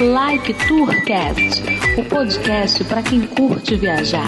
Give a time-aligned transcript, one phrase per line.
[0.00, 1.62] Like Tourcast,
[1.96, 4.26] o podcast para quem curte viajar.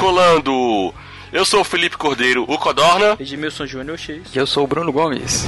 [0.00, 0.94] Decolando!
[1.30, 3.18] Eu sou o Felipe Cordeiro, o Codorna.
[3.20, 4.34] Edmilson Júnior X.
[4.34, 5.46] E eu sou o Bruno Gomes.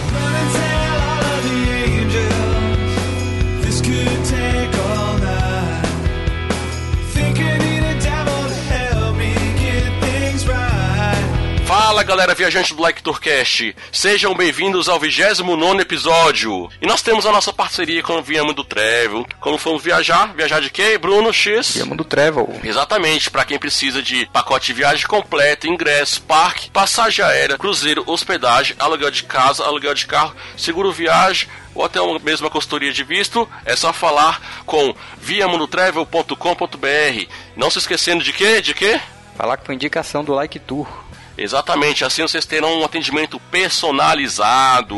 [12.02, 16.69] Fala galera viajante do Like Tourcast, sejam bem-vindos ao 29 episódio.
[16.81, 19.25] E nós temos a nossa parceria com o Viamos do Travel.
[19.39, 21.77] Quando fomos viajar, viajar de quê, Bruno X?
[21.77, 22.59] Viemos do Travel.
[22.64, 28.75] Exatamente, para quem precisa de pacote de viagem completo, ingresso, parque, passagem aérea, cruzeiro, hospedagem,
[28.81, 33.48] aluguel de casa, aluguel de carro, seguro viagem ou até uma mesma consultoria de visto,
[33.64, 37.27] é só falar com viamundotravel.com.br.
[37.56, 38.61] Não se esquecendo de quê?
[38.61, 39.00] De quê?
[39.37, 40.89] Falar com indicação do Like Tour.
[41.36, 44.97] Exatamente, assim vocês terão um atendimento personalizado.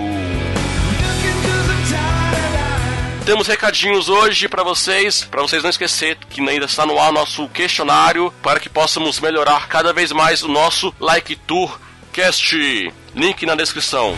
[3.24, 7.48] Temos recadinhos hoje para vocês, para vocês não esquecer que ainda está no ar nosso
[7.48, 11.80] questionário para que possamos melhorar cada vez mais o nosso Like Tour
[12.12, 12.92] Cast.
[13.14, 14.14] Link na descrição.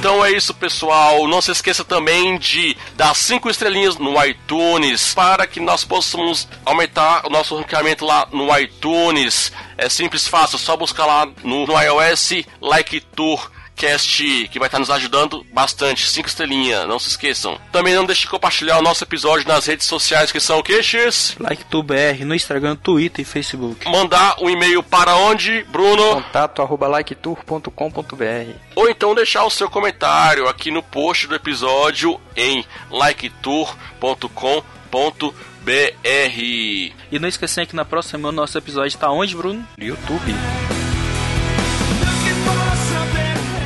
[0.00, 1.28] Então é isso, pessoal.
[1.28, 7.26] Não se esqueça também de dar cinco estrelinhas no iTunes para que nós possamos aumentar
[7.26, 9.52] o nosso ranqueamento lá no iTunes.
[9.76, 14.78] É simples, fácil, só buscar lá no, no iOS Like Tour Cast, que vai estar
[14.78, 16.06] nos ajudando bastante.
[16.06, 17.58] Cinco estrelinhas, não se esqueçam.
[17.72, 20.82] Também não deixe de compartilhar o nosso episódio nas redes sociais, que são o que,
[20.82, 21.34] X?
[22.26, 23.88] No Instagram, Twitter e Facebook.
[23.88, 26.16] Mandar um e-mail para onde, Bruno?
[26.16, 32.62] Contato arroba liketour.com.br Ou então deixar o seu comentário aqui no post do episódio em
[32.90, 33.70] liketour.com.br.
[37.10, 39.66] E não esquecendo que na próxima semana o nosso episódio está onde, Bruno?
[39.78, 40.34] No YouTube.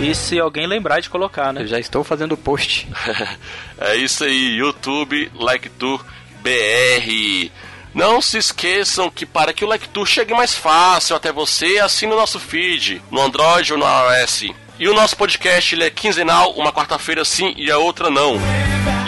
[0.05, 1.63] E se alguém lembrar de colocar, né?
[1.63, 2.87] Eu já estou fazendo o post.
[3.81, 6.05] é isso aí, YouTube, LikeTour
[6.43, 7.51] BR.
[7.95, 12.17] Não se esqueçam que para que o LikeTour chegue mais fácil até você, assine o
[12.17, 14.51] nosso feed no Android ou no iOS.
[14.79, 18.37] E o nosso podcast ele é quinzenal, uma quarta-feira sim e a outra não.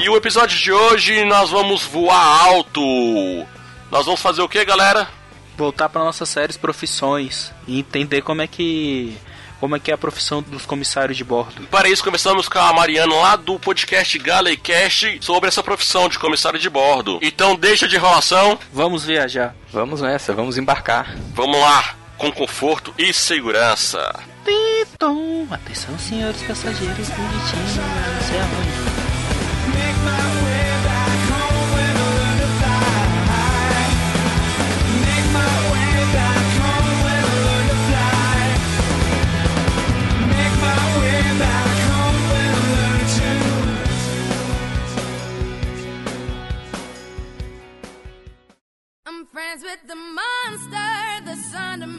[0.03, 2.81] E o episódio de hoje nós vamos voar alto.
[3.91, 5.06] Nós vamos fazer o que, galera?
[5.59, 9.15] Voltar para nossas séries profissões e entender como é que
[9.61, 11.67] como é que é a profissão dos comissários de bordo.
[11.71, 16.59] Para isso, conversamos com a Mariana lá do podcast Galecast sobre essa profissão de comissário
[16.59, 17.19] de bordo.
[17.22, 18.59] Então, deixa de enrolação.
[18.72, 19.55] Vamos viajar.
[19.72, 21.17] Vamos nessa, vamos embarcar.
[21.34, 24.15] Vamos lá, com conforto e segurança.
[24.44, 25.47] Piton.
[25.50, 27.73] Atenção, senhores passageiros bonitinhos.
[28.21, 28.66] Você é
[49.37, 50.97] friends with the monster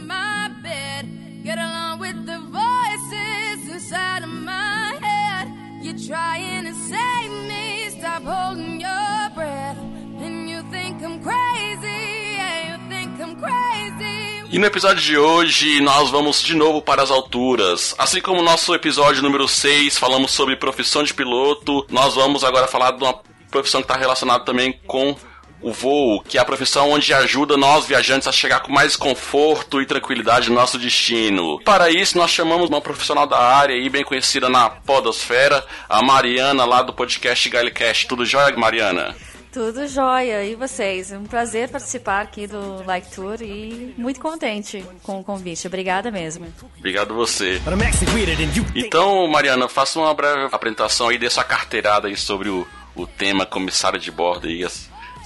[0.07, 1.05] my bed.
[1.43, 5.47] Get along with the voices inside of my head.
[5.83, 9.77] You're trying to save me, stop holding your breath.
[10.23, 12.01] And you think I'm crazy,
[12.37, 14.47] yeah, you think I'm crazy.
[14.49, 17.93] E no episódio de hoje nós vamos de novo para as alturas.
[17.99, 22.91] Assim como nosso episódio número 6 falamos sobre profissão de piloto, nós vamos agora falar
[22.91, 23.13] de uma
[23.51, 25.15] profissão que está relacionada também com
[25.61, 29.81] o voo, que é a profissão onde ajuda nós viajantes a chegar com mais conforto
[29.81, 31.59] e tranquilidade no nosso destino.
[31.63, 36.65] Para isso, nós chamamos uma profissional da área e bem conhecida na podosfera, a Mariana
[36.65, 38.07] lá do podcast Galecast.
[38.07, 39.15] Tudo jóia, Mariana?
[39.51, 40.43] Tudo jóia.
[40.43, 41.11] E vocês?
[41.11, 45.65] É um prazer participar aqui do Like Tour e muito contente com o convite.
[45.65, 46.45] Obrigada mesmo.
[46.77, 47.59] Obrigado você.
[48.75, 53.99] Então, Mariana, faça uma breve apresentação aí dessa carteirada aí sobre o, o tema comissário
[53.99, 54.63] de bordo aí,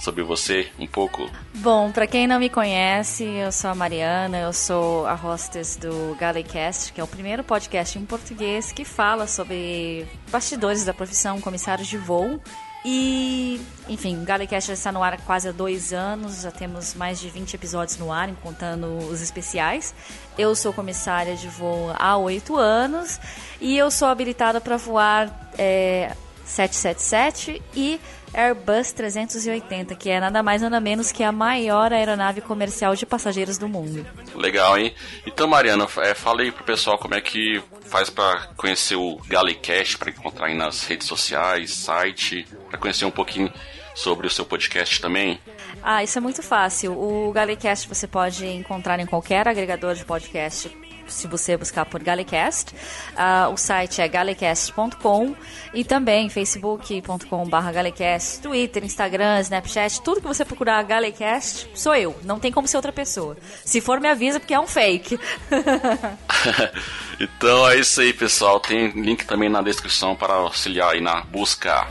[0.02, 1.30] sobre você um pouco.
[1.54, 6.16] Bom, para quem não me conhece, eu sou a Mariana, eu sou a hostess do
[6.18, 11.84] Galecast, que é o primeiro podcast em português que fala sobre bastidores da profissão comissário
[11.84, 12.40] de voo.
[12.84, 17.20] E, enfim, o Galecast já está no ar há quase dois anos, já temos mais
[17.20, 19.94] de 20 episódios no ar, contando os especiais.
[20.36, 23.20] Eu sou comissária de voo há oito anos
[23.60, 28.00] e eu sou habilitada para voar é, 777 e
[28.34, 33.58] Airbus 380, que é nada mais nada menos que a maior aeronave comercial de passageiros
[33.58, 34.06] do mundo.
[34.34, 34.94] Legal, hein?
[35.26, 39.98] Então, Mariana, é, fala aí pro pessoal como é que faz para conhecer o Galecast,
[39.98, 43.52] para encontrar aí nas redes sociais, site, para conhecer um pouquinho
[43.94, 45.38] sobre o seu podcast também.
[45.82, 46.92] Ah, isso é muito fácil.
[46.92, 50.70] O Galecast você pode encontrar em qualquer agregador de podcast
[51.06, 52.74] se você buscar por Galecast.
[52.74, 55.34] Uh, o site é galecast.com
[55.74, 62.16] e também facebook.com.br galecast, Twitter, Instagram, Snapchat, tudo que você procurar Galecast, sou eu.
[62.24, 63.36] Não tem como ser outra pessoa.
[63.64, 65.18] Se for, me avisa porque é um fake.
[67.20, 68.60] então é isso aí, pessoal.
[68.60, 71.86] Tem link também na descrição para auxiliar aí na busca.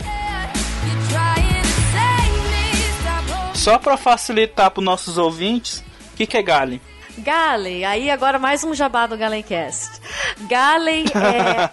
[3.53, 5.83] Só para facilitar para os nossos ouvintes,
[6.13, 6.81] o que, que é Gale?
[7.19, 9.99] Galley, aí agora mais um jabá do Galleycast.
[10.41, 11.69] Galley é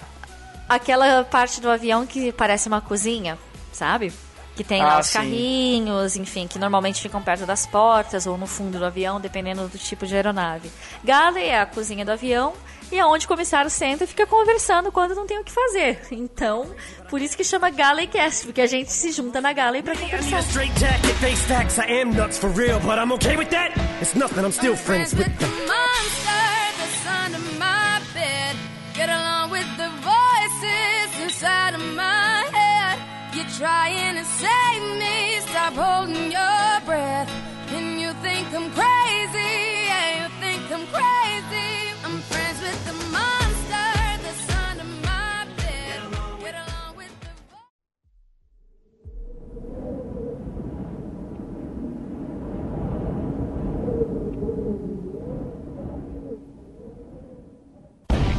[0.69, 3.39] aquela parte do avião que parece uma cozinha,
[3.73, 4.13] sabe?
[4.57, 5.13] Que tem lá Ah, os sim.
[5.15, 9.79] carrinhos, enfim, que normalmente ficam perto das portas ou no fundo do avião, dependendo do
[9.79, 10.71] tipo de aeronave.
[11.05, 12.53] Galley é a cozinha do avião
[12.91, 16.01] e é onde o comissário senta e fica conversando quando não tem o que fazer.
[16.11, 16.75] Então,
[17.09, 20.39] por isso que chama Galleycast, porque a gente se junta na Galley need conversar.
[28.99, 32.99] Get along with the voices inside of my head.
[33.33, 35.39] You're trying to save me.
[35.43, 37.58] Stop holding your breath.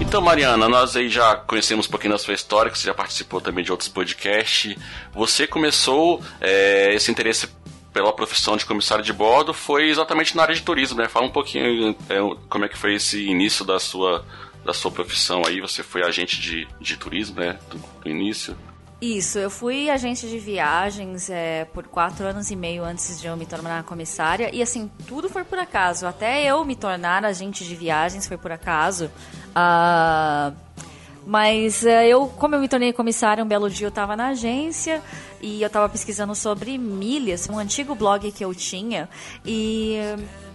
[0.10, 3.40] Então, Mariana, nós aí já conhecemos um pouquinho da sua história, que você já participou
[3.40, 4.76] também de outros podcasts.
[5.14, 7.48] Você começou é, esse interesse
[7.94, 11.08] pela profissão de comissário de bordo foi exatamente na área de turismo, né?
[11.08, 12.18] Fala um pouquinho é,
[12.50, 14.26] como é que foi esse início da sua,
[14.66, 15.62] da sua profissão aí.
[15.62, 17.60] Você foi agente de, de turismo, né?
[17.70, 18.58] Do, do início.
[19.02, 23.38] Isso, eu fui agente de viagens é, por quatro anos e meio antes de eu
[23.38, 24.54] me tornar comissária.
[24.54, 26.06] E assim, tudo foi por acaso.
[26.06, 29.10] Até eu me tornar agente de viagens foi por acaso.
[29.56, 30.52] Ah,
[31.26, 35.02] mas é, eu, como eu me tornei comissária, um belo dia eu estava na agência
[35.42, 39.08] e eu estava pesquisando sobre milhas, um antigo blog que eu tinha.
[39.46, 39.98] E,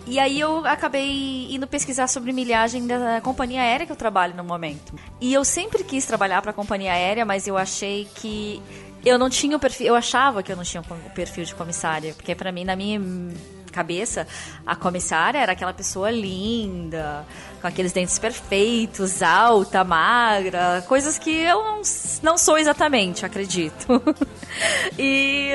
[0.07, 4.45] e aí eu acabei indo pesquisar sobre milhagem da companhia aérea que eu trabalho no
[4.45, 4.95] momento.
[5.21, 8.63] E eu sempre quis trabalhar para a companhia aérea, mas eu achei que
[9.05, 12.15] eu não tinha o perfil, eu achava que eu não tinha o perfil de comissária,
[12.15, 13.01] porque para mim na minha
[13.71, 14.27] cabeça
[14.65, 17.27] a comissária era aquela pessoa linda,
[17.61, 21.83] com aqueles dentes perfeitos, alta, magra, coisas que eu não,
[22.23, 24.03] não sou exatamente, acredito.
[24.99, 25.51] e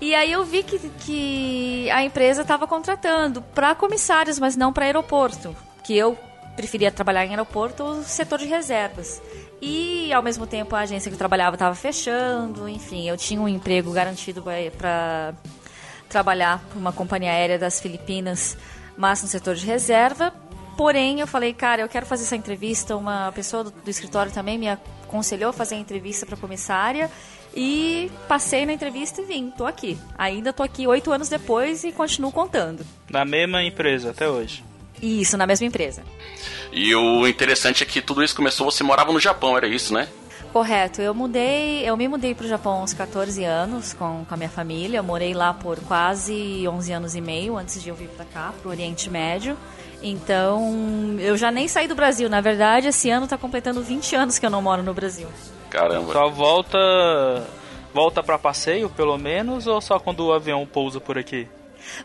[0.00, 4.86] e aí eu vi que, que a empresa estava contratando para comissários, mas não para
[4.86, 5.54] aeroporto,
[5.84, 6.18] que eu
[6.56, 9.20] preferia trabalhar em aeroporto ou setor de reservas.
[9.60, 13.48] E ao mesmo tempo a agência que eu trabalhava estava fechando, enfim, eu tinha um
[13.48, 14.42] emprego garantido
[14.76, 15.34] para
[16.08, 18.56] trabalhar para uma companhia aérea das Filipinas,
[18.96, 20.32] mas no setor de reserva.
[20.76, 22.96] Porém, eu falei, cara, eu quero fazer essa entrevista.
[22.96, 27.10] Uma pessoa do, do escritório também me aconselhou a fazer a entrevista para comissária.
[27.54, 29.98] E passei na entrevista e vim, tô aqui.
[30.16, 32.86] Ainda tô aqui oito anos depois e continuo contando.
[33.08, 34.64] Na mesma empresa até hoje.
[35.02, 36.02] Isso, na mesma empresa.
[36.72, 40.08] E o interessante é que tudo isso começou, você morava no Japão, era isso, né?
[40.52, 44.36] Correto, eu mudei, eu me mudei para o Japão aos 14 anos com, com a
[44.36, 44.98] minha família.
[44.98, 48.52] Eu morei lá por quase 11 anos e meio antes de eu vir para cá,
[48.60, 49.56] para o Oriente Médio.
[50.02, 52.28] Então, eu já nem saí do Brasil.
[52.28, 55.28] Na verdade, esse ano está completando 20 anos que eu não moro no Brasil.
[55.70, 56.12] Caramba.
[56.12, 56.78] Só volta.
[57.92, 61.48] Volta pra passeio, pelo menos, ou só quando o avião pousa por aqui?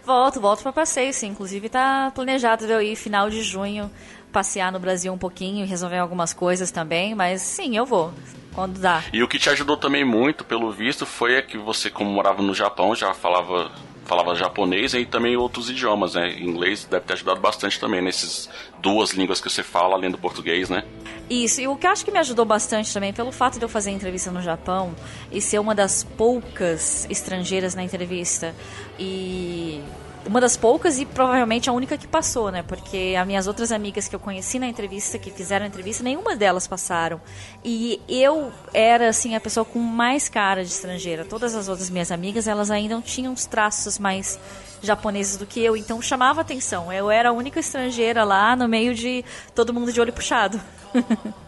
[0.03, 1.27] Volto, volto para passeio, sim.
[1.27, 3.91] Inclusive, tá planejado eu ir final de junho
[4.31, 8.13] passear no Brasil um pouquinho e resolver algumas coisas também, mas sim, eu vou.
[8.53, 9.03] Quando dá.
[9.13, 12.53] E o que te ajudou também muito, pelo visto, foi que você, como morava no
[12.53, 13.71] Japão, já falava,
[14.05, 16.39] falava japonês e também outros idiomas, né?
[16.39, 20.69] Inglês deve ter ajudado bastante também nesses duas línguas que você fala, além do português,
[20.69, 20.83] né?
[21.29, 23.69] Isso, e o que eu acho que me ajudou bastante também, pelo fato de eu
[23.69, 24.95] fazer entrevista no Japão
[25.31, 28.53] e ser uma das poucas estrangeiras na entrevista
[28.99, 29.81] e
[30.27, 32.63] uma das poucas e provavelmente a única que passou, né?
[32.63, 36.35] Porque as minhas outras amigas que eu conheci na entrevista, que fizeram a entrevista, nenhuma
[36.35, 37.21] delas passaram.
[37.63, 41.23] E eu era, assim, a pessoa com mais cara de estrangeira.
[41.25, 44.39] Todas as outras minhas amigas, elas ainda tinham uns traços mais
[44.81, 46.91] japoneses do que eu, então chamava atenção.
[46.91, 50.59] Eu era a única estrangeira lá no meio de todo mundo de olho puxado.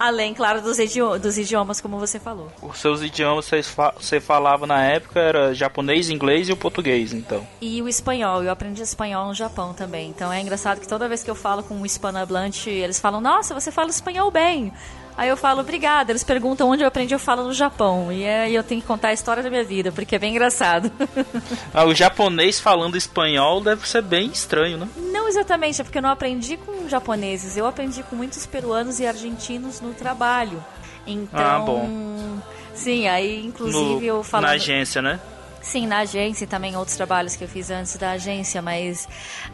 [0.00, 0.78] Além, claro, dos,
[1.20, 2.50] dos idiomas, como você falou.
[2.62, 7.12] Os seus idiomas você, fa você falava na época era japonês, inglês e o português,
[7.12, 7.46] então.
[7.60, 10.08] E o espanhol, eu aprendi espanhol no Japão também.
[10.08, 13.52] Então é engraçado que toda vez que eu falo com um hispanohablante, eles falam: Nossa,
[13.52, 14.72] você fala espanhol bem.
[15.20, 16.12] Aí eu falo, obrigada.
[16.12, 18.10] Eles perguntam onde eu aprendi, eu falo no Japão.
[18.10, 20.90] E aí eu tenho que contar a história da minha vida, porque é bem engraçado.
[21.74, 24.88] ah, o japonês falando espanhol deve ser bem estranho, né?
[24.96, 27.54] Não exatamente, é porque eu não aprendi com japoneses.
[27.54, 30.64] Eu aprendi com muitos peruanos e argentinos no trabalho.
[31.06, 31.38] Então.
[31.38, 32.38] Ah, bom.
[32.72, 34.46] Sim, aí inclusive no, eu falo.
[34.46, 35.20] Na agência, né?
[35.60, 39.06] Sim, na agência e também outros trabalhos que eu fiz antes da agência, mas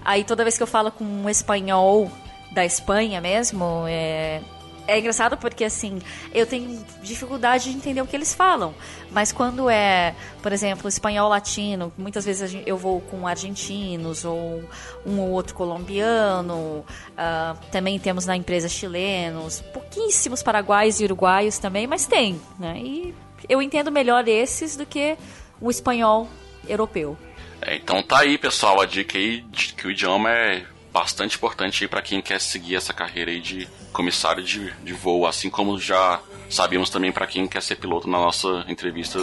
[0.04, 2.08] aí toda vez que eu falo com um espanhol
[2.52, 4.40] da Espanha mesmo, é,
[4.86, 6.00] é engraçado porque, assim,
[6.32, 8.74] eu tenho dificuldade de entender o que eles falam.
[9.10, 14.62] Mas quando é, por exemplo, espanhol latino, muitas vezes eu vou com argentinos ou
[15.04, 16.84] um ou outro colombiano.
[17.12, 22.78] Uh, também temos na empresa chilenos, pouquíssimos paraguaios e uruguaios também, mas tem, né?
[22.78, 23.14] E
[23.48, 25.16] eu entendo melhor esses do que
[25.60, 26.28] o espanhol
[26.68, 27.16] europeu.
[27.60, 30.64] É, então tá aí, pessoal, a dica aí de que o idioma é
[30.96, 35.50] bastante importante para quem quer seguir essa carreira aí de comissário de, de voo, assim
[35.50, 39.18] como já sabíamos também para quem quer ser piloto na nossa entrevista,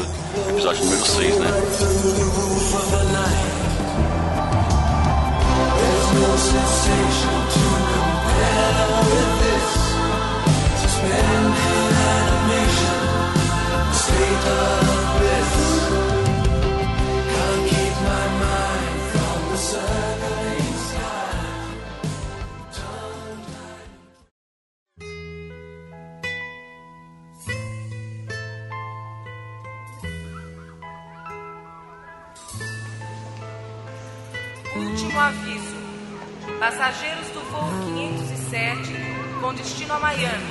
[0.49, 1.47] episódio número 6, né?
[36.63, 38.93] Passageiros do voo 507
[39.41, 40.47] com destino a Miami.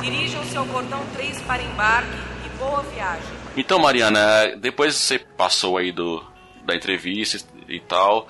[0.00, 2.10] Dirijam-se ao portão 3 para embarque
[2.44, 3.28] e boa viagem.
[3.56, 6.20] Então, Mariana, depois você passou aí do,
[6.64, 8.26] da entrevista e tal,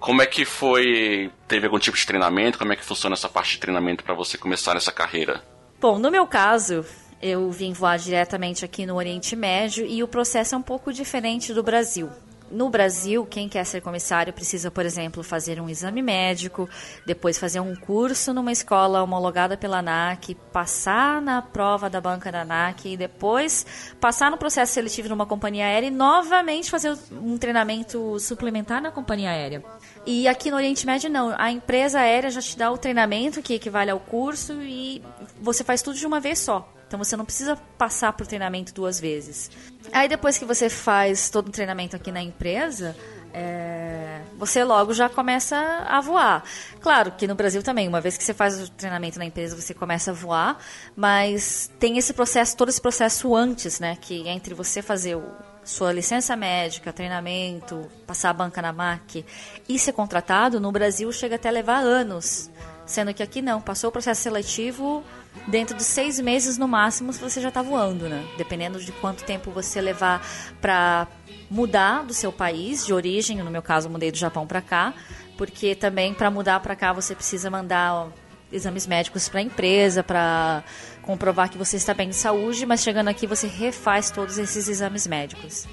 [0.00, 1.30] como é que foi?
[1.46, 2.58] Teve algum tipo de treinamento?
[2.58, 5.44] Como é que funciona essa parte de treinamento para você começar nessa carreira?
[5.80, 6.84] Bom, no meu caso,
[7.22, 11.54] eu vim voar diretamente aqui no Oriente Médio e o processo é um pouco diferente
[11.54, 12.10] do Brasil.
[12.50, 16.68] No Brasil, quem quer ser comissário precisa, por exemplo, fazer um exame médico,
[17.04, 22.42] depois fazer um curso numa escola homologada pela ANAC, passar na prova da banca da
[22.42, 23.66] ANAC e depois
[24.00, 29.30] passar no processo seletivo numa companhia aérea e novamente fazer um treinamento suplementar na companhia
[29.30, 29.62] aérea.
[30.06, 33.54] E aqui no Oriente Médio não, a empresa aérea já te dá o treinamento que
[33.54, 35.02] equivale ao curso e
[35.40, 36.77] você faz tudo de uma vez só.
[36.88, 39.50] Então você não precisa passar por treinamento duas vezes.
[39.92, 42.96] Aí depois que você faz todo o treinamento aqui na empresa,
[43.32, 46.42] é, você logo já começa a voar.
[46.80, 49.74] Claro que no Brasil também, uma vez que você faz o treinamento na empresa, você
[49.74, 50.58] começa a voar,
[50.96, 53.96] mas tem esse processo, todo esse processo antes, né?
[54.00, 55.22] Que é entre você fazer o,
[55.64, 59.26] sua licença médica, treinamento, passar a banca na MAC
[59.68, 62.50] e ser contratado, no Brasil chega até levar anos.
[62.88, 65.04] Sendo que aqui não, passou o processo seletivo,
[65.46, 68.26] dentro de seis meses no máximo você já está voando, né?
[68.38, 70.26] Dependendo de quanto tempo você levar
[70.58, 71.06] para
[71.50, 74.94] mudar do seu país de origem, no meu caso mudei do Japão para cá,
[75.36, 78.08] porque também para mudar para cá você precisa mandar ó,
[78.50, 80.64] exames médicos para a empresa, para
[81.02, 85.06] comprovar que você está bem de saúde, mas chegando aqui você refaz todos esses exames
[85.06, 85.68] médicos.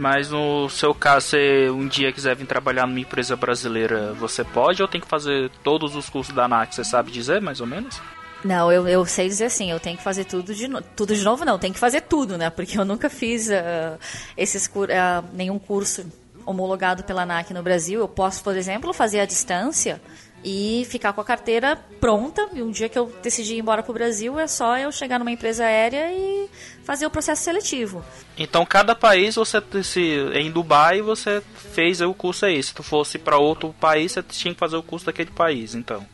[0.00, 4.80] Mas no seu caso, se um dia quiser vir trabalhar numa empresa brasileira, você pode
[4.80, 6.74] ou tem que fazer todos os cursos da ANAC?
[6.74, 8.00] Você sabe dizer, mais ou menos?
[8.42, 10.82] Não, eu, eu sei dizer assim, eu tenho que fazer tudo de novo.
[10.96, 12.48] Tudo de novo não, tem que fazer tudo, né?
[12.48, 13.98] Porque eu nunca fiz uh,
[14.38, 16.06] esses uh, nenhum curso
[16.46, 18.00] homologado pela ANAC no Brasil.
[18.00, 20.00] Eu posso, por exemplo, fazer à distância
[20.44, 22.48] e ficar com a carteira pronta.
[22.52, 25.18] E um dia que eu decidi ir embora para o Brasil, é só eu chegar
[25.18, 26.48] numa empresa aérea e
[26.84, 28.04] fazer o processo seletivo.
[28.36, 30.00] Então, cada país, você se
[30.34, 31.42] em Dubai, você
[31.72, 32.62] fez o curso aí.
[32.62, 36.04] Se tu fosse para outro país, você tinha que fazer o curso daquele país, então.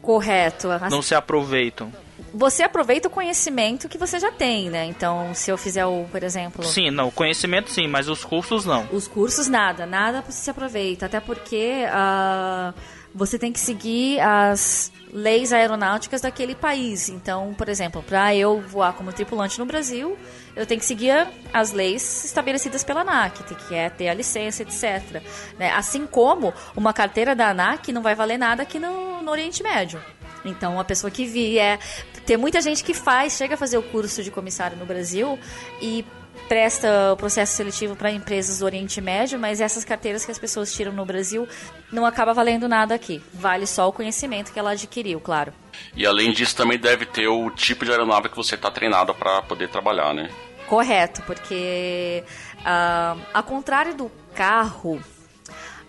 [0.00, 0.68] Correto.
[0.88, 1.92] Não se aproveitam.
[2.32, 4.84] Você aproveita o conhecimento que você já tem, né?
[4.84, 6.62] Então, se eu fizer o, por exemplo.
[6.64, 8.86] Sim, não, conhecimento sim, mas os cursos não.
[8.92, 11.06] Os cursos nada, nada se aproveita.
[11.06, 12.74] Até porque uh,
[13.16, 17.08] você tem que seguir as leis aeronáuticas daquele país.
[17.08, 20.18] Então, por exemplo, para eu voar como tripulante no Brasil,
[20.54, 25.22] eu tenho que seguir as leis estabelecidas pela ANAC, que é ter a licença, etc.
[25.58, 25.70] Né?
[25.70, 30.00] Assim como uma carteira da ANAC não vai valer nada aqui no, no Oriente Médio.
[30.44, 31.78] Então, uma pessoa que vier.
[32.24, 35.38] Tem muita gente que faz, chega a fazer o curso de comissário no Brasil
[35.80, 36.04] e
[36.48, 40.72] presta o processo seletivo para empresas do Oriente Médio, mas essas carteiras que as pessoas
[40.72, 41.48] tiram no Brasil
[41.92, 43.22] não acaba valendo nada aqui.
[43.34, 45.52] Vale só o conhecimento que ela adquiriu, claro.
[45.94, 49.42] E além disso, também deve ter o tipo de aeronave que você está treinado para
[49.42, 50.30] poder trabalhar, né?
[50.66, 52.24] Correto, porque
[52.60, 55.00] uh, ao contrário do carro,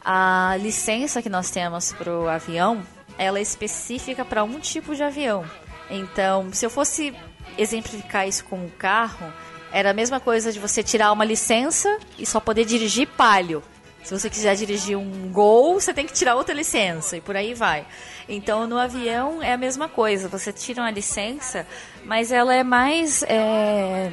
[0.04, 2.84] a licença que nós temos para o avião,
[3.18, 5.44] ela é específica para um tipo de avião.
[5.90, 7.16] Então, se eu fosse
[7.58, 9.34] exemplificar isso com o carro,
[9.78, 13.62] era a mesma coisa de você tirar uma licença e só poder dirigir palio.
[14.04, 17.54] Se você quiser dirigir um Gol, você tem que tirar outra licença e por aí
[17.54, 17.86] vai.
[18.28, 20.28] Então, no avião é a mesma coisa.
[20.30, 21.68] Você tira uma licença,
[22.04, 24.12] mas ela é mais é,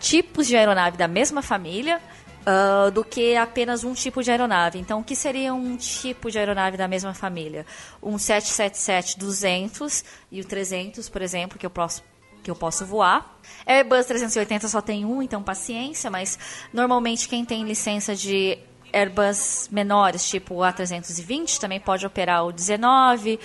[0.00, 2.00] tipos de aeronave da mesma família
[2.40, 4.80] uh, do que apenas um tipo de aeronave.
[4.80, 7.64] Então, o que seria um tipo de aeronave da mesma família?
[8.02, 12.02] Um 777-200 e o 300, por exemplo, que eu posso
[12.48, 13.38] que eu posso voar.
[13.66, 16.38] Airbus 380 só tem um, então paciência, mas
[16.72, 18.58] normalmente quem tem licença de
[18.90, 23.38] Airbus menores, tipo o A320, também pode operar o 19,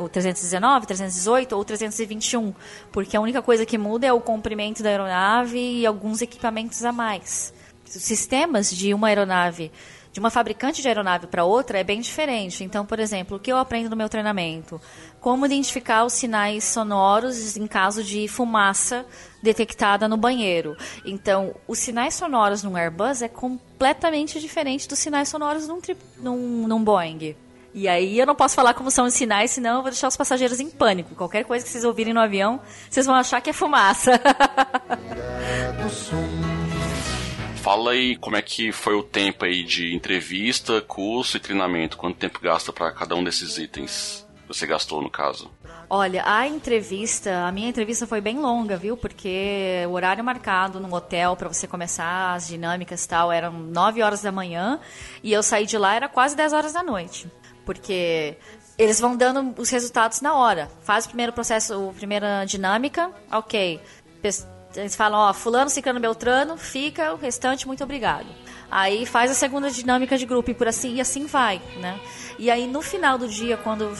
[0.00, 2.52] o 319, 318 ou 321,
[2.90, 6.90] porque a única coisa que muda é o comprimento da aeronave e alguns equipamentos a
[6.90, 7.54] mais.
[7.86, 9.70] Os sistemas de uma aeronave
[10.12, 12.64] de uma fabricante de aeronave para outra é bem diferente.
[12.64, 14.80] Então, por exemplo, o que eu aprendo no meu treinamento?
[15.20, 19.06] Como identificar os sinais sonoros em caso de fumaça
[19.42, 20.76] detectada no banheiro.
[21.04, 25.80] Então, os sinais sonoros num Airbus é completamente diferente dos sinais sonoros num,
[26.18, 27.36] num, num Boeing.
[27.72, 30.16] E aí eu não posso falar como são os sinais, senão eu vou deixar os
[30.16, 31.14] passageiros em pânico.
[31.14, 34.20] Qualquer coisa que vocês ouvirem no avião, vocês vão achar que é fumaça.
[37.60, 41.98] Fala aí como é que foi o tempo aí de entrevista, curso e treinamento.
[41.98, 44.26] Quanto tempo gasta para cada um desses itens?
[44.48, 45.50] Você gastou no caso?
[45.88, 48.96] Olha, a entrevista, a minha entrevista foi bem longa, viu?
[48.96, 54.02] Porque o horário marcado no hotel para você começar as dinâmicas e tal eram 9
[54.02, 54.80] horas da manhã
[55.22, 57.30] e eu saí de lá era quase 10 horas da noite.
[57.66, 58.38] Porque
[58.78, 60.70] eles vão dando os resultados na hora.
[60.82, 63.78] Faz o primeiro processo, a primeira dinâmica, ok
[64.74, 68.26] eles falam, ó, fulano, ciclano, beltrano, fica, o restante, muito obrigado.
[68.70, 71.98] Aí faz a segunda dinâmica de grupo e por assim e assim vai, né?
[72.38, 73.92] E aí no final do dia, quando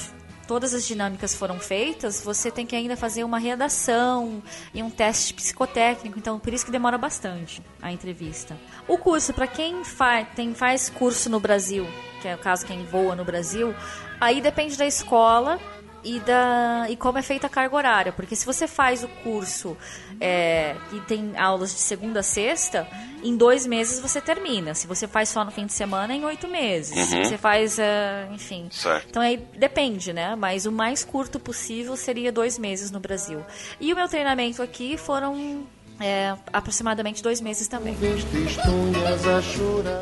[0.46, 4.42] todas as dinâmicas foram feitas, você tem que ainda fazer uma redação
[4.74, 8.56] e um teste psicotécnico, então por isso que demora bastante a entrevista.
[8.88, 11.86] O curso para quem faz, tem faz curso no Brasil,
[12.20, 13.74] que é o caso quem voa no Brasil,
[14.20, 15.58] aí depende da escola
[16.02, 18.12] e, da, e como é feita a carga horária.
[18.12, 19.76] Porque se você faz o curso
[20.20, 22.86] é, e tem aulas de segunda a sexta,
[23.22, 24.74] em dois meses você termina.
[24.74, 26.96] Se você faz só no fim de semana, em oito meses.
[26.96, 27.04] Uhum.
[27.04, 28.68] Se você faz, é, enfim.
[28.70, 29.06] Certo.
[29.08, 30.34] Então aí depende, né?
[30.36, 33.44] Mas o mais curto possível seria dois meses no Brasil.
[33.80, 35.66] E o meu treinamento aqui foram
[36.00, 37.96] é, aproximadamente dois meses também.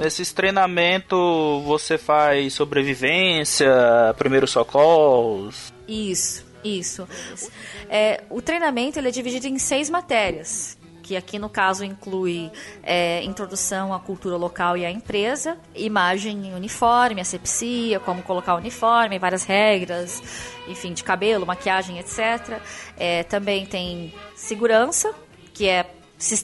[0.00, 1.18] Nesses treinamentos
[1.64, 3.68] você faz sobrevivência,
[4.16, 5.76] primeiros socorros?
[5.88, 7.08] Isso, isso.
[7.88, 13.24] É, o treinamento ele é dividido em seis matérias que aqui no caso inclui é,
[13.24, 19.18] introdução à cultura local e à empresa, imagem em uniforme, asepsia, como colocar o uniforme,
[19.18, 20.22] várias regras,
[20.68, 22.60] enfim, de cabelo, maquiagem, etc.
[22.98, 25.14] É, também tem segurança,
[25.54, 25.86] que é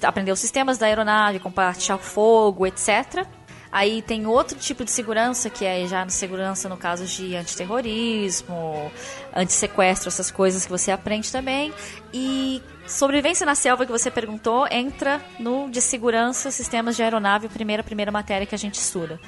[0.02, 3.26] aprender os sistemas da aeronave, compartilhar fogo, etc.
[3.74, 8.92] Aí tem outro tipo de segurança, que é já segurança no caso de antiterrorismo,
[9.34, 11.72] antissequestro, essas coisas que você aprende também.
[12.12, 17.82] E sobrevivência na selva que você perguntou entra no de segurança, sistemas de aeronave, primeira,
[17.82, 19.18] primeira matéria que a gente estuda.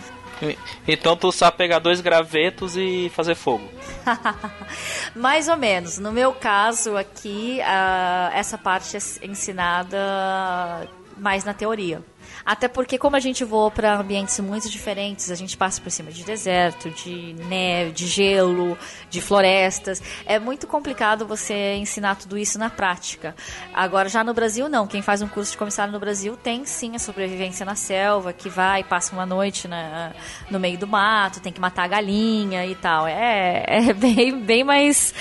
[0.87, 3.69] Então tu sabe pegar dois gravetos e fazer fogo.
[5.17, 5.99] Mais ou menos.
[5.99, 12.01] No meu caso aqui, uh, essa parte é ensinada mais na teoria.
[12.47, 16.13] Até porque, como a gente voa para ambientes muito diferentes, a gente passa por cima
[16.13, 18.79] de deserto, de neve, de gelo,
[19.11, 20.01] de florestas.
[20.25, 23.35] É muito complicado você ensinar tudo isso na prática.
[23.75, 24.87] Agora, já no Brasil, não.
[24.87, 28.49] Quem faz um curso de comissário no Brasil tem sim a sobrevivência na selva, que
[28.49, 30.13] vai, passa uma noite na,
[30.49, 33.09] no meio do mato, tem que matar a galinha e tal.
[33.09, 35.13] É, é bem, bem mais.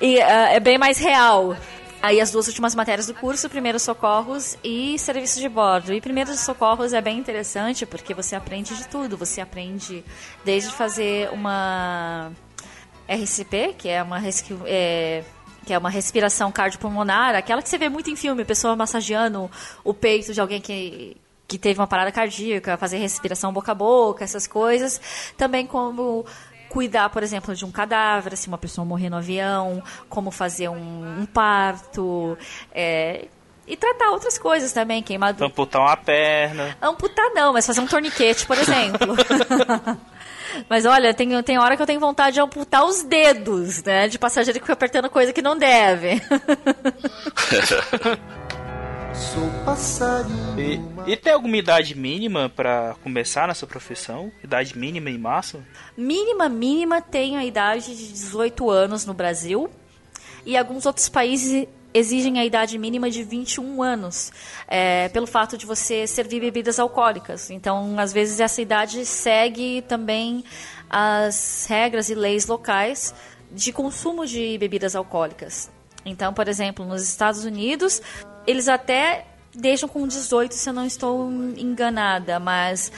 [0.00, 1.56] É, é bem mais real
[2.04, 5.90] Aí as duas últimas matérias do curso, primeiros socorros e serviço de bordo.
[5.90, 9.16] E primeiros socorros é bem interessante porque você aprende de tudo.
[9.16, 10.04] Você aprende
[10.44, 12.30] desde fazer uma
[13.08, 15.24] RCP, que é uma resqui- é,
[15.64, 19.50] que é uma respiração cardiopulmonar, aquela que você vê muito em filme, pessoa massageando
[19.82, 24.24] o peito de alguém que que teve uma parada cardíaca, fazer respiração boca a boca,
[24.24, 25.00] essas coisas.
[25.36, 26.24] Também como
[26.74, 31.20] cuidar, por exemplo, de um cadáver, se uma pessoa morrer no avião, como fazer um,
[31.20, 32.36] um parto,
[32.74, 33.26] é,
[33.64, 35.46] e tratar outras coisas também, queimadura.
[35.46, 36.76] Amputar uma perna.
[36.82, 39.14] Amputar não, mas fazer um torniquete, por exemplo.
[40.68, 44.08] mas olha, tem, tem hora que eu tenho vontade de amputar os dedos, né?
[44.08, 46.20] De passageiro que fica apertando coisa que não deve.
[49.14, 51.04] Sou passarinho.
[51.06, 54.32] E, e tem alguma idade mínima pra começar nessa profissão?
[54.42, 55.64] Idade mínima em máximo?
[55.96, 59.70] mínima, mínima tem a idade de 18 anos no Brasil.
[60.44, 64.32] E alguns outros países exigem a idade mínima de 21 anos,
[64.66, 67.50] é, pelo fato de você servir bebidas alcoólicas.
[67.50, 70.44] Então, às vezes, essa idade segue também
[70.90, 73.14] as regras e leis locais
[73.52, 75.70] de consumo de bebidas alcoólicas.
[76.04, 78.02] Então, por exemplo, nos Estados Unidos,
[78.46, 82.90] eles até deixam com 18, se eu não estou enganada, mas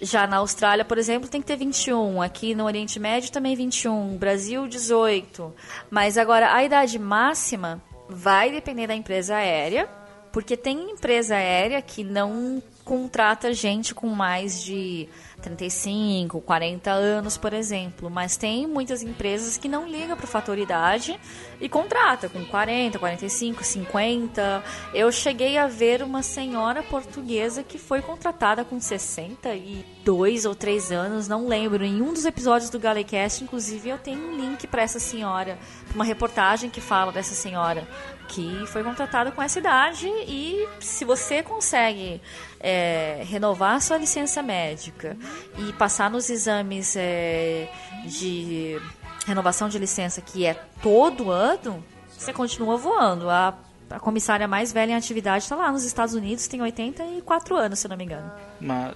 [0.00, 2.22] já na Austrália, por exemplo, tem que ter 21.
[2.22, 4.16] Aqui no Oriente Médio também 21.
[4.16, 5.52] Brasil, 18.
[5.90, 9.88] Mas agora, a idade máxima vai depender da empresa aérea,
[10.32, 15.08] porque tem empresa aérea que não contrata gente com mais de
[15.44, 20.56] 35, 40 anos, por exemplo, mas tem muitas empresas que não ligam para o fator
[20.58, 21.20] idade
[21.60, 24.64] e contrata com 40, 45, 50.
[24.94, 31.28] Eu cheguei a ver uma senhora portuguesa que foi contratada com 62 ou 3 anos,
[31.28, 31.84] não lembro.
[31.84, 35.58] Em um dos episódios do Galecast, inclusive, eu tenho um link para essa senhora,
[35.94, 37.86] uma reportagem que fala dessa senhora
[38.28, 42.20] que foi contratada com essa idade e se você consegue
[42.60, 45.16] é, renovar sua licença médica
[45.58, 47.68] e passar nos exames é,
[48.04, 48.80] de
[49.26, 53.28] renovação de licença que é todo ano, você continua voando.
[53.28, 53.54] A,
[53.90, 57.88] a comissária mais velha em atividade está lá nos Estados Unidos, tem 84 anos, se
[57.88, 58.30] não me engano.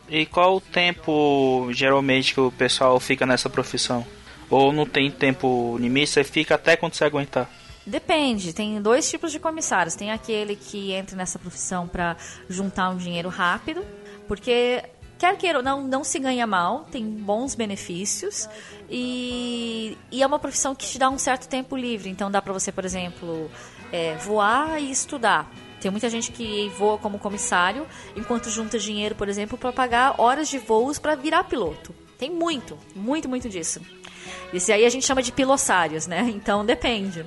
[0.09, 4.07] E qual o tempo geralmente que o pessoal fica nessa profissão?
[4.51, 7.51] Ou não tem tempo limite, você fica até quando você aguentar?
[7.89, 9.95] Depende, tem dois tipos de comissários.
[9.95, 12.17] Tem aquele que entra nessa profissão para
[12.49, 13.83] juntar um dinheiro rápido,
[14.27, 14.85] porque
[15.19, 18.47] quer queira ou não, não se ganha mal, tem bons benefícios
[18.91, 22.11] e, e é uma profissão que te dá um certo tempo livre.
[22.11, 23.51] Então dá para você, por exemplo,
[23.91, 25.51] é, voar e estudar.
[25.81, 30.49] Tem muita gente que voa como comissário, enquanto junta dinheiro, por exemplo, para pagar horas
[30.49, 31.95] de voos para virar piloto.
[32.19, 33.81] Tem muito, muito, muito disso.
[34.53, 36.31] Esse aí a gente chama de pilossários, né?
[36.35, 37.25] Então depende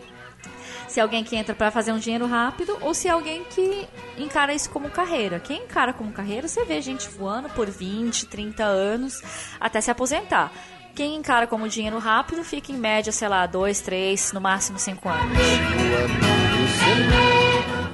[0.92, 3.88] se é alguém que entra para fazer um dinheiro rápido ou se é alguém que
[4.18, 5.40] encara isso como carreira.
[5.40, 9.22] Quem encara como carreira, você vê gente voando por 20, 30 anos
[9.58, 10.52] até se aposentar.
[10.94, 15.08] Quem encara como dinheiro rápido fica em média, sei lá, 2, 3, no máximo 5
[15.08, 15.38] anos.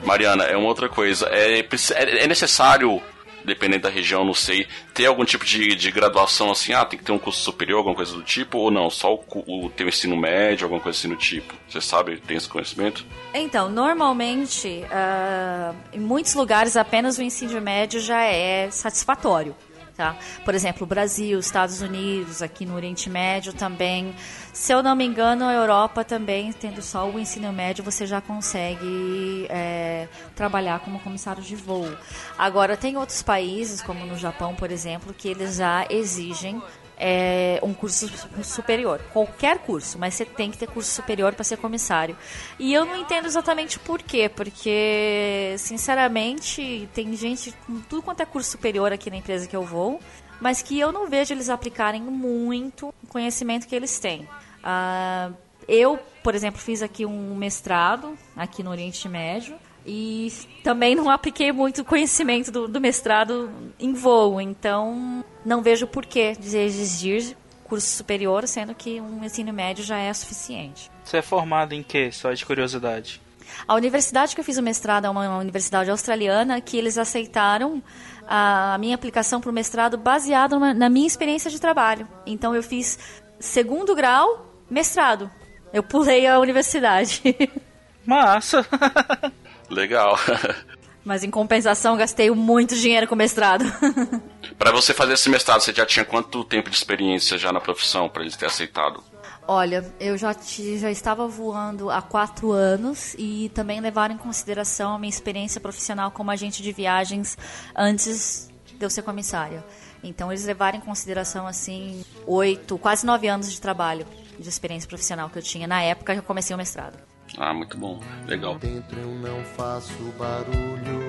[0.04, 1.28] Mariana, é uma outra coisa.
[1.28, 3.00] É, é, necessário
[3.48, 7.06] dependendo da região, não sei, ter algum tipo de, de graduação assim, ah, tem que
[7.06, 9.90] ter um curso superior, alguma coisa do tipo, ou não, só o, o ter o
[9.90, 11.54] ensino médio, alguma coisa assim do tipo?
[11.70, 13.06] Você sabe, tem esse conhecimento?
[13.34, 19.56] Então, normalmente, uh, em muitos lugares apenas o ensino médio já é satisfatório.
[19.98, 20.16] Tá?
[20.46, 24.14] Por exemplo, Brasil, Estados Unidos, aqui no Oriente Médio também.
[24.54, 28.22] Se eu não me engano, a Europa também, tendo só o ensino médio, você já
[28.22, 31.92] consegue é, trabalhar como comissário de voo.
[32.38, 36.62] Agora, tem outros países, como no Japão, por exemplo, que eles já exigem
[36.98, 38.10] é, um curso
[38.44, 39.00] superior.
[39.14, 42.18] Qualquer curso, mas você tem que ter curso superior para ser comissário.
[42.58, 48.26] E eu não entendo exatamente por quê, porque, sinceramente, tem gente com tudo quanto é
[48.26, 50.00] curso superior aqui na empresa que eu vou,
[50.42, 54.28] mas que eu não vejo eles aplicarem muito o conhecimento que eles têm.
[54.64, 55.32] Ah,
[55.68, 59.56] eu, por exemplo, fiz aqui um mestrado aqui no Oriente Médio
[59.88, 60.32] e
[60.64, 66.58] também não apliquei muito conhecimento do, do mestrado em voo, então não vejo porquê de
[66.58, 70.92] exigir curso superior, sendo que um ensino médio já é suficiente.
[71.04, 72.12] Você é formado em quê?
[72.12, 73.22] Só de curiosidade.
[73.66, 77.82] A universidade que eu fiz o mestrado é uma universidade australiana que eles aceitaram
[78.28, 82.06] a minha aplicação para o mestrado baseado na minha experiência de trabalho.
[82.26, 83.00] Então eu fiz
[83.40, 85.32] segundo grau, mestrado.
[85.72, 87.22] Eu pulei a universidade.
[88.06, 88.66] Massa!
[89.70, 90.18] Legal.
[91.04, 93.64] Mas em compensação, gastei muito dinheiro com mestrado.
[94.60, 98.10] para você fazer esse mestrado, você já tinha quanto tempo de experiência já na profissão
[98.10, 99.02] para eles ter aceitado?
[99.48, 104.96] Olha, eu já, te, já estava voando há quatro anos e também levaram em consideração
[104.96, 107.38] a minha experiência profissional como agente de viagens
[107.74, 109.64] antes de eu ser comissária.
[110.04, 114.06] Então eles levaram em consideração assim oito, quase nove anos de trabalho.
[114.38, 117.07] de experiência profissional que eu tinha na época que eu comecei o mestrado.
[117.38, 118.00] Ah, muito bom.
[118.26, 118.58] Legal.
[118.60, 121.02] Dentro eu não faço barulho,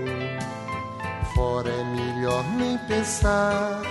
[1.35, 3.83] fora é melhor nem pensar.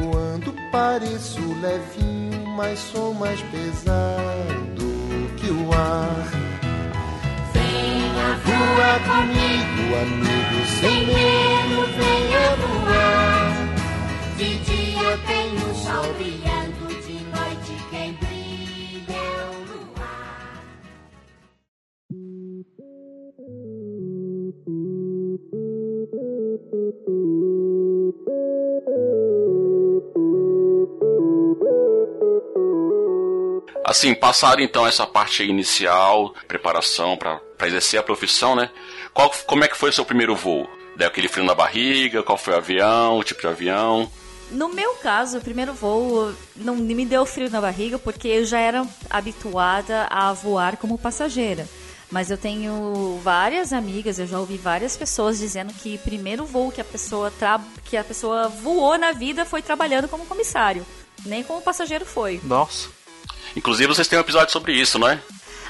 [0.00, 4.86] Voando pareço levinho, mas sou mais pesado
[5.36, 6.30] que o ar.
[7.52, 10.31] Venha voar comigo, amigo,
[33.84, 38.70] Assim, passaram então essa parte inicial, preparação para exercer a profissão, né?
[39.12, 40.66] Qual, como é que foi o seu primeiro voo?
[40.96, 42.22] Deu aquele frio na barriga?
[42.22, 43.18] Qual foi o avião?
[43.18, 44.10] O tipo de avião?
[44.50, 48.60] No meu caso, o primeiro voo não me deu frio na barriga porque eu já
[48.60, 51.66] era habituada a voar como passageira.
[52.12, 56.80] Mas eu tenho várias amigas, eu já ouvi várias pessoas dizendo que primeiro voo que
[56.80, 57.32] a pessoa
[57.86, 60.86] que a pessoa voou na vida foi trabalhando como comissário.
[61.24, 62.38] Nem como passageiro foi.
[62.44, 62.90] Nossa.
[63.56, 65.18] Inclusive, vocês têm um episódio sobre isso, não é?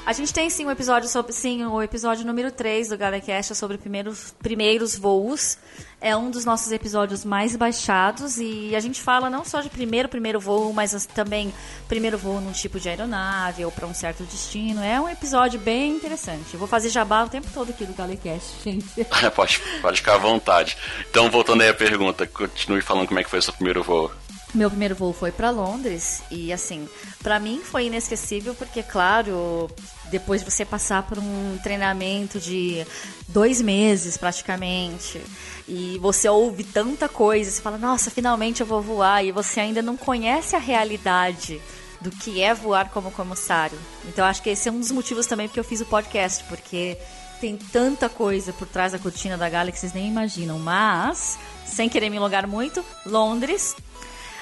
[0.05, 3.55] A gente tem sim um episódio sobre sim, o episódio número 3 do Galecast é
[3.55, 5.57] sobre primeiros, primeiros voos.
[6.01, 10.09] É um dos nossos episódios mais baixados e a gente fala não só de primeiro
[10.09, 11.53] primeiro voo, mas também
[11.87, 14.83] primeiro voo num tipo de aeronave ou para um certo destino.
[14.83, 16.53] É um episódio bem interessante.
[16.53, 19.05] Eu vou fazer jabá o tempo todo aqui do Galecast, gente.
[19.33, 20.75] pode, pode ficar à vontade.
[21.09, 24.11] Então, voltando aí à pergunta, continue falando como é que foi o seu primeiro voo.
[24.53, 26.87] Meu primeiro voo foi para Londres e assim,
[27.23, 29.67] para mim foi inesquecível porque, claro,
[30.13, 32.85] depois de você passar por um treinamento de
[33.27, 35.19] dois meses praticamente
[35.67, 39.81] e você ouve tanta coisa, você fala, nossa, finalmente eu vou voar e você ainda
[39.81, 41.59] não conhece a realidade
[41.99, 43.77] do que é voar como comissário.
[44.05, 46.95] Então acho que esse é um dos motivos também porque eu fiz o podcast, porque
[47.41, 50.59] tem tanta coisa por trás da cortina da Galaxy que vocês nem imaginam.
[50.59, 53.75] Mas, sem querer me alongar muito, Londres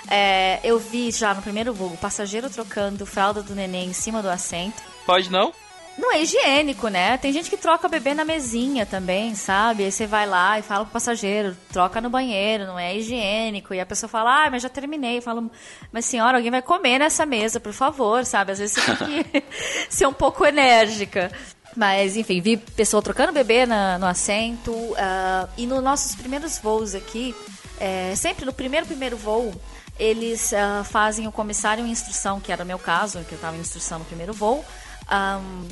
[0.10, 4.22] é, eu vi já no primeiro voo o passageiro trocando fralda do neném em cima
[4.22, 4.91] do assento.
[5.12, 5.54] Pode não?
[5.98, 7.18] Não é higiênico, né?
[7.18, 9.84] Tem gente que troca bebê na mesinha também, sabe?
[9.84, 13.74] Aí você vai lá e fala pro passageiro, troca no banheiro, não é higiênico.
[13.74, 15.18] E a pessoa fala, ah, mas já terminei.
[15.18, 15.52] Eu falo,
[15.92, 18.54] mas senhora, alguém vai comer nessa mesa, por favor, sabe?
[18.54, 19.44] Às vezes você tem que
[19.94, 21.30] ser um pouco enérgica.
[21.76, 24.72] Mas, enfim, vi pessoa trocando bebê na, no assento.
[24.72, 27.36] Uh, e nos nossos primeiros voos aqui,
[27.82, 29.54] é, sempre no primeiro, primeiro voo,
[30.00, 33.58] eles uh, fazem o comissário em instrução, que era o meu caso, que eu estava
[33.58, 34.66] em instrução no primeiro voo,
[35.12, 35.68] um,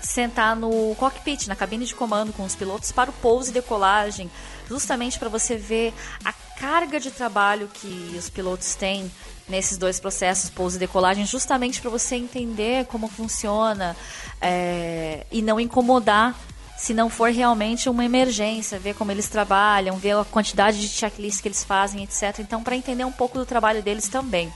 [0.00, 4.30] sentar no cockpit, na cabine de comando com os pilotos para o pouso e decolagem,
[4.68, 5.92] justamente para você ver
[6.24, 9.10] a carga de trabalho que os pilotos têm
[9.48, 13.96] nesses dois processos, pouso e decolagem, justamente para você entender como funciona
[14.40, 16.34] é, e não incomodar
[16.76, 21.40] se não for realmente uma emergência, ver como eles trabalham, ver a quantidade de checklists
[21.40, 22.40] que eles fazem, etc.
[22.40, 24.52] Então, para entender um pouco do trabalho deles também.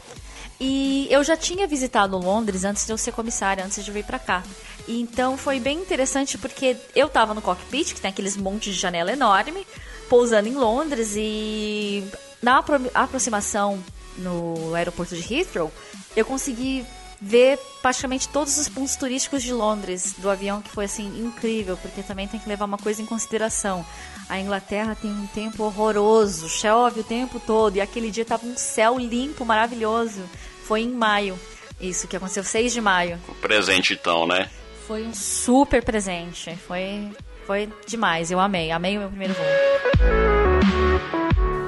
[0.60, 4.18] E eu já tinha visitado Londres antes de eu ser comissária, antes de vir para
[4.18, 4.44] cá.
[4.86, 8.80] E então foi bem interessante porque eu estava no cockpit, que tem aqueles montes de
[8.80, 9.66] janela enorme,
[10.08, 12.04] pousando em Londres e
[12.42, 13.82] na apro aproximação
[14.18, 15.72] no aeroporto de Heathrow,
[16.14, 16.84] eu consegui
[17.20, 22.02] ver praticamente todos os pontos turísticos de Londres do avião, que foi assim incrível, porque
[22.02, 23.84] também tem que levar uma coisa em consideração.
[24.28, 28.56] A Inglaterra tem um tempo horroroso, chove o tempo todo, e aquele dia tava um
[28.56, 30.22] céu limpo, maravilhoso.
[30.70, 31.36] Foi em maio,
[31.80, 33.18] isso que aconteceu 6 de maio.
[33.26, 34.48] O presente então, né?
[34.86, 37.10] Foi um super presente, foi
[37.44, 39.44] foi demais, eu amei, amei o meu primeiro voo.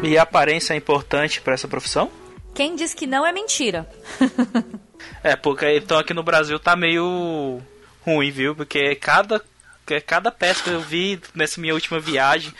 [0.04, 2.12] E a aparência é importante para essa profissão?
[2.54, 3.90] Quem diz que não é mentira.
[5.24, 7.60] É, porque então aqui no Brasil tá meio
[8.06, 8.54] ruim, viu?
[8.54, 9.42] Porque cada,
[10.06, 12.54] cada peça que eu vi nessa minha última viagem.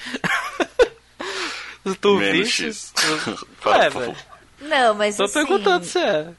[2.01, 2.65] tu viste?
[3.81, 4.17] é, velho.
[4.63, 6.33] Não, mas Tô assim, perguntando se é.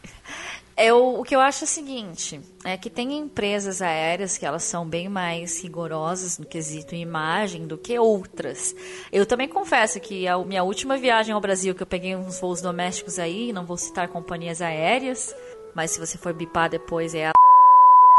[0.75, 4.63] Eu, o que eu acho é o seguinte, é que tem empresas aéreas que elas
[4.63, 8.75] são bem mais rigorosas no quesito imagem do que outras.
[9.11, 12.59] Eu também confesso que a minha última viagem ao Brasil, que eu peguei uns voos
[12.59, 15.35] domésticos aí, não vou citar companhias aéreas,
[15.75, 17.33] mas se você for bipar depois é a.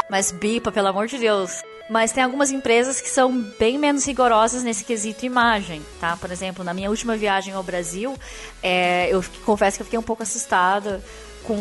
[0.09, 1.61] Mas bipa, pelo amor de Deus.
[1.89, 6.17] Mas tem algumas empresas que são bem menos rigorosas nesse quesito imagem, tá?
[6.17, 8.17] Por exemplo, na minha última viagem ao Brasil,
[8.61, 11.03] é, eu confesso que eu fiquei um pouco assustada
[11.43, 11.55] com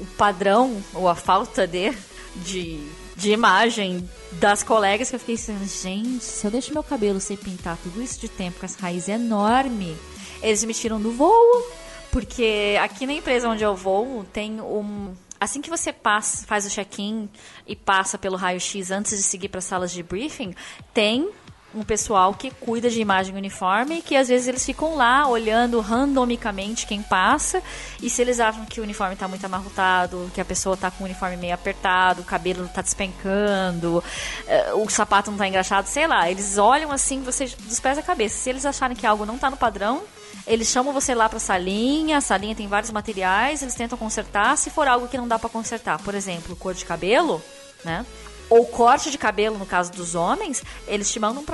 [0.00, 1.92] o padrão ou a falta de,
[2.34, 2.80] de,
[3.14, 7.36] de imagem das colegas que eu fiquei assim, gente, se eu deixo meu cabelo sem
[7.36, 9.96] pintar tudo isso de tempo com essa raiz enorme,
[10.42, 11.66] eles me tiram do voo,
[12.10, 16.70] porque aqui na empresa onde eu vou tem um, assim que você passa, faz o
[16.70, 17.28] check-in
[17.66, 20.54] e passa pelo raio-x antes de seguir para as salas de briefing,
[20.92, 21.30] tem
[21.76, 26.86] um pessoal que cuida de imagem uniforme, que às vezes eles ficam lá olhando randomicamente
[26.86, 27.62] quem passa,
[28.02, 31.04] e se eles acham que o uniforme está muito amarrotado, que a pessoa está com
[31.04, 34.02] o uniforme meio apertado, o cabelo está despencando,
[34.46, 38.02] eh, o sapato não está engraxado, sei lá, eles olham assim você dos pés à
[38.02, 38.38] cabeça.
[38.38, 40.02] Se eles acharem que algo não está no padrão,
[40.46, 44.56] eles chamam você lá para a salinha, a salinha tem vários materiais, eles tentam consertar.
[44.56, 47.42] Se for algo que não dá para consertar, por exemplo, cor de cabelo,
[47.84, 48.04] né?
[48.48, 51.44] ou corte de cabelo, no caso dos homens, eles te mandam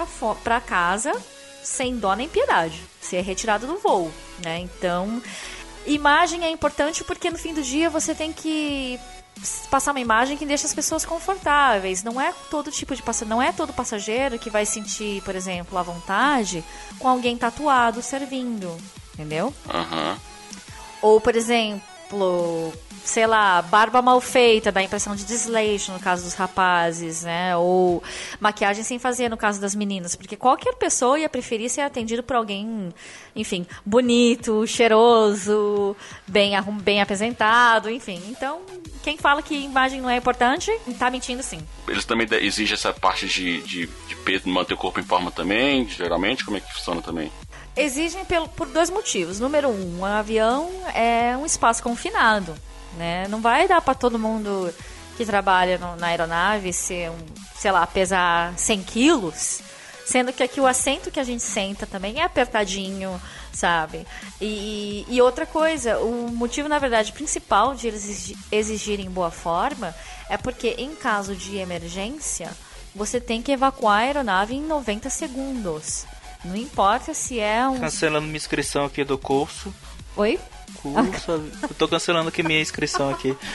[0.42, 1.12] pra casa
[1.62, 2.82] sem dó nem piedade.
[3.00, 4.10] Você é retirado do voo,
[4.44, 4.58] né?
[4.58, 5.22] Então,
[5.86, 8.98] imagem é importante porque no fim do dia você tem que
[9.70, 12.02] passar uma imagem que deixa as pessoas confortáveis.
[12.02, 15.76] Não é todo tipo de passageiro, não é todo passageiro que vai sentir, por exemplo,
[15.78, 16.64] à vontade
[16.98, 18.76] com alguém tatuado servindo,
[19.14, 19.52] entendeu?
[19.68, 20.18] Aham.
[21.00, 21.82] Ou, por exemplo,
[23.04, 27.56] sei lá, barba mal feita, dá a impressão de desleixo no caso dos rapazes, né?
[27.56, 28.02] Ou
[28.40, 30.14] maquiagem sem fazer no caso das meninas.
[30.14, 32.92] Porque qualquer pessoa ia preferir ser atendido por alguém,
[33.34, 35.96] enfim, bonito, cheiroso,
[36.26, 38.22] bem, bem apresentado, enfim.
[38.28, 38.62] Então,
[39.02, 41.60] quem fala que imagem não é importante, tá mentindo sim.
[41.88, 46.44] Eles também exigem essa parte de, de, de manter o corpo em forma também, geralmente?
[46.44, 47.30] Como é que funciona também?
[47.76, 49.40] Exigem pelo, por dois motivos.
[49.40, 52.54] Número um, um avião é um espaço confinado,
[52.96, 53.26] né?
[53.28, 54.72] Não vai dar para todo mundo
[55.16, 57.18] que trabalha no- na aeronave ser um,
[57.56, 59.60] sei lá, pesar 100 quilos,
[60.06, 63.20] sendo que aqui o assento que a gente senta também é apertadinho,
[63.52, 64.06] sabe?
[64.40, 69.94] E, e outra coisa, o motivo, na verdade, principal de eles exigi- exigirem boa forma
[70.28, 72.50] é porque em caso de emergência,
[72.94, 76.04] você tem que evacuar a aeronave em 90 segundos.
[76.44, 77.78] Não importa se é um.
[77.78, 79.72] Cancelando minha inscrição aqui do curso.
[80.16, 80.38] Oi?
[80.74, 81.32] Curso.
[81.62, 83.36] Eu tô cancelando aqui minha inscrição aqui.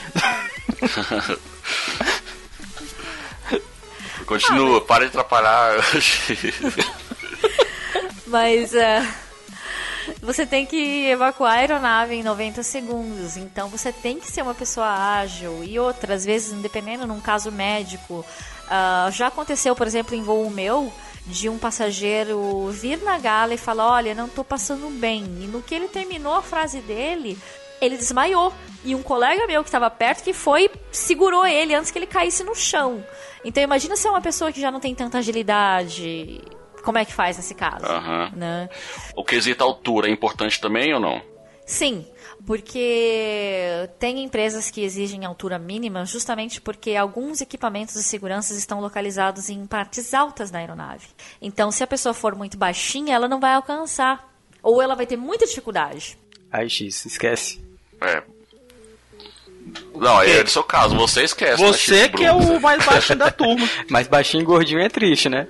[4.24, 5.76] Continua, para de atrapalhar.
[8.26, 9.06] Mas é,
[10.20, 13.36] você tem que evacuar a aeronave em 90 segundos.
[13.36, 15.64] Então você tem que ser uma pessoa ágil.
[15.64, 18.24] E outras vezes, dependendo num caso médico,
[18.68, 20.92] ah, já aconteceu, por exemplo, em voo meu,
[21.28, 25.24] de um passageiro vir na gala e falar: Olha, não tô passando bem.
[25.40, 27.38] E no que ele terminou a frase dele.
[27.80, 28.52] Ele desmaiou.
[28.84, 32.42] E um colega meu que estava perto que foi, segurou ele antes que ele caísse
[32.42, 33.04] no chão.
[33.44, 36.40] Então imagina se é uma pessoa que já não tem tanta agilidade.
[36.82, 37.86] Como é que faz nesse caso?
[37.86, 38.32] Aham.
[38.34, 38.68] né?
[39.14, 41.20] o quesito altura é importante também ou não?
[41.66, 42.06] Sim,
[42.48, 49.50] porque tem empresas que exigem altura mínima justamente porque alguns equipamentos de segurança estão localizados
[49.50, 51.08] em partes altas da aeronave.
[51.42, 54.32] Então, se a pessoa for muito baixinha, ela não vai alcançar.
[54.62, 56.16] Ou ela vai ter muita dificuldade.
[56.50, 57.60] Aí, X, esquece.
[58.00, 58.22] É.
[59.94, 61.62] Não, é do seu caso, você esquece.
[61.62, 63.68] né, Você Chico que é o mais baixo da turma.
[63.90, 65.46] Mas baixinho e gordinho é triste, né?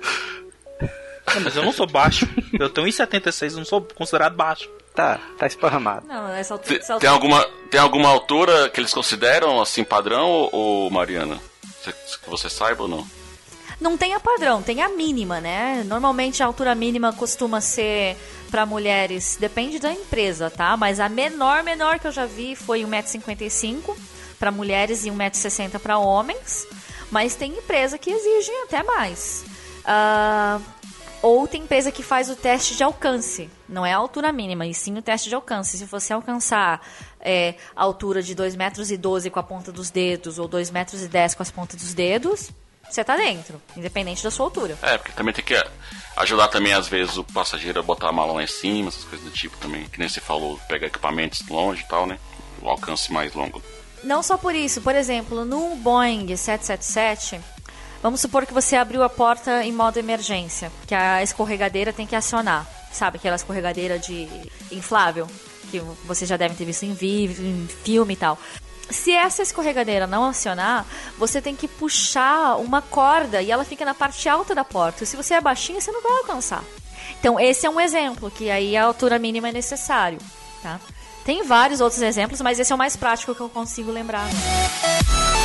[1.33, 2.27] Não, mas eu não sou baixo.
[2.59, 4.67] Eu tenho 1,76, não sou considerado baixo.
[4.99, 6.05] Tá, tá esparramado.
[6.07, 9.83] Não, essa altura, Tem, essa tem altura- alguma, tem alguma altura que eles consideram assim
[9.83, 11.39] padrão, ou, ou, Mariana?
[11.81, 13.07] Você- Que você saiba ou não?
[13.79, 15.83] Não tem a padrão, tem a mínima, né?
[15.85, 18.17] Normalmente a altura mínima costuma ser
[18.51, 20.75] para mulheres, depende da empresa, tá?
[20.75, 23.95] Mas a menor, menor que eu já vi foi 1,55m
[24.37, 26.67] para mulheres e 1,60m para homens.
[27.09, 29.45] Mas tem empresa que exige até mais.
[29.85, 30.59] Ah,
[31.21, 33.49] ou tem empresa que faz o teste de alcance.
[33.67, 35.77] Não é a altura mínima, e sim o teste de alcance.
[35.77, 36.81] Se você alcançar
[37.19, 40.71] é, a altura de 2,12 metros e 12 com a ponta dos dedos, ou 2,10
[40.71, 42.51] metros e 10 com as pontas dos dedos,
[42.89, 44.77] você tá dentro, independente da sua altura.
[44.81, 45.55] É, porque também tem que
[46.17, 49.25] ajudar também, às vezes, o passageiro a botar a mala lá em cima, essas coisas
[49.25, 49.85] do tipo também.
[49.85, 52.17] Que nem você falou, pegar equipamentos longe e tal, né?
[52.61, 53.61] O alcance mais longo.
[54.03, 57.39] Não só por isso, por exemplo, no Boeing 777,
[58.01, 62.15] vamos supor que você abriu a porta em modo emergência, que a escorregadeira tem que
[62.15, 62.67] acionar.
[62.91, 64.27] Sabe aquela escorregadeira de
[64.71, 65.27] inflável
[65.69, 68.37] que vocês já devem ter visto em vídeo, em filme e tal.
[68.89, 70.85] Se essa escorregadeira não acionar,
[71.17, 75.05] você tem que puxar uma corda e ela fica na parte alta da porta.
[75.05, 76.63] Se você é baixinho, você não vai alcançar.
[77.19, 80.17] Então, esse é um exemplo, que aí a altura mínima é necessário,
[80.63, 80.79] tá?
[81.23, 84.25] Tem vários outros exemplos, mas esse é o mais prático que eu consigo lembrar.
[84.25, 85.38] né?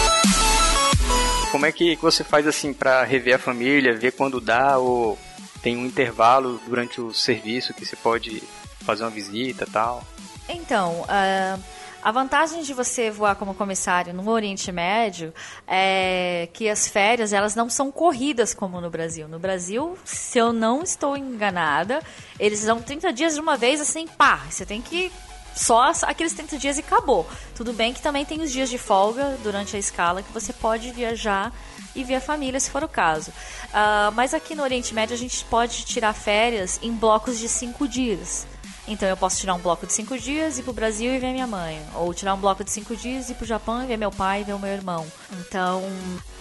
[1.55, 5.17] Como é que você faz assim pra rever a família, ver quando dá ou
[5.63, 8.43] tem um intervalo durante o serviço que você pode
[8.81, 10.03] fazer uma visita tal?
[10.49, 11.57] Então, ah,
[12.03, 15.33] a vantagem de você voar como comissário no Oriente Médio
[15.65, 19.29] é que as férias elas não são corridas como no Brasil.
[19.29, 22.03] No Brasil, se eu não estou enganada,
[22.37, 25.13] eles dão 30 dias de uma vez assim, pá, você tem que
[25.55, 27.27] só aqueles 30 dias e acabou.
[27.55, 30.91] Tudo bem que também tem os dias de folga durante a escala que você pode
[30.91, 31.53] viajar
[31.95, 33.33] e ver a família, se for o caso.
[33.73, 37.87] Ah, mas aqui no Oriente Médio a gente pode tirar férias em blocos de cinco
[37.87, 38.47] dias.
[38.87, 41.47] Então eu posso tirar um bloco de cinco dias, ir pro Brasil e ver minha
[41.47, 41.81] mãe.
[41.95, 44.45] Ou tirar um bloco de cinco dias, ir pro Japão e ver meu pai e
[44.45, 45.07] ver o meu irmão.
[45.41, 45.83] Então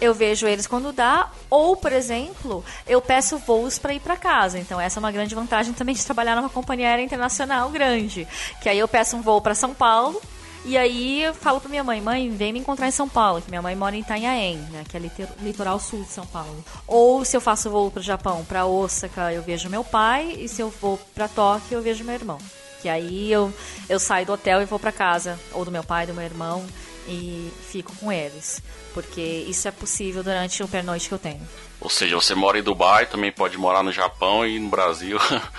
[0.01, 1.31] eu vejo eles quando dá.
[1.49, 4.59] Ou, por exemplo, eu peço voos para ir para casa.
[4.59, 8.27] Então essa é uma grande vantagem também de trabalhar numa companhia aérea internacional grande.
[8.61, 10.21] Que aí eu peço um voo para São Paulo.
[10.65, 13.49] E aí eu falo pra minha mãe, mãe, vem me encontrar em São Paulo, que
[13.49, 16.63] minha mãe mora em Itanhaém, né, que é litoral sul de São Paulo.
[16.87, 20.61] Ou se eu faço voo pro Japão, pra Osaka, eu vejo meu pai, e se
[20.61, 22.37] eu vou pra Tóquio, eu vejo meu irmão.
[22.81, 23.53] Que aí eu,
[23.89, 26.65] eu saio do hotel e vou pra casa, ou do meu pai, do meu irmão,
[27.07, 28.61] e fico com eles.
[28.93, 31.41] Porque isso é possível durante o pernoite que eu tenho.
[31.81, 35.17] Ou seja, você mora em Dubai, também pode morar no Japão e no Brasil.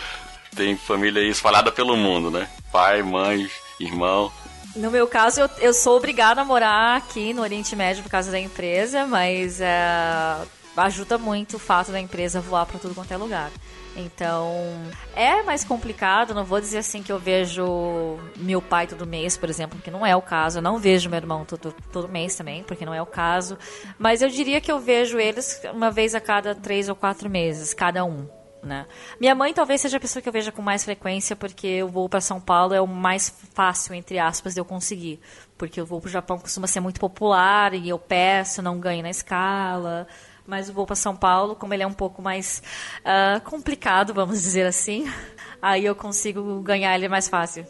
[0.56, 2.48] Tem família aí espalhada pelo mundo, né?
[2.72, 3.50] Pai, mãe,
[3.80, 4.32] irmão.
[4.76, 8.32] No meu caso, eu, eu sou obrigada a morar aqui no Oriente Médio por causa
[8.32, 10.36] da empresa, mas é,
[10.76, 13.52] ajuda muito o fato da empresa voar para tudo quanto é lugar.
[13.96, 14.52] Então,
[15.14, 19.48] é mais complicado, não vou dizer assim que eu vejo meu pai todo mês, por
[19.48, 20.58] exemplo, que não é o caso.
[20.58, 23.56] Eu não vejo meu irmão todo, todo mês também, porque não é o caso.
[23.96, 27.72] Mas eu diria que eu vejo eles uma vez a cada três ou quatro meses,
[27.72, 28.26] cada um.
[28.64, 28.86] Né?
[29.20, 32.08] Minha mãe talvez seja a pessoa que eu veja com mais frequência, porque o voo
[32.08, 35.20] para São Paulo é o mais fácil, entre aspas, de eu conseguir.
[35.58, 39.02] Porque o voo para o Japão costuma ser muito popular e eu peço, não ganho
[39.02, 40.08] na escala.
[40.46, 42.62] Mas o voo para São Paulo, como ele é um pouco mais
[43.04, 45.10] ah, complicado, vamos dizer assim,
[45.60, 47.66] aí eu consigo ganhar ele mais fácil.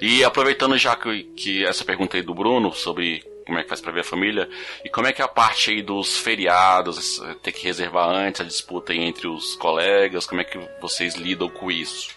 [0.00, 3.80] E aproveitando já que, que essa pergunta aí do Bruno sobre como é que faz
[3.80, 4.48] pra ver a família,
[4.84, 8.44] e como é que é a parte aí dos feriados, ter que reservar antes, a
[8.44, 12.16] disputa aí entre os colegas, como é que vocês lidam com isso?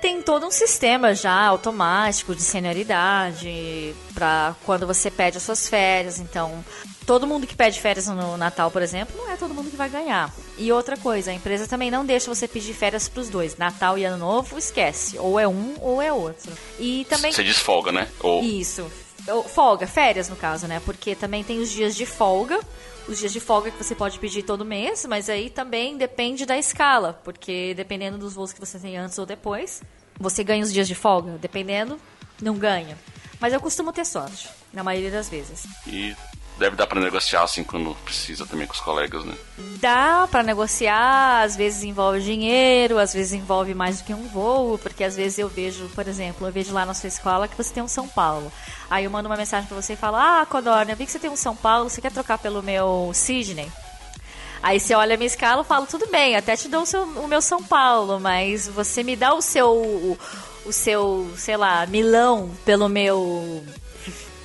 [0.00, 6.18] Tem todo um sistema já automático de senioridade para quando você pede as suas férias.
[6.18, 6.64] Então,
[7.06, 9.88] todo mundo que pede férias no Natal, por exemplo, não é todo mundo que vai
[9.88, 10.34] ganhar.
[10.58, 13.56] E outra coisa, a empresa também não deixa você pedir férias para os dois.
[13.56, 15.16] Natal e Ano Novo, esquece.
[15.18, 16.52] Ou é um ou é outro.
[16.80, 18.08] E também Você desfolga, né?
[18.18, 18.90] Ou isso.
[19.48, 20.80] Folga, férias no caso, né?
[20.84, 22.60] Porque também tem os dias de folga.
[23.08, 26.56] Os dias de folga que você pode pedir todo mês, mas aí também depende da
[26.56, 27.20] escala.
[27.24, 29.82] Porque dependendo dos voos que você tem antes ou depois,
[30.18, 31.38] você ganha os dias de folga.
[31.38, 31.98] Dependendo,
[32.40, 32.96] não ganha.
[33.40, 35.66] Mas eu costumo ter sorte, na maioria das vezes.
[35.86, 36.14] e
[36.58, 39.34] deve dar pra negociar assim quando precisa também com os colegas, né?
[39.80, 44.78] Dá pra negociar, às vezes envolve dinheiro, às vezes envolve mais do que um voo,
[44.78, 47.72] porque às vezes eu vejo, por exemplo, eu vejo lá na sua escola que você
[47.74, 48.52] tem um São Paulo.
[48.88, 51.18] Aí eu mando uma mensagem pra você e falo: Ah, Codorna, eu vi que você
[51.18, 53.70] tem um São Paulo, você quer trocar pelo meu Sydney?
[54.62, 57.02] Aí você olha a minha escala e fala, tudo bem, até te dou o, seu-
[57.02, 60.16] o meu São Paulo, mas você me dá o seu, o,
[60.64, 63.64] o seu, sei lá, Milão pelo meu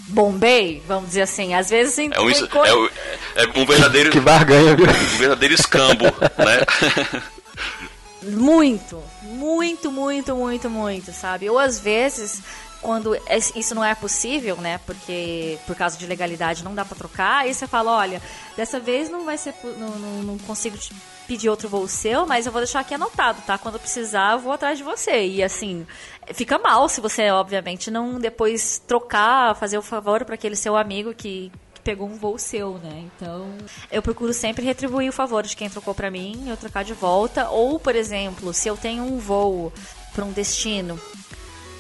[0.07, 1.53] Bombay, vamos dizer assim.
[1.53, 2.89] Às vezes em, É um, coisa-
[3.35, 4.85] é, é um verdadeiro, Que barganha, viu?
[4.87, 7.21] um verdadeiro escambo, né?
[8.23, 11.49] Muito, muito, muito, muito, muito, sabe?
[11.49, 12.41] Ou às vezes,
[12.81, 14.79] quando es- isso não é possível, né?
[14.85, 18.21] Porque por causa de legalidade não dá pra trocar, aí você fala, olha,
[18.55, 20.77] dessa vez não vai ser, não, não, não consigo
[21.27, 23.57] pedir outro voo seu, mas eu vou deixar aqui anotado, tá?
[23.57, 25.25] Quando eu precisar, eu vou atrás de você.
[25.27, 25.85] E assim,
[26.33, 31.13] fica mal se você, obviamente, não depois trocar, fazer o favor para aquele seu amigo
[31.13, 31.51] que
[31.83, 33.03] pegou um voo seu, né?
[33.15, 33.47] Então,
[33.91, 37.49] eu procuro sempre retribuir o favor de quem trocou pra mim, eu trocar de volta.
[37.49, 39.71] Ou, por exemplo, se eu tenho um voo
[40.13, 40.99] para um destino,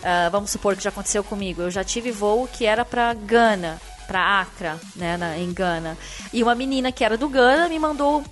[0.03, 3.79] ah, vamos supor que já aconteceu comigo, eu já tive voo que era pra Gana,
[4.07, 5.97] pra Accra, né, na- em Gana.
[6.31, 8.23] E uma menina que era do Gana me mandou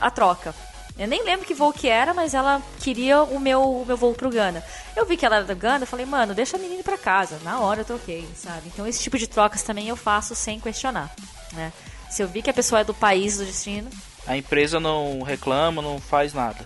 [0.00, 0.54] a troca.
[0.96, 4.14] Eu nem lembro que voo que era, mas ela queria o meu, o meu voo
[4.14, 4.62] pro Gana.
[4.94, 7.40] Eu vi que ela era do Gana, falei, mano, deixa a menina ir pra casa.
[7.42, 8.68] Na hora eu troquei, sabe?
[8.68, 11.10] Então esse tipo de trocas também eu faço sem questionar,
[11.52, 11.72] né?
[12.08, 13.90] Se eu vi que a pessoa é do país do destino,
[14.26, 16.64] A empresa não reclama, não faz nada.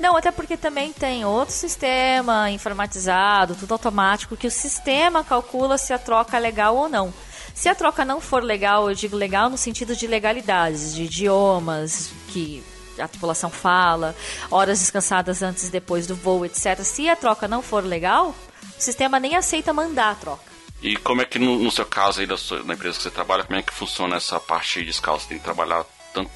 [0.00, 5.92] Não, até porque também tem outro sistema informatizado, tudo automático, que o sistema calcula se
[5.92, 7.12] a troca é legal ou não.
[7.54, 12.10] Se a troca não for legal, eu digo legal no sentido de legalidades, de idiomas
[12.28, 12.62] que
[12.98, 14.16] a tripulação fala,
[14.50, 16.80] horas descansadas antes e depois do voo, etc.
[16.82, 18.34] Se a troca não for legal,
[18.78, 20.50] o sistema nem aceita mandar a troca.
[20.82, 23.44] E como é que no, no seu caso aí da, sua, empresa que você trabalha,
[23.44, 25.18] como é que funciona essa parte de escala?
[25.18, 25.84] Você tem que trabalhar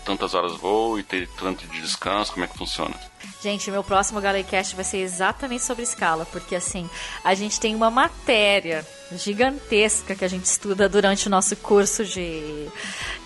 [0.04, 2.94] tantas horas voo e ter tanto de descanso, como é que funciona?
[3.42, 6.88] Gente, meu próximo Galecast vai ser exatamente sobre escala, porque assim,
[7.22, 12.66] a gente tem uma matéria gigantesca que a gente estuda durante o nosso curso de,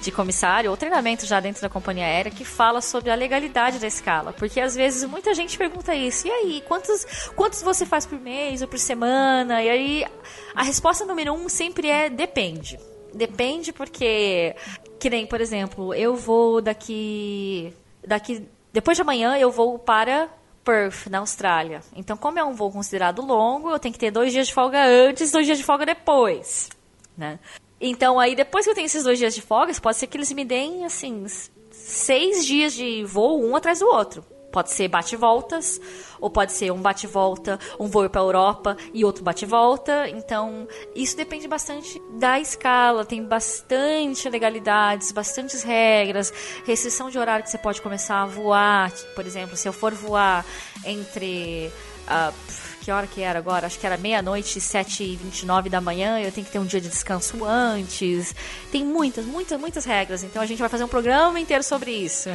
[0.00, 3.86] de comissário ou treinamento já dentro da companhia aérea que fala sobre a legalidade da
[3.86, 4.32] escala.
[4.32, 8.62] Porque às vezes muita gente pergunta isso, e aí, quantos, quantos você faz por mês
[8.62, 9.62] ou por semana?
[9.62, 10.06] E aí
[10.54, 12.78] a resposta número um sempre é depende.
[13.14, 14.54] Depende porque,
[14.98, 17.72] que nem, por exemplo, eu vou daqui.
[18.06, 20.28] daqui depois de amanhã eu vou para
[20.64, 21.80] Perth, na Austrália.
[21.96, 24.84] Então, como é um voo considerado longo, eu tenho que ter dois dias de folga
[24.84, 26.68] antes, dois dias de folga depois,
[27.16, 27.38] né?
[27.80, 30.32] Então, aí depois que eu tenho esses dois dias de folga, pode ser que eles
[30.32, 31.24] me deem, assim,
[31.70, 34.24] seis dias de voo um atrás do outro.
[34.50, 35.80] Pode ser bate-voltas,
[36.18, 40.08] ou pode ser um bate-volta, um voo para a Europa e outro bate-volta.
[40.08, 43.04] Então, isso depende bastante da escala.
[43.04, 46.32] Tem bastante legalidades, bastantes regras,
[46.64, 48.90] restrição de horário que você pode começar a voar.
[49.14, 50.44] Por exemplo, se eu for voar
[50.84, 51.70] entre.
[52.06, 53.66] Uh, que hora que era agora?
[53.66, 56.18] Acho que era meia-noite e 7 e 29 da manhã.
[56.18, 58.34] Eu tenho que ter um dia de descanso antes.
[58.72, 60.22] Tem muitas, muitas, muitas regras.
[60.24, 62.30] Então a gente vai fazer um programa inteiro sobre isso.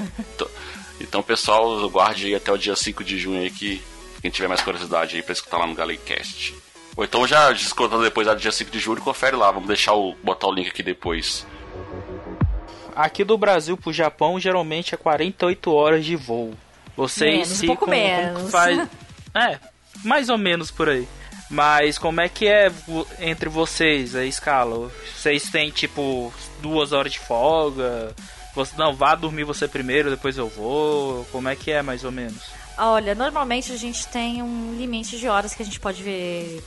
[1.00, 3.82] Então, pessoal, guarde aí até o dia 5 de junho aí que
[4.22, 6.56] quem tiver mais curiosidade aí pra escutar lá no Galecast.
[6.96, 9.52] Ou então já escutando depois do dia 5 de julho, confere lá.
[9.52, 11.46] Vamos deixar o botar o link aqui depois.
[12.96, 16.54] Aqui do Brasil pro Japão geralmente é 48 horas de voo.
[16.96, 18.52] Vocês Menos, um ficam pouco como que menos.
[18.52, 18.88] faz
[19.34, 19.60] É,
[20.04, 21.08] mais ou menos por aí.
[21.50, 22.72] Mas como é que é
[23.20, 24.92] entre vocês a escala?
[25.16, 26.32] Vocês têm tipo
[26.62, 28.16] duas horas de folga?
[28.56, 31.26] Você não vá dormir você primeiro, depois eu vou.
[31.32, 32.42] Como é que é mais ou menos?
[32.78, 36.64] Olha, normalmente a gente tem um limite de horas que a gente pode ver.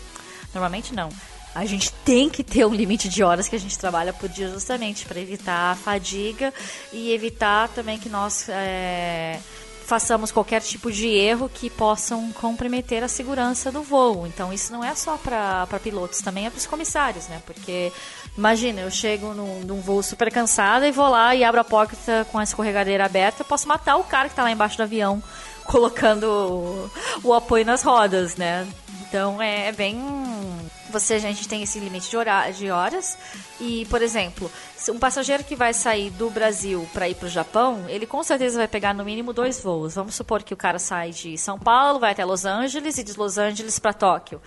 [0.52, 1.08] Normalmente não.
[1.54, 4.48] A gente tem que ter um limite de horas que a gente trabalha por dia
[4.48, 6.52] justamente para evitar a fadiga
[6.92, 9.40] e evitar também que nós é,
[9.86, 14.26] façamos qualquer tipo de erro que possam comprometer a segurança do voo.
[14.26, 17.40] Então isso não é só para pilotos, também é para os comissários, né?
[17.46, 17.92] Porque
[18.36, 22.26] imagina, eu chego num, num voo super cansada e vou lá e abro a porta
[22.30, 25.22] com a escorregadeira aberta, eu posso matar o cara que está lá embaixo do avião
[25.64, 26.90] colocando o,
[27.24, 28.66] o apoio nas rodas, né?
[29.08, 30.00] Então é, é bem.
[30.98, 33.18] Você, a gente tem esse limite de, hora, de horas.
[33.60, 34.50] E, por exemplo,
[34.90, 38.56] um passageiro que vai sair do Brasil para ir para o Japão, ele com certeza
[38.56, 39.94] vai pegar no mínimo dois voos.
[39.94, 43.12] Vamos supor que o cara sai de São Paulo, vai até Los Angeles e de
[43.12, 44.40] Los Angeles para Tóquio.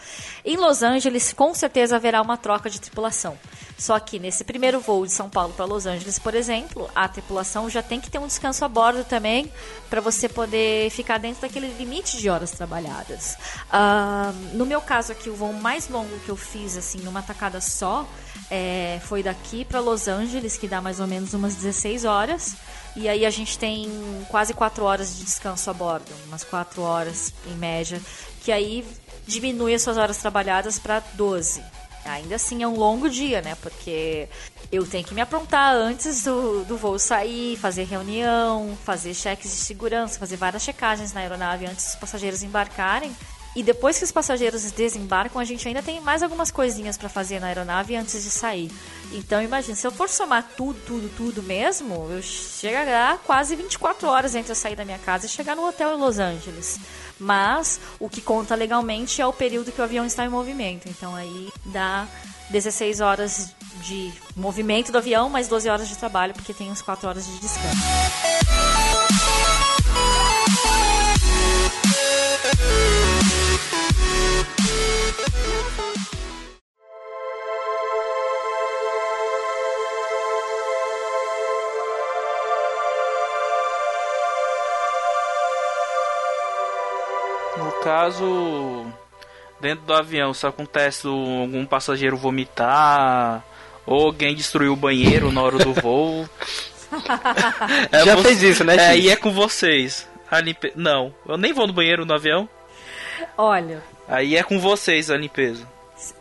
[0.44, 3.38] Em Los Angeles, com certeza haverá uma troca de tripulação.
[3.78, 7.70] Só que nesse primeiro voo de São Paulo para Los Angeles, por exemplo, a tripulação
[7.70, 9.52] já tem que ter um descanso a bordo também
[9.90, 13.38] para você poder ficar dentro daquele limite de horas trabalhadas.
[13.72, 17.62] Ah, no meu caso aqui, o voo mais longo que eu fiz assim numa tacada
[17.62, 18.08] só
[18.50, 22.56] é, foi daqui para Los Angeles, que dá mais ou menos umas 16 horas.
[22.96, 23.88] E aí a gente tem
[24.30, 28.02] quase 4 horas de descanso a bordo, umas 4 horas em média,
[28.42, 28.86] que aí
[29.28, 31.64] diminui as suas horas trabalhadas para 12.
[32.06, 33.56] Ainda assim é um longo dia, né?
[33.62, 34.28] Porque
[34.72, 39.58] eu tenho que me aprontar antes do, do voo sair, fazer reunião, fazer cheques de
[39.58, 43.16] segurança, fazer várias checagens na aeronave antes dos passageiros embarcarem.
[43.56, 47.40] E depois que os passageiros desembarcam, a gente ainda tem mais algumas coisinhas para fazer
[47.40, 48.72] na aeronave antes de sair.
[49.12, 54.36] Então imagina, se eu for somar tudo, tudo, tudo mesmo, eu chegará quase 24 horas
[54.36, 56.80] entre eu sair da minha casa e chegar no hotel em Los Angeles.
[57.20, 60.88] Mas o que conta legalmente é o período que o avião está em movimento.
[60.88, 62.08] Então aí dá
[62.50, 67.08] 16 horas de movimento do avião, mais 12 horas de trabalho, porque tem uns 4
[67.08, 67.78] horas de descanso.
[87.84, 88.86] Caso,
[89.60, 93.44] dentro do avião, se acontece algum passageiro vomitar
[93.86, 96.28] ou alguém destruir o banheiro na hora do voo.
[98.06, 100.08] Já vo- fez isso, né, É, e é com vocês.
[100.30, 100.72] A limpe...
[100.76, 102.48] Não, eu nem vou no banheiro no avião.
[103.38, 105.68] Olha, Aí é com vocês a limpeza.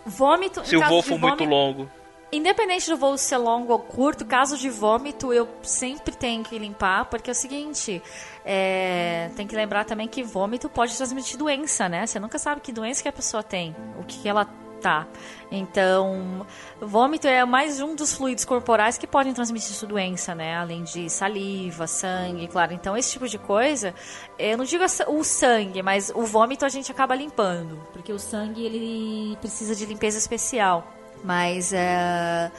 [0.04, 0.64] vômito.
[0.66, 1.90] Se o voo for muito vômito- longo.
[2.30, 7.06] Independente do voo ser longo ou curto, caso de vômito, eu sempre tenho que limpar,
[7.06, 8.02] porque é o seguinte,
[8.44, 12.06] é, tem que lembrar também que vômito pode transmitir doença, né?
[12.06, 14.44] Você nunca sabe que doença que a pessoa tem, o que, ela
[14.78, 15.08] tá.
[15.50, 16.46] Então,
[16.78, 20.54] vômito é mais um dos fluidos corporais que podem transmitir sua doença, né?
[20.54, 22.74] Além de saliva, sangue, claro.
[22.74, 23.94] Então, esse tipo de coisa,
[24.38, 28.66] eu não digo o sangue, mas o vômito a gente acaba limpando, porque o sangue
[28.66, 30.97] ele precisa de limpeza especial.
[31.24, 32.50] Mas é,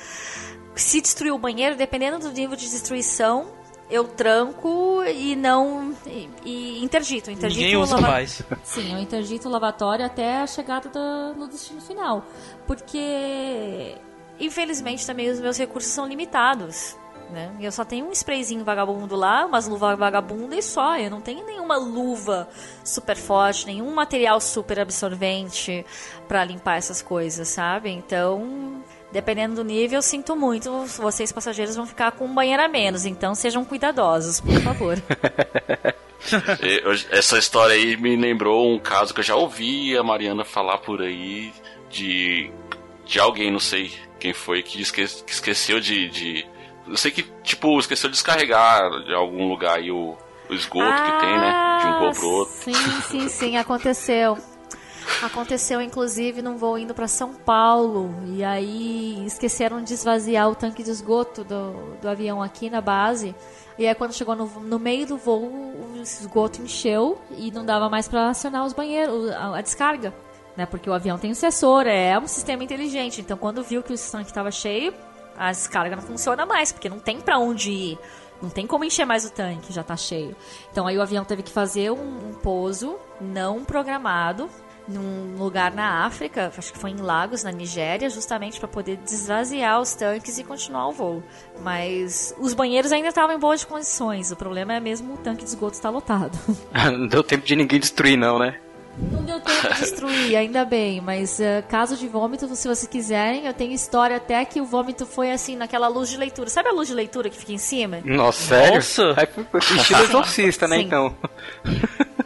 [0.76, 3.48] se destruir o banheiro, dependendo do nível de destruição,
[3.90, 7.32] eu tranco e não e, e interdito.
[7.32, 8.42] interdito Ninguém usa lava- mais.
[8.64, 12.24] Sim, eu interdito o lavatório até a chegada do, no destino final.
[12.68, 13.96] Porque,
[14.40, 16.96] infelizmente, também os meus recursos são limitados.
[17.32, 17.56] Né?
[17.60, 20.98] Eu só tenho um sprayzinho vagabundo lá, umas luvas vagabunda e só.
[20.98, 22.48] Eu não tenho nenhuma luva
[22.84, 25.86] super forte, nenhum material super absorvente
[26.28, 27.92] pra limpar essas coisas, sabe?
[27.92, 30.86] Então, dependendo do nível, sinto muito.
[30.86, 33.06] Vocês passageiros vão ficar com um banheiro a menos.
[33.06, 34.98] Então, sejam cuidadosos, por favor.
[37.12, 41.02] Essa história aí me lembrou um caso que eu já ouvi a Mariana falar por
[41.02, 41.54] aí
[41.90, 42.52] de,
[43.06, 46.46] de alguém, não sei quem foi, que, esque, que esqueceu de, de.
[46.90, 50.18] Eu sei que, tipo, esqueceu de descarregar de algum lugar aí o,
[50.50, 51.80] o esgoto que tem, né?
[51.82, 52.54] De um voo pro outro.
[52.56, 54.38] Sim, sim, sim, aconteceu.
[55.22, 58.14] Aconteceu, inclusive, num voo indo para São Paulo.
[58.28, 63.36] E aí esqueceram de esvaziar o tanque de esgoto do, do avião aqui na base.
[63.78, 67.88] E aí, quando chegou no, no meio do voo, o esgoto encheu e não dava
[67.88, 70.14] mais para acionar os banheiros, a, a descarga.
[70.58, 70.66] Né?
[70.66, 73.22] Porque o avião tem um sensor, é um sistema inteligente.
[73.22, 74.94] Então, quando viu que o tanque estava cheio,
[75.40, 78.00] a descarga não funciona mais, porque não tem para onde ir.
[78.42, 80.36] Não tem como encher mais o tanque, já tá cheio.
[80.72, 84.50] Então aí o avião teve que fazer um, um pouso não programado
[84.88, 89.80] num lugar na África, acho que foi em Lagos, na Nigéria, justamente para poder desvaziar
[89.80, 91.24] os tanques e continuar o voo.
[91.62, 94.32] Mas os banheiros ainda estavam em boas condições.
[94.32, 96.38] O problema é mesmo o tanque de esgoto estar lotado.
[96.92, 98.60] Não deu tempo de ninguém destruir, não, né?
[99.12, 103.46] Não deu tempo de destruir, ainda bem, mas eh, caso de vômito, se vocês quiserem,
[103.46, 106.50] eu tenho história até que o vômito foi assim, naquela luz de leitura.
[106.50, 108.02] Sabe a luz de leitura que fica em cima?
[108.04, 108.76] Nossa, sério?
[108.76, 109.16] Nossa!
[109.50, 110.84] Foi estilo exorcista, né, Sim.
[110.84, 111.16] então?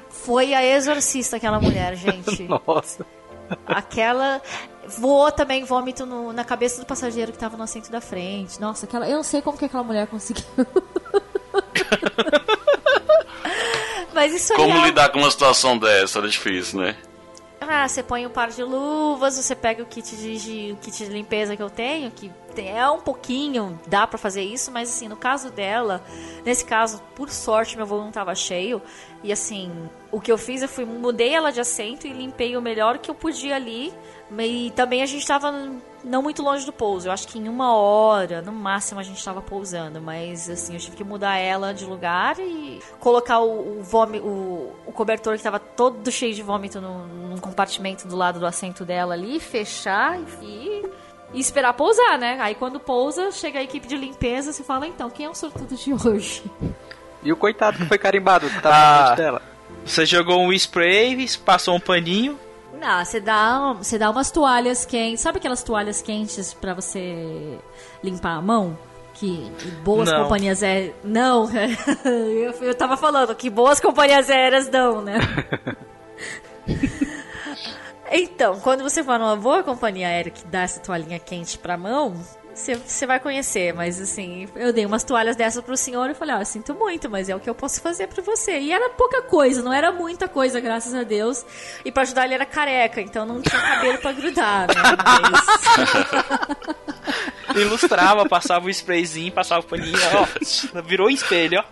[0.10, 2.44] Foi a exorcista aquela mulher, gente.
[2.68, 3.06] Nossa.
[3.68, 4.42] Aquela
[4.98, 8.60] voou também vômito no- na cabeça do passageiro que tava no assento da frente.
[8.60, 10.44] Nossa, aquela, eu não sei como que aquela mulher conseguiu.
[14.14, 16.20] Mas isso aí Como é- lidar com uma situação dessa?
[16.20, 16.96] Era difícil, né?
[17.62, 21.10] Ah, você põe um par de luvas, você pega o kit de, o kit de
[21.12, 25.16] limpeza que eu tenho, que é um pouquinho, dá pra fazer isso, mas assim, no
[25.16, 26.04] caso dela,
[26.46, 28.82] nesse caso, por sorte, meu voo não tava cheio.
[29.24, 29.72] E assim,
[30.12, 33.10] o que eu fiz, eu fui, mudei ela de assento e limpei o melhor que
[33.10, 33.94] eu podia ali.
[34.38, 35.52] E também a gente tava
[36.04, 37.08] não muito longe do pouso.
[37.08, 40.02] Eu acho que em uma hora, no máximo, a gente tava pousando.
[40.02, 43.84] Mas assim, eu tive que mudar ela de lugar e colocar o, o,
[44.22, 48.46] o, o cobertor que tava todo cheio de vômito no, num compartimento do lado do
[48.46, 50.84] assento dela ali, fechar e,
[51.34, 52.38] e esperar pousar, né?
[52.42, 55.76] Aí quando pousa, chega a equipe de limpeza e fala, então, quem é o sortudo
[55.76, 56.44] de hoje?
[57.24, 59.16] E o coitado que foi carimbado, tava Ah.
[59.16, 59.42] dela.
[59.86, 62.38] Você jogou um spray, passou um paninho.
[62.80, 65.22] Não, você dá, você dá umas toalhas quentes.
[65.22, 67.58] Sabe aquelas toalhas quentes pra você
[68.04, 68.78] limpar a mão?
[69.14, 69.52] Que
[69.84, 70.24] boas Não.
[70.24, 70.96] companhias aéreas.
[71.04, 71.48] Não,
[72.04, 75.20] eu, eu tava falando que boas companhias aéreas dão, né?
[78.12, 82.16] então, quando você for numa boa companhia aérea que dá essa toalhinha quente pra mão,
[82.54, 83.74] você, vai conhecer.
[83.74, 87.10] Mas assim, eu dei umas toalhas dessas pro senhor e falei: Ó, eu sinto muito,
[87.10, 88.60] mas é o que eu posso fazer pra você.
[88.60, 91.46] E era pouca coisa, não era muita coisa, graças a Deus.
[91.84, 94.74] E pra ajudar ele era careca, então não tinha cabelo pra grudar, né?
[95.22, 95.44] Mas-
[97.56, 100.82] Ilustrava, passava o sprayzinho, passava o paninho, ó.
[100.82, 101.64] Virou espelho, ó.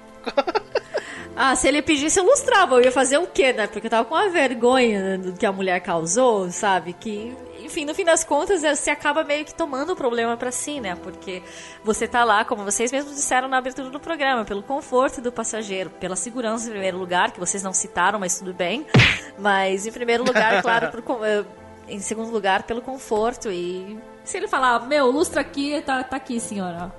[1.36, 2.76] Ah, se ele pedisse, eu lustrava.
[2.76, 3.66] Eu ia fazer o quê, né?
[3.66, 6.94] Porque eu tava com uma vergonha do que a mulher causou, sabe?
[6.94, 7.36] Que,
[7.72, 10.82] enfim, no fim das contas, eh, você acaba meio que tomando o problema pra si,
[10.82, 10.96] né?
[11.02, 11.42] Porque
[11.84, 15.90] você tá lá, como vocês mesmos disseram na abertura do programa, pelo conforto do passageiro,
[15.90, 18.86] pela segurança em primeiro lugar, que vocês não citaram, mas tudo bem.
[19.40, 21.46] Mas em primeiro lugar, claro, con- eh,
[21.88, 23.50] em segundo lugar, pelo conforto.
[23.50, 26.92] E se ele falar, meu, lustra aqui, tá, tá aqui, senhora.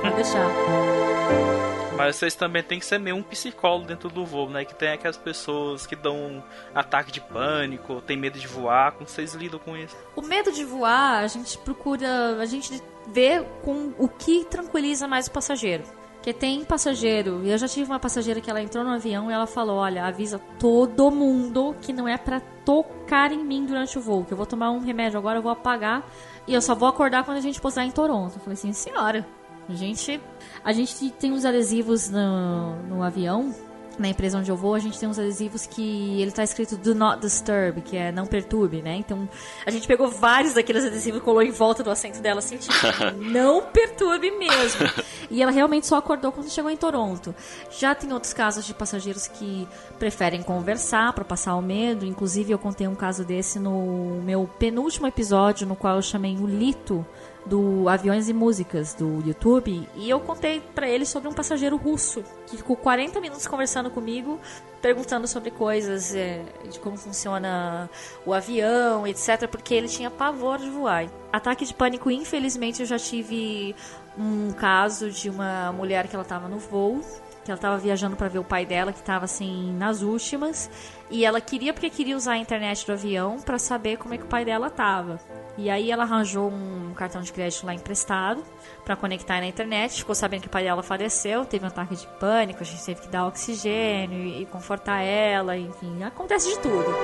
[0.00, 1.83] Pode deixar.
[1.96, 4.64] Mas vocês também tem que ser meio um psicólogo dentro do voo, né?
[4.64, 6.42] Que tem aquelas pessoas que dão um
[6.74, 8.92] ataque de pânico, tem medo de voar.
[8.92, 9.96] Como vocês lidam com isso?
[10.16, 15.28] O medo de voar, a gente procura, a gente vê com o que tranquiliza mais
[15.28, 15.84] o passageiro.
[16.14, 19.46] Porque tem passageiro, eu já tive uma passageira que ela entrou no avião e ela
[19.46, 24.24] falou: Olha, avisa todo mundo que não é pra tocar em mim durante o voo,
[24.24, 26.02] que eu vou tomar um remédio agora, eu vou apagar
[26.46, 28.36] e eu só vou acordar quando a gente pousar em Toronto.
[28.36, 29.26] Eu falei assim: Senhora,
[29.68, 30.20] a gente,
[30.62, 33.54] a gente tem uns adesivos no, no avião
[33.98, 36.94] na empresa onde eu vou, a gente tem uns adesivos que ele tá escrito Do
[36.94, 38.96] Not Disturb, que é não perturbe, né?
[38.96, 39.28] Então,
[39.64, 42.74] a gente pegou vários daqueles adesivos e colou em volta do assento dela, assim, tipo,
[43.16, 44.88] não perturbe mesmo.
[45.30, 47.34] E ela realmente só acordou quando chegou em Toronto.
[47.70, 49.66] Já tem outros casos de passageiros que
[49.98, 52.04] preferem conversar para passar o medo.
[52.04, 56.46] Inclusive, eu contei um caso desse no meu penúltimo episódio, no qual eu chamei o
[56.46, 57.06] Lito
[57.46, 62.24] do Aviões e Músicas do YouTube e eu contei pra ele sobre um passageiro russo
[62.46, 64.40] que ficou 40 minutos conversando comigo,
[64.80, 67.90] perguntando sobre coisas é, de como funciona
[68.24, 71.06] o avião, etc, porque ele tinha pavor de voar.
[71.32, 73.74] Ataque de pânico, infelizmente, eu já tive
[74.18, 77.02] um caso de uma mulher que ela estava no voo
[77.44, 80.70] que ela estava viajando para ver o pai dela que estava assim nas últimas
[81.10, 84.24] e ela queria porque queria usar a internet do avião para saber como é que
[84.24, 85.20] o pai dela tava.
[85.56, 88.42] E aí ela arranjou um cartão de crédito lá emprestado
[88.84, 92.06] para conectar na internet, ficou sabendo que o pai dela faleceu, teve um ataque de
[92.18, 96.94] pânico, a gente teve que dar oxigênio e confortar ela, enfim, acontece de tudo.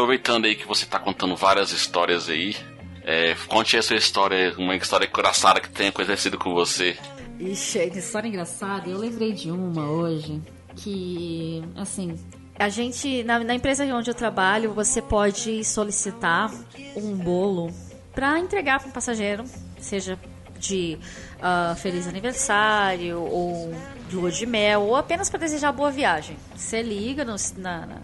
[0.00, 2.54] Aproveitando aí que você tá contando várias histórias aí,
[3.02, 6.98] é, conte a sua história, uma história engraçada que tenha acontecido com você.
[7.40, 8.90] Ixi, que história engraçada.
[8.90, 10.42] Eu lembrei de uma hoje
[10.76, 12.14] que, assim,
[12.58, 16.52] a gente, na, na empresa onde eu trabalho, você pode solicitar
[16.94, 17.72] um bolo
[18.14, 19.44] para entregar para um passageiro,
[19.80, 20.18] seja
[20.58, 20.98] de
[21.40, 23.74] ah, feliz aniversário ou
[24.12, 26.36] lua de mel ou apenas para desejar boa viagem.
[26.54, 27.96] Você liga no- na, na,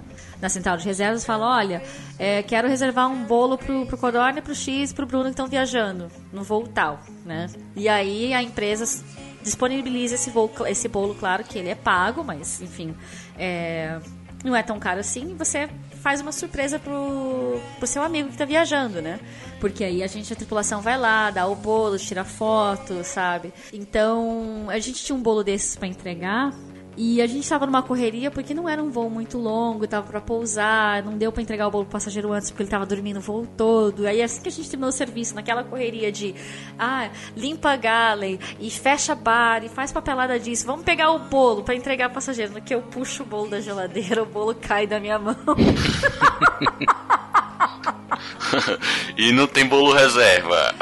[0.42, 1.80] na central de reservas e fala: Olha,
[2.18, 5.46] é, quero reservar um bolo pro, pro Codorna, pro X e pro Bruno que estão
[5.46, 7.46] viajando no voo tal, né?
[7.76, 9.02] E aí a empresa
[9.42, 12.94] disponibiliza esse, voo, esse bolo, claro que ele é pago, mas enfim,
[13.38, 14.00] é,
[14.44, 15.36] não é tão caro assim.
[15.36, 15.70] Você
[16.02, 19.20] faz uma surpresa pro, pro seu amigo que tá viajando, né?
[19.60, 23.52] Porque aí a gente, a tripulação vai lá, dá o bolo, tira foto, sabe?
[23.72, 26.52] Então, a gente tinha um bolo desses pra entregar.
[26.96, 30.20] E a gente tava numa correria porque não era um voo muito longo, tava pra
[30.20, 33.20] pousar, não deu pra entregar o bolo pro passageiro antes porque ele tava dormindo o
[33.20, 34.06] voo todo.
[34.06, 36.34] Aí assim que a gente terminou o serviço, naquela correria de
[36.78, 41.62] ah, limpa a galley e fecha bar e faz papelada disso, vamos pegar o bolo
[41.62, 42.52] pra entregar pro passageiro.
[42.52, 45.36] No que eu puxo o bolo da geladeira, o bolo cai da minha mão.
[49.16, 50.74] e não tem bolo reserva.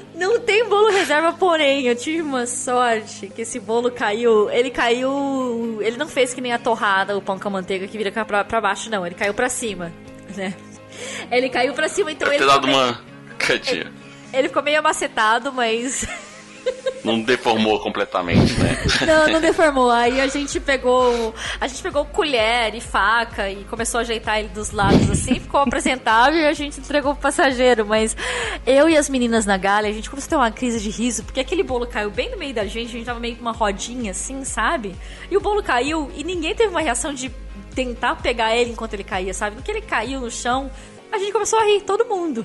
[0.16, 4.50] Não tem bolo reserva, porém, eu tive uma sorte que esse bolo caiu.
[4.50, 5.78] Ele caiu.
[5.82, 8.42] Ele não fez que nem a torrada, o pão com a manteiga que vira pra,
[8.44, 9.04] pra baixo, não.
[9.04, 9.92] Ele caiu pra cima,
[10.34, 10.54] né?
[11.30, 12.50] Ele caiu pra cima, então Deve ele.
[12.50, 12.98] ter dado uma
[13.38, 13.92] cantinha.
[14.32, 16.06] Ele ficou meio amacetado, mas.
[17.06, 18.76] Não deformou completamente, né?
[19.06, 19.90] Não, não deformou.
[19.90, 21.32] Aí a gente pegou.
[21.60, 25.60] A gente pegou colher e faca e começou a ajeitar ele dos lados assim, ficou
[25.60, 27.86] apresentável e a gente entregou pro passageiro.
[27.86, 28.16] Mas
[28.66, 31.22] eu e as meninas na galha, a gente começou a ter uma crise de riso,
[31.22, 33.52] porque aquele bolo caiu bem no meio da gente, a gente tava meio com uma
[33.52, 34.94] rodinha assim, sabe?
[35.30, 37.30] E o bolo caiu e ninguém teve uma reação de
[37.74, 39.54] tentar pegar ele enquanto ele caía, sabe?
[39.56, 40.68] No que ele caiu no chão,
[41.12, 42.44] a gente começou a rir, todo mundo.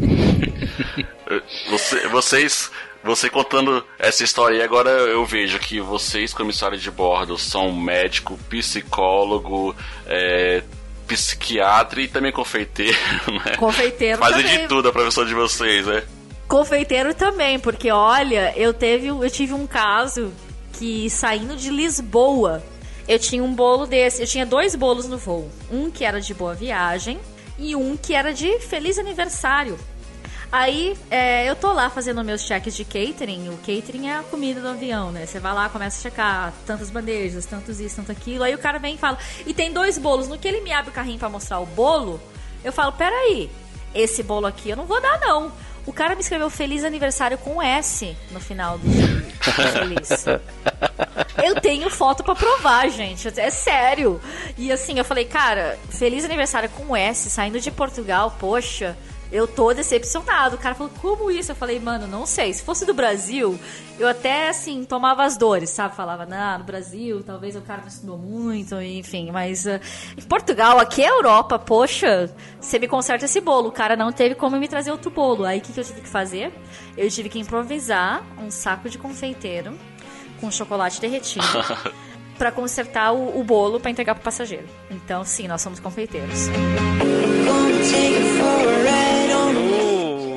[1.70, 2.70] Você- vocês,
[3.02, 8.38] você contando essa história aí, agora eu vejo que vocês, comissários de bordo, são médico,
[8.48, 9.74] psicólogo,
[10.06, 10.62] é,
[11.06, 12.98] psiquiatra e também confeiteiro,
[13.44, 13.56] né?
[13.56, 14.58] Confeiteiro Fazem também.
[14.60, 16.02] de tudo a profissão de vocês, né?
[16.46, 20.32] Confeiteiro também, porque olha, eu teve, eu tive um caso
[20.72, 22.62] que saindo de Lisboa,
[23.06, 26.32] eu tinha um bolo desse, eu tinha dois bolos no voo, um que era de
[26.32, 27.18] boa viagem
[27.58, 29.78] e um que era de feliz aniversário.
[30.50, 33.50] Aí é, eu tô lá fazendo meus cheques de catering.
[33.50, 35.26] O catering é a comida do avião, né?
[35.26, 38.44] Você vai lá, começa a checar tantas bandejas, tantos isso, tanto aquilo.
[38.44, 40.26] Aí o cara vem e fala: e tem dois bolos.
[40.26, 42.20] No que ele me abre o carrinho pra mostrar o bolo,
[42.64, 43.50] eu falo: peraí,
[43.94, 45.52] esse bolo aqui eu não vou dar, não.
[45.84, 48.88] O cara me escreveu feliz aniversário com S no final do
[49.72, 50.26] feliz.
[51.42, 53.28] Eu tenho foto pra provar, gente.
[53.38, 54.20] É sério.
[54.56, 58.96] E assim, eu falei, cara, feliz aniversário com S, saindo de Portugal, poxa.
[59.30, 60.56] Eu tô decepcionado.
[60.56, 61.52] O cara falou, como isso?
[61.52, 62.52] Eu falei, mano, não sei.
[62.52, 63.58] Se fosse do Brasil,
[63.98, 65.94] eu até, assim, tomava as dores, sabe?
[65.94, 69.30] Falava, não, no Brasil, talvez o cara não estudou muito, enfim.
[69.30, 69.80] Mas ah,
[70.16, 73.68] em Portugal, aqui é Europa, poxa, você me conserta esse bolo.
[73.68, 75.44] O cara não teve como me trazer outro bolo.
[75.44, 76.52] Aí o que, que eu tive que fazer?
[76.96, 79.78] Eu tive que improvisar um saco de confeiteiro
[80.40, 81.44] com chocolate derretido
[82.38, 84.66] pra consertar o, o bolo pra entregar pro passageiro.
[84.90, 86.48] Então, sim, nós somos confeiteiros.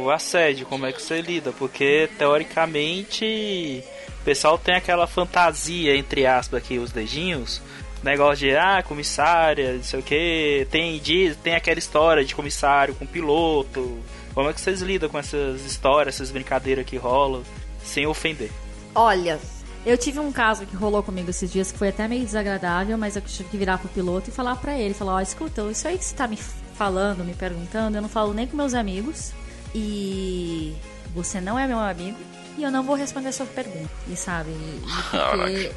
[0.03, 1.51] O assédio, como é que você lida?
[1.53, 3.83] Porque teoricamente
[4.19, 7.61] o pessoal tem aquela fantasia, entre aspas, aqui, os dedinhos.
[8.03, 10.67] Negócio de, ah, comissária, não sei o que.
[10.71, 13.99] Tem, diz, tem aquela história de comissário com piloto.
[14.33, 17.43] Como é que vocês lidam com essas histórias, essas brincadeiras que rolam,
[17.83, 18.49] sem ofender?
[18.95, 19.39] Olha,
[19.85, 23.15] eu tive um caso que rolou comigo esses dias que foi até meio desagradável, mas
[23.15, 25.97] eu tive que virar pro piloto e falar pra ele, falar, ó, escuta, isso aí
[25.97, 29.31] que você tá me falando, me perguntando, eu não falo nem com meus amigos
[29.73, 30.75] e
[31.13, 32.17] você não é meu amigo
[32.57, 33.89] e eu não vou responder a sua pergunta.
[34.07, 34.51] E sabe?
[35.11, 35.71] Porque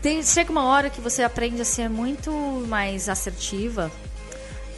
[0.00, 2.30] tem, chega uma hora que você aprende a ser muito
[2.68, 3.90] mais assertiva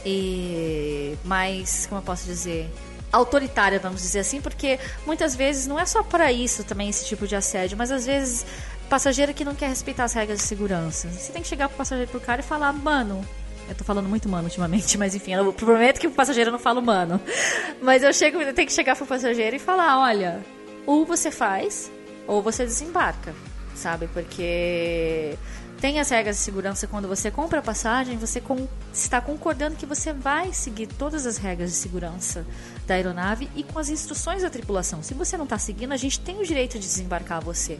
[0.05, 2.69] e mais, como eu posso dizer,
[3.13, 7.25] autoritária, vamos dizer assim, porque muitas vezes não é só para isso também esse tipo
[7.27, 8.45] de assédio, mas às vezes
[8.89, 11.07] passageiro que não quer respeitar as regras de segurança.
[11.07, 13.25] Você tem que chegar pro passageiro pro cara e falar, mano,
[13.69, 16.81] eu tô falando muito mano ultimamente, mas enfim, eu prometo que o passageiro não falo
[16.81, 17.21] mano.
[17.81, 20.43] Mas eu chego, eu tenho que chegar pro passageiro e falar, olha,
[20.85, 21.91] ou você faz,
[22.27, 23.33] ou você desembarca,
[23.75, 24.07] sabe?
[24.07, 25.37] Porque
[25.79, 29.85] tem as regras de segurança quando você compra a passagem, você com- está concordando que
[29.85, 32.45] você vai seguir todas as regras de segurança
[32.85, 35.01] da aeronave e com as instruções da tripulação.
[35.03, 37.79] Se você não está seguindo, a gente tem o direito de desembarcar você.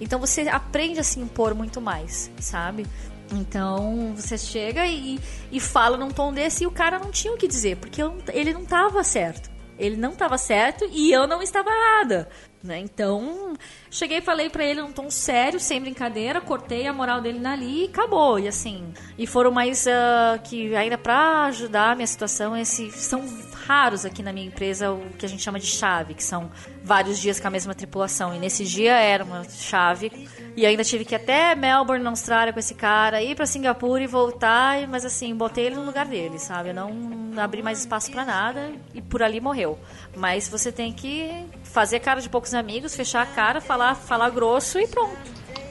[0.00, 2.86] Então você aprende a se impor muito mais, sabe?
[3.32, 5.18] Então você chega e,
[5.50, 8.16] e fala num tom desse e o cara não tinha o que dizer, porque eu-
[8.32, 9.50] ele não estava certo.
[9.76, 12.28] Ele não estava certo e eu não estava errada.
[12.62, 12.78] Né?
[12.78, 13.54] Então,
[13.90, 17.82] cheguei e falei pra ele num tom sério, sem brincadeira, cortei a moral dele ali
[17.82, 18.38] e acabou.
[18.38, 23.20] E assim, e foram mais ah, que ainda pra ajudar a minha situação, esse, são
[23.66, 26.50] raros aqui na minha empresa o que a gente chama de chave, que são
[26.82, 28.34] vários dias com a mesma tripulação.
[28.34, 30.12] E nesse dia era uma chave.
[30.56, 34.02] E ainda tive que ir até Melbourne, na Austrália, com esse cara, ir pra Singapura
[34.02, 34.86] e voltar.
[34.86, 36.70] Mas assim, botei ele no lugar dele, sabe?
[36.70, 39.78] Eu não abri mais espaço pra nada e por ali morreu.
[40.16, 41.30] Mas você tem que
[41.64, 45.16] fazer cara de poucos amigos, fechar a cara, falar, falar grosso e pronto.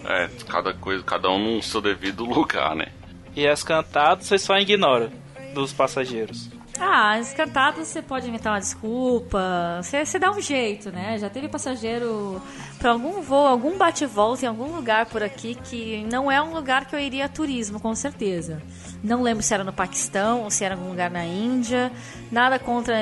[0.06, 2.88] É, cada coisa, cada um no seu devido lugar, né?
[3.36, 5.12] E as cantadas você só ignora
[5.54, 6.50] dos passageiros.
[6.80, 11.18] Ah, as cantadas você pode inventar uma desculpa, você, você dá um jeito, né?
[11.20, 12.42] Já teve passageiro
[12.80, 16.86] para algum voo, algum bate-volta em algum lugar por aqui que não é um lugar
[16.86, 18.62] que eu iria a turismo, com certeza.
[19.04, 21.92] Não lembro se era no Paquistão ou se era em algum lugar na Índia.
[22.32, 22.96] Nada contra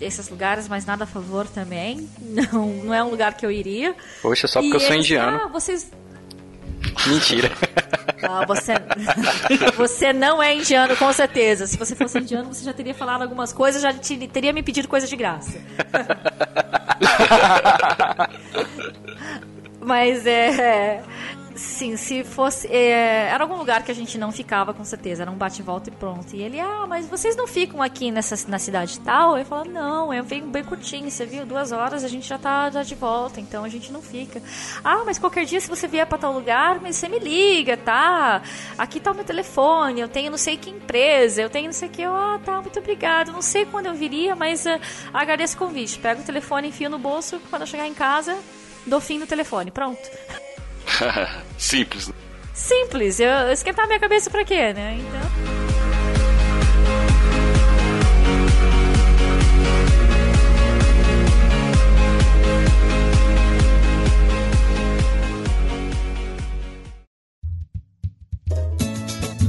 [0.00, 2.08] esses lugares, mas nada a favor também.
[2.20, 3.94] Não, não é um lugar que eu iria.
[4.20, 5.40] Poxa, só porque E eu sou eles, indiano.
[5.44, 5.90] Ah, vocês
[7.06, 7.50] Mentira.
[8.46, 8.72] Você,
[9.76, 11.66] você não é indiano, com certeza.
[11.66, 14.88] Se você fosse indiano, você já teria falado algumas coisas, já te- teria me pedido
[14.88, 15.60] coisa de graça.
[19.80, 21.02] Mas é.
[21.56, 22.68] Sim, se fosse.
[22.68, 25.22] é, era algum lugar que a gente não ficava, com certeza.
[25.22, 26.36] Era um bate-volta e pronto.
[26.36, 29.38] E ele, ah, mas vocês não ficam aqui nessa, na cidade tal?
[29.38, 31.46] Eu falo, não, eu venho bem curtinho, você viu?
[31.46, 34.42] Duas horas a gente já tá já de volta, então a gente não fica.
[34.84, 38.42] Ah, mas qualquer dia, se você vier pra tal lugar, você me liga, tá?
[38.76, 41.88] Aqui tá o meu telefone, eu tenho não sei que empresa, eu tenho não sei
[41.88, 42.02] que.
[42.02, 43.32] Eu, ah, tá, muito obrigado.
[43.32, 44.78] Não sei quando eu viria, mas ah,
[45.12, 45.98] agradeço o convite.
[45.98, 48.36] Pego o telefone, enfio no bolso, quando eu chegar em casa,
[48.86, 49.70] dou fim no telefone.
[49.70, 50.00] Pronto.
[51.58, 52.08] Simples.
[52.08, 52.14] né?
[52.54, 54.98] Simples, eu eu esquentar minha cabeça pra quê, né?
[54.98, 55.56] Então.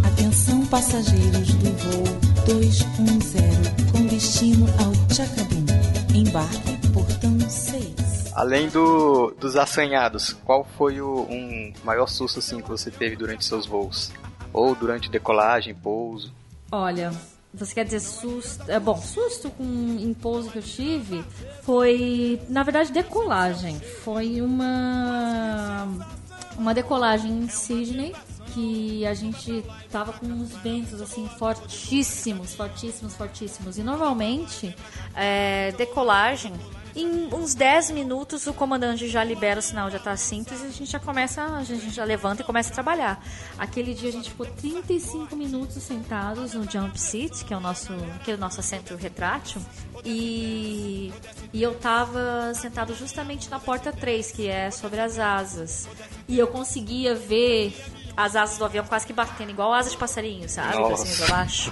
[0.04, 5.66] Atenção passageiros do voo 210 com destino ao Chacabum.
[6.14, 8.07] Embarque portão 6.
[8.38, 13.44] Além do, dos assanhados, qual foi o um maior susto assim que você teve durante
[13.44, 14.12] seus voos?
[14.54, 16.32] Ou durante decolagem, pouso?
[16.72, 17.12] Olha,
[17.52, 18.70] você quer dizer susto?
[18.70, 21.26] É bom, susto com em pouso que eu tive
[21.64, 23.80] foi, na verdade, decolagem.
[24.04, 25.88] Foi uma
[26.60, 28.14] uma decolagem em Sydney
[28.54, 33.80] que a gente tava com uns ventos assim fortíssimos, fortíssimos, fortíssimos.
[33.80, 34.76] E normalmente,
[35.16, 36.54] é, decolagem
[36.98, 40.72] em uns 10 minutos o comandante já libera o sinal de atar síntese e a
[40.72, 43.24] gente já começa, a gente já levanta e começa a trabalhar.
[43.58, 47.94] Aquele dia a gente ficou 35 minutos sentados no jump seat, que é o nosso,
[48.24, 49.62] que é o nosso assento retrátil,
[50.06, 51.12] e,
[51.54, 55.88] e eu tava sentado justamente na porta 3, que é sobre as asas.
[56.28, 57.76] E eu conseguia ver
[58.16, 60.76] as asas do avião quase que batendo, igual asas de passarinho, sabe?
[60.76, 61.72] Pra cima pra baixo.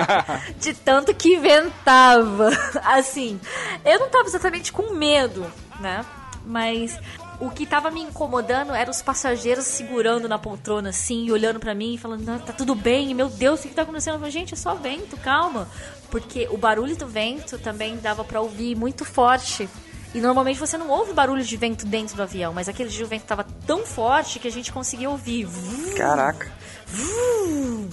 [0.58, 2.50] de tanto que ventava.
[2.82, 3.38] Assim,
[3.84, 5.46] eu não tava exatamente com medo,
[5.80, 6.04] né?
[6.46, 6.98] Mas
[7.40, 11.74] o que tava me incomodando eram os passageiros segurando na poltrona assim, e olhando pra
[11.74, 14.32] mim e falando: "Não, tá tudo bem, meu Deus, o que tá acontecendo?" Eu falei,
[14.32, 15.68] gente, é só vento, calma.
[16.14, 19.68] Porque o barulho do vento também dava pra ouvir muito forte.
[20.14, 23.08] E normalmente você não ouve barulho de vento dentro do avião, mas aquele dia o
[23.08, 25.48] vento tava tão forte que a gente conseguia ouvir.
[25.96, 26.52] Caraca.
[26.86, 27.88] Vum.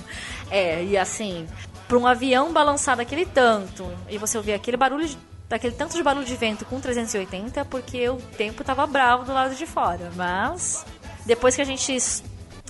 [0.51, 1.47] É, e assim,
[1.87, 5.17] para um avião balançar daquele tanto e você ouvir aquele barulho, de-
[5.49, 9.55] daquele tanto de barulho de vento com 380, porque o tempo tava bravo do lado
[9.55, 10.11] de fora.
[10.15, 10.85] Mas
[11.25, 11.97] depois que a gente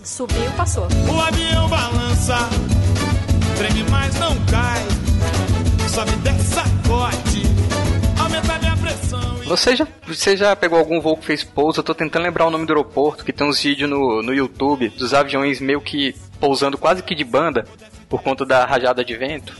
[0.02, 0.88] subiu, passou.
[1.14, 2.38] O avião balança,
[3.56, 3.84] treme,
[4.20, 4.82] não cai.
[5.90, 7.44] Sobe, desce, sacode.
[8.20, 8.76] Aumenta minha
[9.46, 11.80] Você já, você já pegou algum voo que fez pouso?
[11.80, 14.90] Eu tô tentando lembrar o nome do aeroporto, que tem uns vídeos no, no YouTube
[14.90, 17.66] dos aviões meio que pousando quase que de banda
[18.10, 19.54] por conta da rajada de vento.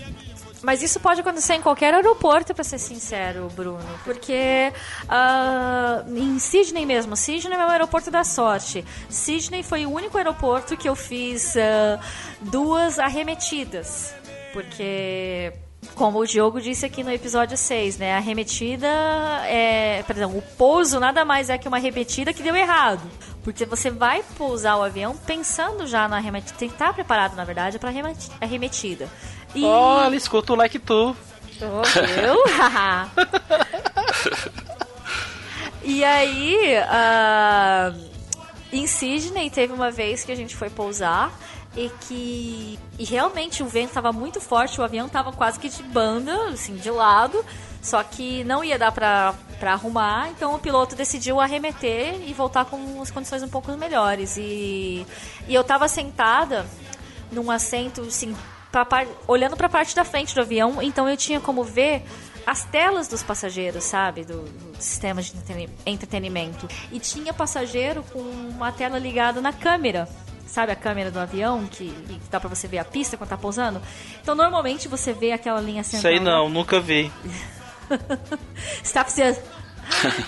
[0.64, 3.84] Mas isso pode acontecer em qualquer aeroporto, pra ser sincero, Bruno.
[4.04, 4.72] Porque
[5.10, 8.86] ah, em Sydney mesmo, Sydney é o aeroporto da sorte.
[9.10, 12.00] Sydney foi o único aeroporto que eu fiz ah,
[12.42, 14.14] duas arremetidas.
[14.54, 15.54] Porque,
[15.96, 18.14] como o Diogo disse aqui no episódio 6, né?
[18.14, 18.88] A arremetida
[19.46, 20.04] é.
[20.06, 23.02] Perdão, o pouso nada mais é que uma arremetida que deu errado.
[23.44, 26.58] Porque você vai pousar o avião pensando já na arremetida.
[26.60, 27.92] Tem que estar preparado, na verdade, para
[28.40, 29.10] arremetida.
[29.54, 29.64] E...
[29.64, 31.16] Olha, escuta o like tu.
[31.62, 32.44] Oh, viu?
[35.84, 37.94] e aí, ah,
[38.72, 41.32] em Sydney teve uma vez que a gente foi pousar
[41.76, 45.84] e que e realmente o vento estava muito forte, o avião estava quase que de
[45.84, 47.44] banda, assim, de lado,
[47.82, 53.02] só que não ia dar pra arrumar, então o piloto decidiu arremeter e voltar com
[53.02, 54.36] as condições um pouco melhores.
[54.38, 55.06] E,
[55.48, 56.66] e eu estava sentada
[57.32, 58.36] num assento, assim,
[58.72, 62.04] pra par- olhando para a parte da frente do avião, então eu tinha como ver
[62.46, 64.24] as telas dos passageiros, sabe?
[64.26, 66.68] Do, do sistema de entreteni- entretenimento.
[66.92, 70.08] E tinha passageiro com uma tela ligada na câmera.
[70.48, 73.38] Sabe a câmera do avião que, que dá pra você ver a pista quando tá
[73.38, 73.82] pousando?
[74.22, 76.12] Então normalmente você vê aquela linha central.
[76.12, 77.10] Sei não, nunca vi.
[78.84, 79.36] Você tá precisando.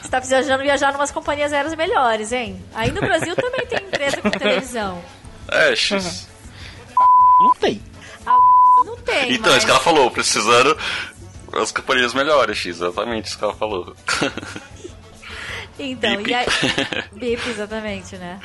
[0.01, 2.61] Você tá precisando viajar numas companhias aéreas melhores, hein?
[2.73, 5.01] Aí no Brasil também tem empresa com televisão.
[5.49, 6.27] É, X.
[7.41, 7.81] Não tem.
[8.25, 8.37] A
[8.85, 9.57] não tem, Então, mas...
[9.57, 10.77] isso que ela falou, precisando
[11.53, 13.95] as companhias melhores, exatamente isso que ela falou.
[15.79, 16.29] Então, Bip.
[16.29, 16.45] e aí.
[17.13, 18.39] Bip, exatamente, né?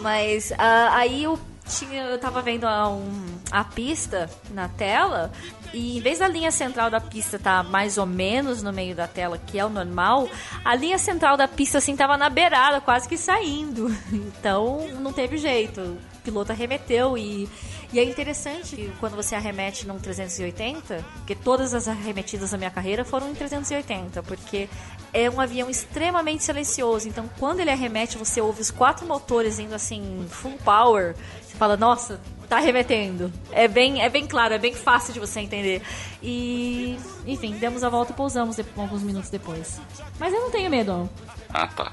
[0.00, 1.38] Mas ah, aí eu
[1.68, 2.04] tinha.
[2.04, 5.30] Eu tava vendo a, um- a pista na tela.
[5.74, 9.06] E em vez da linha central da pista estar mais ou menos no meio da
[9.06, 10.28] tela, que é o normal,
[10.64, 13.94] a linha central da pista assim tava na beirada, quase que saindo.
[14.12, 15.80] Então não teve jeito.
[15.80, 17.48] O piloto arremeteu e,
[17.96, 23.04] e é interessante quando você arremete num 380, porque todas as arremetidas da minha carreira
[23.06, 24.68] foram em 380, porque
[25.14, 27.08] é um avião extremamente silencioso.
[27.08, 31.14] Então, quando ele arremete, você ouve os quatro motores indo assim, full power.
[31.42, 33.32] Você fala, nossa, tá arremetendo.
[33.50, 35.80] É bem, é bem claro, é bem fácil de você entender.
[36.22, 39.80] E, enfim, demos a volta e pousamos de- alguns minutos depois.
[40.18, 41.08] Mas eu não tenho medo.
[41.48, 41.92] Ah, tá.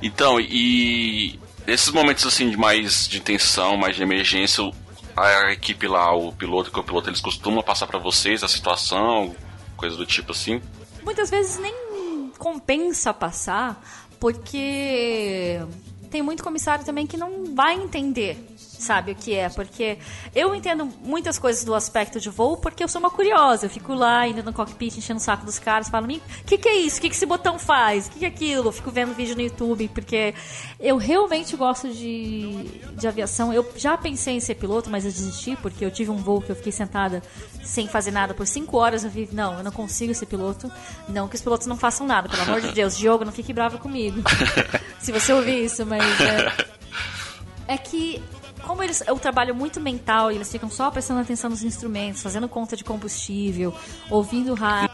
[0.00, 4.70] Então, e nesses momentos assim de mais de tensão, mais de emergência,
[5.16, 9.34] a equipe lá, o piloto e o copiloto, eles costumam passar pra vocês a situação,
[9.76, 10.60] coisa do tipo assim?
[11.04, 13.82] muitas vezes nem compensa passar,
[14.18, 15.60] porque
[16.10, 18.38] tem muito comissário também que não vai entender,
[18.82, 19.48] sabe, o que é.
[19.48, 19.98] Porque
[20.34, 23.66] eu entendo muitas coisas do aspecto de voo porque eu sou uma curiosa.
[23.66, 26.68] Eu fico lá indo no cockpit enchendo o saco dos caras, falo, o que, que
[26.68, 26.98] é isso?
[26.98, 28.06] O que, que esse botão faz?
[28.06, 28.68] O que, que é aquilo?
[28.68, 30.34] Eu fico vendo vídeo no YouTube, porque
[30.80, 33.52] eu realmente gosto de, de aviação.
[33.52, 36.50] Eu já pensei em ser piloto, mas eu desisti, porque eu tive um voo que
[36.50, 37.22] eu fiquei sentada
[37.62, 39.04] sem fazer nada por cinco horas.
[39.04, 40.70] Eu vi, não, eu não consigo ser piloto.
[41.08, 42.96] Não que os pilotos não façam nada, pelo amor de Deus.
[42.96, 44.22] Diogo, não fique bravo comigo.
[44.98, 46.52] Se você ouvir isso, mas é,
[47.68, 48.22] é que
[48.66, 52.22] como eles é um trabalho muito mental e eles ficam só prestando atenção nos instrumentos,
[52.22, 53.74] fazendo conta de combustível,
[54.10, 54.90] ouvindo rádio.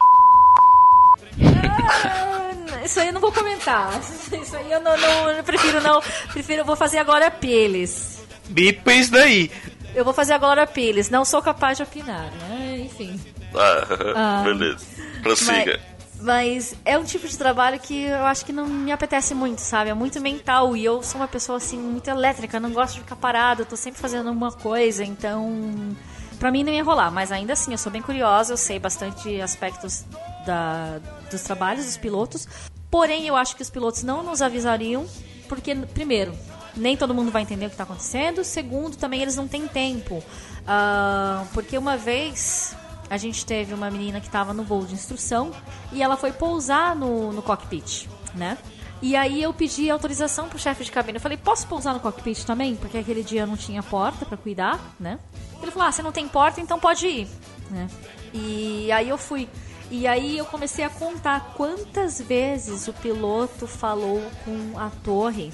[1.41, 3.91] Ah, Isso aí eu não vou comentar.
[4.01, 6.01] Isso aí eu não, não- eu prefiro não.
[6.33, 8.19] Prefiro, vou fazer agora Piles.
[8.49, 9.51] Bipa isso daí.
[9.95, 11.11] Eu vou fazer agora Piles.
[11.11, 12.79] Não sou capaz de opinar, né?
[12.81, 13.21] Enfim.
[13.55, 13.85] Ah,
[14.16, 14.43] Ah.
[14.45, 14.85] beleza.
[15.23, 15.81] Prossiga.
[16.21, 19.91] Mas é um tipo de trabalho que eu acho que não me apetece muito, sabe?
[19.91, 23.16] É muito mental e eu sou uma pessoa assim muito elétrica, não gosto de ficar
[23.16, 25.97] parada, eu tô sempre fazendo alguma coisa, então
[26.41, 29.41] pra mim não ia rolar, mas ainda assim eu sou bem curiosa, eu sei bastante
[29.41, 30.05] aspectos
[30.45, 30.99] da,
[31.31, 32.49] dos trabalhos dos pilotos.
[32.91, 35.07] Porém, eu acho que os pilotos não nos avisariam,
[35.49, 36.33] porque primeiro,
[36.77, 38.43] nem todo mundo vai entender o que está acontecendo.
[38.43, 40.23] Segundo, também eles não têm tempo.
[40.66, 42.75] Ah, porque uma vez
[43.11, 45.51] a gente teve uma menina que estava no voo de instrução
[45.93, 48.59] e ela foi pousar no, no cockpit, né?
[49.01, 51.17] E aí eu pedi autorização pro chefe de cabine.
[51.17, 52.75] Eu falei, posso pousar no cockpit também?
[52.75, 55.19] Porque aquele dia não tinha porta para cuidar, né?
[55.63, 57.29] Ele falou, ah, você não tem porta, então pode ir,
[57.71, 57.89] né?
[58.33, 59.49] E aí eu fui.
[59.91, 65.53] E aí eu comecei a contar quantas vezes o piloto falou com a torre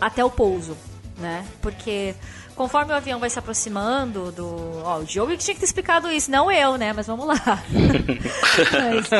[0.00, 0.76] até o pouso,
[1.18, 1.46] né?
[1.60, 2.14] Porque
[2.54, 4.82] conforme o avião vai se aproximando do.
[4.84, 6.92] Ó, o Diogo que tinha que ter explicado isso, não eu, né?
[6.92, 7.36] Mas vamos lá.
[8.72, 9.10] mas,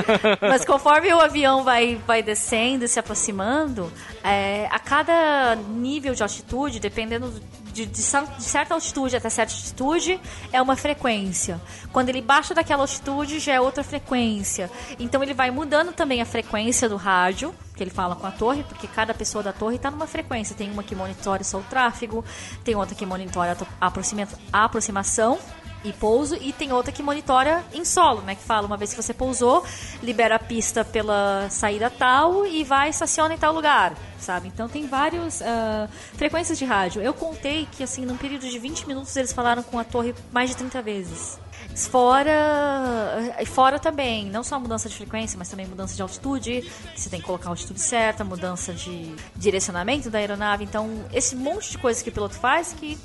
[0.40, 6.22] mas conforme o avião vai, vai descendo e se aproximando, é, a cada nível de
[6.22, 7.32] altitude, dependendo
[7.72, 10.20] de, de de certa altitude até certa altitude
[10.52, 11.60] é uma frequência.
[11.92, 14.70] Quando ele baixa daquela altitude já é outra frequência.
[14.98, 18.62] Então ele vai mudando também a frequência do rádio, que ele fala com a torre,
[18.64, 20.54] porque cada pessoa da torre está numa frequência.
[20.56, 22.24] Tem uma que monitora só o tráfego,
[22.64, 25.38] tem outra que monitora a aproximação
[25.84, 28.34] e pouso e tem outra que monitora em solo, né?
[28.34, 29.64] Que fala uma vez que você pousou,
[30.02, 34.48] libera a pista pela saída tal e vai estaciona em tal lugar, sabe?
[34.48, 37.02] Então tem várias ah, frequências de rádio.
[37.02, 40.50] Eu contei que assim num período de 20 minutos eles falaram com a torre mais
[40.50, 41.38] de 30 vezes.
[41.74, 46.62] Fora, fora também, não só a mudança de frequência, mas também mudança de altitude,
[46.94, 50.64] que você tem que colocar a altitude certa, mudança de direcionamento da aeronave.
[50.64, 52.98] Então, esse monte de coisas que o piloto faz que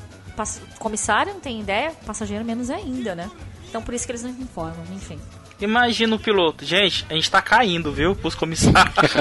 [0.79, 3.29] comissário não tem ideia, passageiro menos ainda, né?
[3.69, 5.19] Então por isso que eles não informam, enfim.
[5.59, 6.65] Imagina o piloto.
[6.65, 8.15] Gente, a gente tá caindo, viu?
[8.15, 8.93] Pros comissários.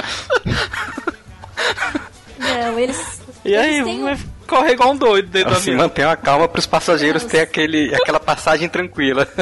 [2.38, 3.22] Não, eles.
[3.44, 5.84] E aí, eles têm um- vai correr igual um doido dentro do Assim, avião.
[5.86, 9.26] manter uma calma para os passageiros ter aquele, aquela passagem tranquila.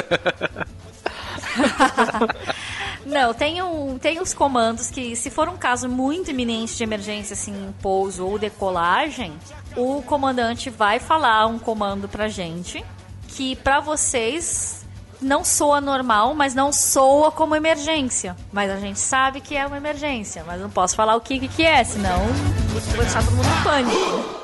[3.04, 7.34] Não, tem, um, tem os comandos que, se for um caso muito iminente de emergência,
[7.34, 9.32] assim, pouso ou decolagem,
[9.76, 12.84] o comandante vai falar um comando pra gente
[13.28, 14.84] que pra vocês
[15.20, 18.36] não soa normal, mas não soa como emergência.
[18.52, 21.64] Mas a gente sabe que é uma emergência, mas não posso falar o que, que,
[21.64, 22.18] é, senão
[22.68, 24.41] vou deixar todo mundo em pânico.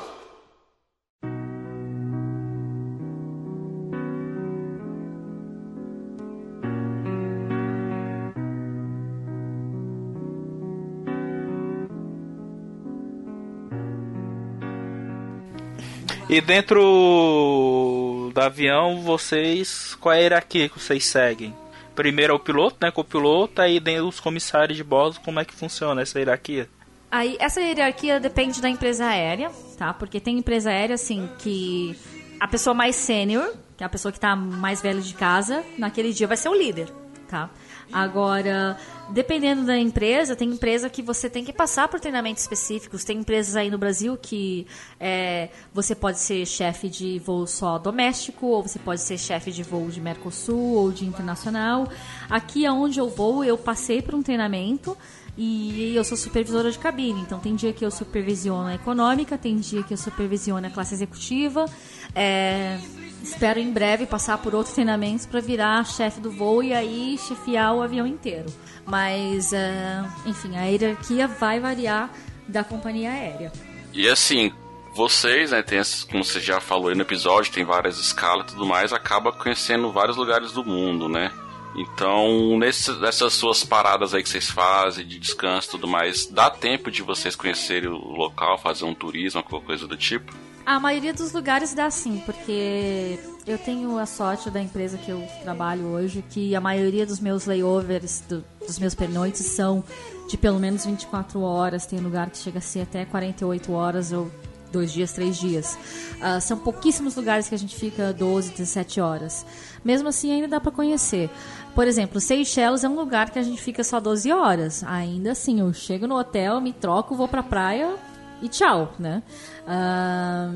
[16.29, 19.97] E dentro do avião, vocês.
[19.99, 21.55] Qual é a hierarquia que vocês seguem?
[21.95, 22.91] Primeiro é o piloto, né?
[22.91, 26.69] Com o piloto, aí dentro dos comissários de bordo, como é que funciona essa hierarquia?
[27.09, 29.91] Aí, essa hierarquia depende da empresa aérea, tá?
[29.91, 31.97] Porque tem empresa aérea, assim, que
[32.39, 36.13] a pessoa mais sênior, que é a pessoa que tá mais velha de casa, naquele
[36.13, 36.89] dia vai ser o líder,
[37.27, 37.49] tá?
[37.91, 38.77] Agora,
[39.09, 43.03] dependendo da empresa, tem empresa que você tem que passar por treinamentos específicos.
[43.03, 44.67] Tem empresas aí no Brasil que
[44.99, 49.63] é, você pode ser chefe de voo só doméstico, ou você pode ser chefe de
[49.63, 51.87] voo de Mercosul ou de internacional.
[52.29, 54.95] Aqui onde eu vou, eu passei por um treinamento
[55.37, 59.55] e eu sou supervisora de cabine, então tem dia que eu supervisiono a econômica, tem
[59.55, 61.65] dia que eu supervisiono a classe executiva.
[62.13, 62.77] É,
[63.23, 67.73] espero em breve passar por outros treinamentos para virar chefe do voo e aí chefiar
[67.73, 68.47] o avião inteiro.
[68.85, 72.09] Mas, é, enfim, a hierarquia vai variar
[72.47, 73.51] da companhia aérea.
[73.93, 74.51] E assim,
[74.95, 78.65] vocês, né, tem, como você já falou aí no episódio, tem várias escalas e tudo
[78.65, 81.31] mais, acaba conhecendo vários lugares do mundo, né?
[81.75, 86.49] Então, nesse, nessas suas paradas aí que vocês fazem, de descanso e tudo mais, dá
[86.49, 90.33] tempo de vocês conhecerem o local, fazer um turismo, alguma coisa do tipo?
[90.69, 93.17] A maioria dos lugares dá sim, porque
[93.47, 97.47] eu tenho a sorte da empresa que eu trabalho hoje, que a maioria dos meus
[97.47, 99.83] layovers, do- dos meus pernoites, são
[100.29, 101.87] de pelo menos 24 horas.
[101.87, 104.29] Tem lugar que chega a ser até 48 horas ou
[104.71, 105.75] dois dias, três dias.
[106.21, 109.43] Ah, são pouquíssimos lugares que a gente fica 12, 17 horas.
[109.83, 111.31] Mesmo assim, ainda dá para conhecer.
[111.73, 114.83] Por exemplo, Seychelles é um lugar que a gente fica só 12 horas.
[114.83, 117.95] Ainda assim, eu chego no hotel, me troco, vou pra praia
[118.41, 119.23] e tchau, né?
[119.67, 120.51] Ah,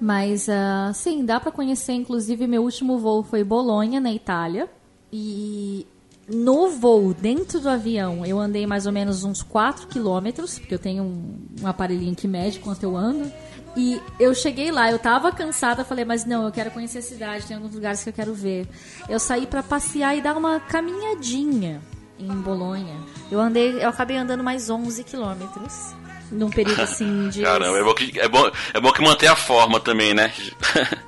[0.00, 1.92] mas, ah, sim, dá pra conhecer.
[1.92, 4.68] Inclusive, meu último voo foi Bolonha, na Itália.
[5.12, 5.86] E
[6.28, 10.78] no voo, dentro do avião, eu andei mais ou menos uns 4 quilômetros, porque eu
[10.78, 13.30] tenho um, um aparelhinho que mede quanto eu ando.
[13.76, 17.46] E eu cheguei lá, eu tava cansada, falei, mas não, eu quero conhecer a cidade,
[17.46, 18.68] tem alguns lugares que eu quero ver.
[19.08, 21.80] Eu saí pra passear e dar uma caminhadinha
[22.18, 22.96] em Bolonha.
[23.30, 25.94] Eu andei, eu acabei andando mais 11 quilômetros.
[26.32, 27.42] Num período assim de.
[27.44, 30.32] Caramba, é bom, que, é, bom, é bom que manter a forma também, né?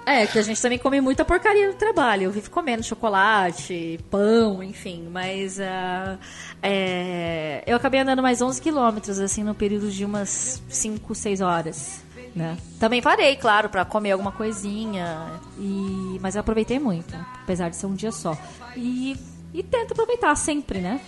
[0.07, 2.25] É, que a gente também come muita porcaria no trabalho.
[2.25, 5.09] Eu vivo comendo chocolate, pão, enfim.
[5.11, 6.19] Mas ah,
[6.63, 12.05] é, eu acabei andando mais 11 quilômetros, assim, no período de umas 5, 6 horas.
[12.37, 12.59] Né?
[12.79, 15.41] Também parei, claro, pra comer alguma coisinha.
[15.59, 16.19] E...
[16.21, 18.37] Mas eu aproveitei muito, apesar de ser um dia só.
[18.77, 19.17] E,
[19.55, 21.01] e tento aproveitar sempre, né?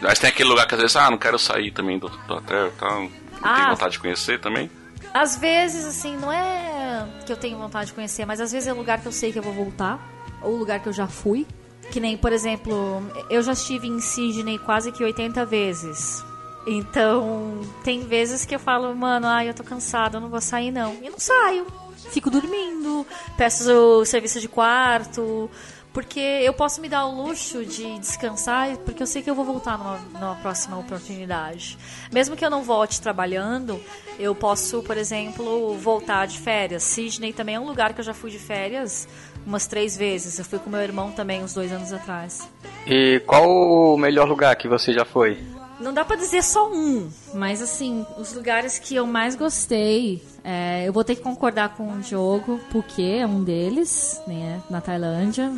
[0.00, 2.68] Mas tem aquele lugar que às vezes, ah, não quero sair também do, do hotel
[2.68, 3.08] e tal.
[3.42, 3.56] Ah.
[3.56, 4.70] tenho vontade de conhecer também.
[5.12, 8.72] Às vezes, assim, não é que eu tenho vontade de conhecer, mas às vezes é
[8.72, 9.98] lugar que eu sei que eu vou voltar,
[10.42, 11.46] ou lugar que eu já fui.
[11.90, 16.24] Que nem, por exemplo, eu já estive em Sydney quase que 80 vezes.
[16.66, 20.70] Então, tem vezes que eu falo, mano, ai, eu tô cansada, eu não vou sair
[20.70, 20.94] não.
[21.02, 21.66] E não saio.
[22.12, 23.06] Fico dormindo,
[23.36, 25.50] peço o serviço de quarto,
[25.92, 29.44] porque eu posso me dar o luxo de descansar, porque eu sei que eu vou
[29.44, 31.76] voltar numa, numa próxima oportunidade.
[32.12, 33.80] Mesmo que eu não volte trabalhando,
[34.18, 36.84] eu posso, por exemplo, voltar de férias.
[36.84, 39.08] Sydney também é um lugar que eu já fui de férias
[39.44, 40.38] umas três vezes.
[40.38, 42.48] Eu fui com meu irmão também uns dois anos atrás.
[42.86, 45.38] E qual o melhor lugar que você já foi?
[45.80, 50.86] Não dá pra dizer só um, mas assim, os lugares que eu mais gostei, é,
[50.86, 55.50] eu vou ter que concordar com o Diogo, porque é um deles, né, na Tailândia.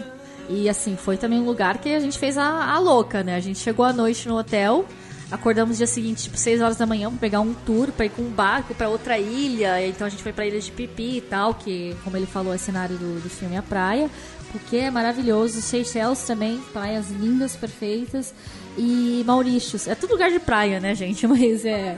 [0.49, 3.37] E assim, foi também um lugar que a gente fez a, a louca, né?
[3.37, 4.87] A gente chegou à noite no hotel,
[5.31, 8.11] acordamos no dia seguinte, tipo, 6 horas da manhã, pra pegar um tour, pra ir
[8.11, 9.87] com um barco pra outra ilha.
[9.87, 12.59] Então a gente foi pra ilha de Pipi e tal, que, como ele falou, é
[12.59, 14.11] cenário do, do filme A Praia.
[14.53, 15.63] Porque é maravilhoso.
[15.63, 18.35] Seychelles também, praias lindas, perfeitas.
[18.77, 19.89] E Maurícios.
[19.89, 21.25] É tudo lugar de praia, né, gente?
[21.29, 21.97] Mas é.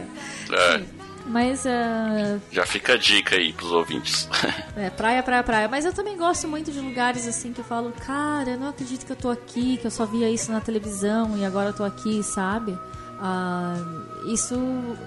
[0.51, 0.83] É,
[1.27, 2.39] Mas é.
[2.53, 4.29] já fica a dica aí pros ouvintes.
[4.77, 5.69] É, praia, praia, praia.
[5.69, 9.07] Mas eu também gosto muito de lugares assim que eu falo, cara, eu não acredito
[9.07, 11.85] que eu tô aqui, que eu só via isso na televisão e agora eu tô
[11.85, 12.77] aqui, sabe?
[13.21, 13.77] Ah,
[14.27, 14.57] isso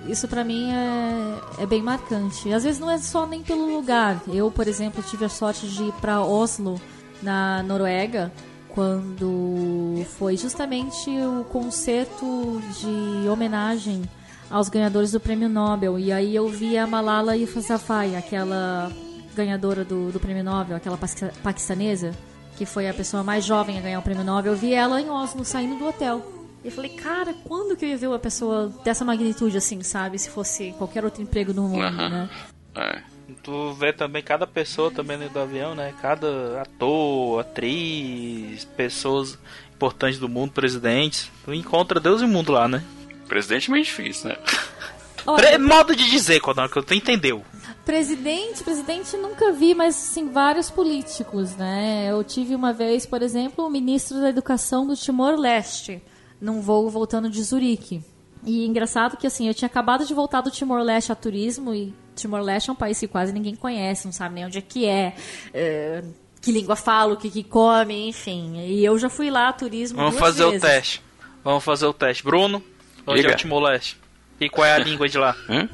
[0.08, 2.54] isso para mim é, é bem marcante.
[2.54, 4.22] Às vezes não é só nem pelo lugar.
[4.30, 6.80] Eu, por exemplo, tive a sorte de ir para Oslo,
[7.22, 8.32] na Noruega,
[8.70, 14.04] quando foi justamente o concerto de homenagem
[14.50, 15.98] aos ganhadores do Prêmio Nobel.
[16.00, 18.92] E aí eu vi a Malala Yousafzai, aquela
[19.36, 22.12] ganhadora do, do Prêmio Nobel, aquela paquista- paquistanesa,
[22.58, 24.54] que foi a pessoa mais jovem a ganhar o Prêmio Nobel.
[24.54, 26.26] Eu vi ela em Oslo, saindo do hotel.
[26.64, 30.18] E eu falei, cara, quando que eu ia ver uma pessoa dessa magnitude assim, sabe?
[30.18, 32.10] Se fosse qualquer outro emprego no mundo, Aham.
[32.10, 32.30] né?
[32.76, 33.02] É.
[33.44, 35.94] Tu vê também cada pessoa também dentro do avião, né?
[36.02, 39.38] Cada ator, atriz, pessoas
[39.76, 41.30] importantes do mundo, presidentes.
[41.46, 42.84] Tu encontra Deus e mundo lá, né?
[43.28, 44.38] Presidente é meio difícil, né?
[45.36, 47.44] Pre- modo de dizer, quando que tu entendeu.
[47.84, 52.08] Presidente, presidente nunca vi, mas sim vários políticos, né?
[52.10, 56.02] Eu tive uma vez, por exemplo, o ministro da Educação do Timor-Leste,
[56.40, 58.02] num voo voltando de Zurique.
[58.44, 62.70] E engraçado que assim, eu tinha acabado de voltar do Timor-Leste a turismo e Timor-Leste
[62.70, 65.16] é um país que quase ninguém conhece, não sabe nem onde é que é,
[65.54, 66.04] é,
[66.42, 68.58] que língua fala, o que, que come, enfim.
[68.66, 70.62] E eu já fui lá a turismo Vamos duas fazer o vezes.
[70.70, 71.02] teste.
[71.44, 72.24] Vamos fazer o teste.
[72.24, 72.62] Bruno,
[73.08, 73.32] onde Diga.
[73.32, 73.98] é o Timor-Leste?
[74.40, 75.36] E qual é a língua de lá?
[75.50, 75.68] Hum?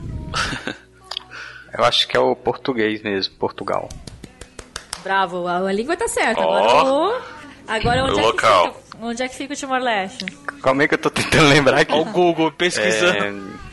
[1.77, 3.89] Eu acho que é o português mesmo, Portugal.
[5.03, 6.39] Bravo, a, a língua tá certa.
[6.41, 6.53] Ó.
[6.55, 7.21] Agora, o-
[7.67, 8.73] agora onde, O é que local.
[8.73, 10.25] fica, onde é que fica o Timor-Leste?
[10.61, 11.91] Calma aí que eu tô tentando lembrar aqui.
[11.93, 13.17] Ó o Google pesquisando.
[13.57, 13.63] É,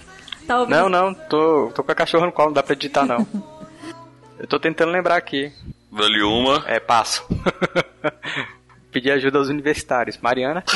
[0.46, 0.66] Tá?
[0.66, 3.24] Não, não, tô, tô com a cachorra no colo, não dá pra editar não.
[4.38, 5.52] Eu tô tentando lembrar aqui.
[5.92, 6.64] Dali uma.
[6.66, 7.24] É, passo.
[8.90, 10.18] Pedir ajuda aos universitários.
[10.18, 10.64] Mariana?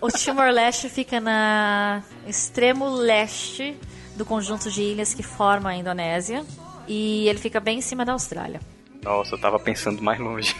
[0.00, 3.76] O Timor-Leste fica na extremo leste
[4.16, 6.42] do conjunto de ilhas que forma a Indonésia.
[6.88, 8.60] E ele fica bem em cima da Austrália.
[9.02, 10.56] Nossa, eu tava pensando mais longe.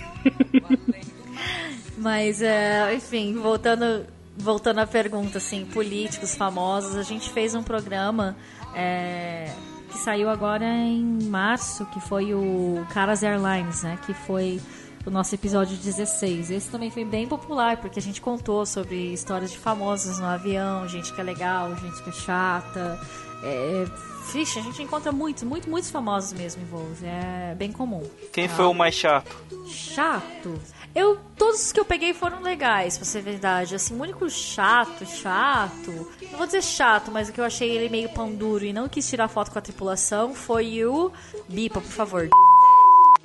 [1.96, 4.06] Mas, é, enfim, voltando,
[4.36, 8.36] voltando à pergunta, assim, políticos famosos, a gente fez um programa
[8.74, 9.52] é,
[9.90, 13.98] que saiu agora em março, que foi o Caras Airlines, né?
[14.06, 14.60] Que foi
[15.06, 16.50] o nosso episódio 16.
[16.50, 20.86] Esse também foi bem popular, porque a gente contou sobre histórias de famosos no avião,
[20.88, 23.00] gente que é legal, gente que é chata.
[23.42, 23.84] É,
[24.32, 27.02] vixe, a gente encontra muitos, muitos, muitos famosos mesmo em voos.
[27.02, 28.02] É bem comum.
[28.32, 29.34] Quem foi o mais chato?
[29.66, 30.60] Chato.
[30.94, 33.76] Eu, todos os que eu peguei foram legais, pra ser verdade.
[33.76, 36.08] Assim, o único chato, chato.
[36.30, 38.88] Não vou dizer chato, mas o que eu achei ele meio pão duro e não
[38.88, 41.12] quis tirar foto com a tripulação foi o.
[41.48, 42.28] Bipa, por favor.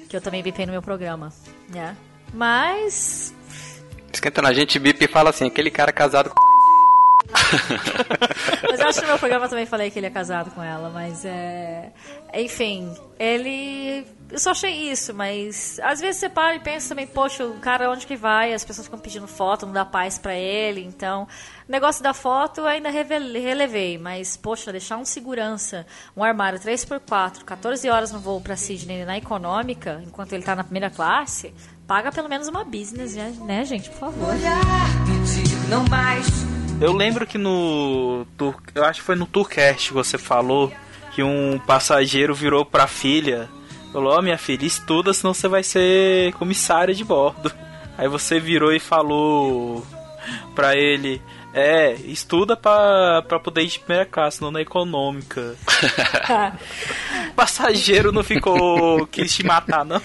[0.08, 1.34] Que eu também bipei no meu programa,
[1.70, 1.96] né?
[2.34, 3.34] Mas.
[4.12, 6.46] Esquentando a gente, bip e fala assim, aquele cara casado com...
[8.70, 10.90] Mas eu acho que no meu programa também falei que ele é casado com ela,
[10.90, 11.92] mas é.
[12.34, 14.06] Enfim, ele.
[14.32, 17.90] Eu só achei isso, mas às vezes você para e pensa também, poxa, o cara
[17.90, 18.54] onde que vai?
[18.54, 21.28] As pessoas ficam pedindo foto, não dá paz pra ele, então.
[21.68, 25.86] O negócio da foto eu ainda relevei, mas, poxa, deixar um segurança,
[26.16, 30.64] um armário 3x4, 14 horas no voo pra Sydney na econômica, enquanto ele tá na
[30.64, 31.52] primeira classe,
[31.88, 34.34] paga pelo menos uma business, né, né gente, por favor.
[36.80, 38.28] Eu lembro que no.
[38.76, 40.72] Eu acho que foi no Tourcast que você falou
[41.14, 43.50] que um passageiro virou pra filha.
[43.92, 47.52] Falou, ó minha filha, estuda, senão você vai ser comissária de bordo.
[47.98, 49.84] Aí você virou e falou
[50.54, 51.22] pra ele,
[51.56, 55.56] é, estuda pra, pra poder ir de primeira classe, não na econômica.
[57.30, 59.08] o passageiro não ficou.
[59.08, 60.02] quis te matar, não.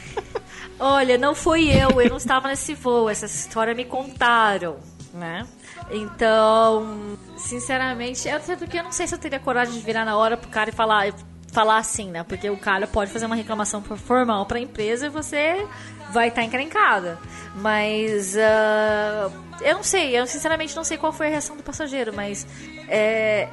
[0.79, 4.79] Olha, não fui eu, eu não estava nesse voo, essa história me contaram,
[5.13, 5.45] né?
[5.91, 10.37] Então, sinceramente, até porque eu não sei se eu teria coragem de virar na hora
[10.37, 11.13] pro cara e falar,
[11.53, 12.23] falar assim, né?
[12.23, 15.67] Porque o cara pode fazer uma reclamação formal pra empresa e você
[16.13, 17.19] vai estar encrencada.
[17.55, 19.31] Mas ah,
[19.61, 22.47] eu não sei, eu sinceramente não sei qual foi a reação do passageiro, mas
[22.89, 23.49] é,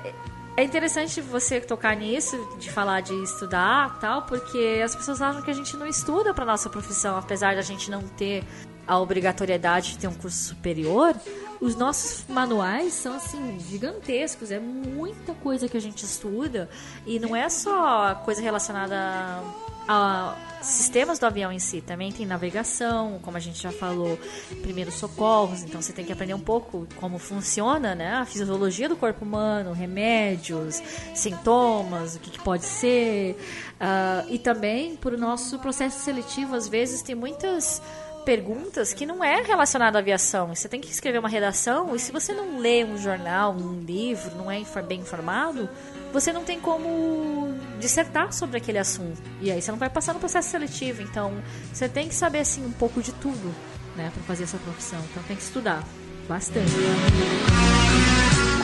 [0.56, 5.52] é interessante você tocar nisso, de falar de estudar tal, porque as pessoas acham que
[5.52, 8.44] a gente não estuda para nossa profissão, apesar da gente não ter
[8.88, 11.14] a obrigatoriedade de ter um curso superior.
[11.60, 16.70] Os nossos manuais são assim gigantescos, é muita coisa que a gente estuda
[17.06, 19.44] e não é só coisa relacionada a,
[19.88, 24.20] a sistemas do avião em si, também tem navegação, como a gente já falou,
[24.62, 28.96] primeiros socorros, então você tem que aprender um pouco como funciona né, a fisiologia do
[28.96, 30.82] corpo humano, remédios,
[31.14, 33.38] sintomas, o que, que pode ser.
[33.80, 37.82] ah, e também, por nosso processo seletivo, às vezes tem muitas
[38.28, 40.54] perguntas que não é relacionado à aviação.
[40.54, 44.36] Você tem que escrever uma redação e se você não lê um jornal, um livro,
[44.36, 45.70] não é bem informado,
[46.12, 49.22] você não tem como dissertar sobre aquele assunto.
[49.42, 51.02] E aí você não vai passar no processo seletivo.
[51.02, 51.34] Então,
[51.72, 53.54] você tem que saber assim um pouco de tudo,
[53.96, 55.00] né, para fazer essa profissão.
[55.12, 55.84] Então tem que estudar
[56.28, 56.72] bastante.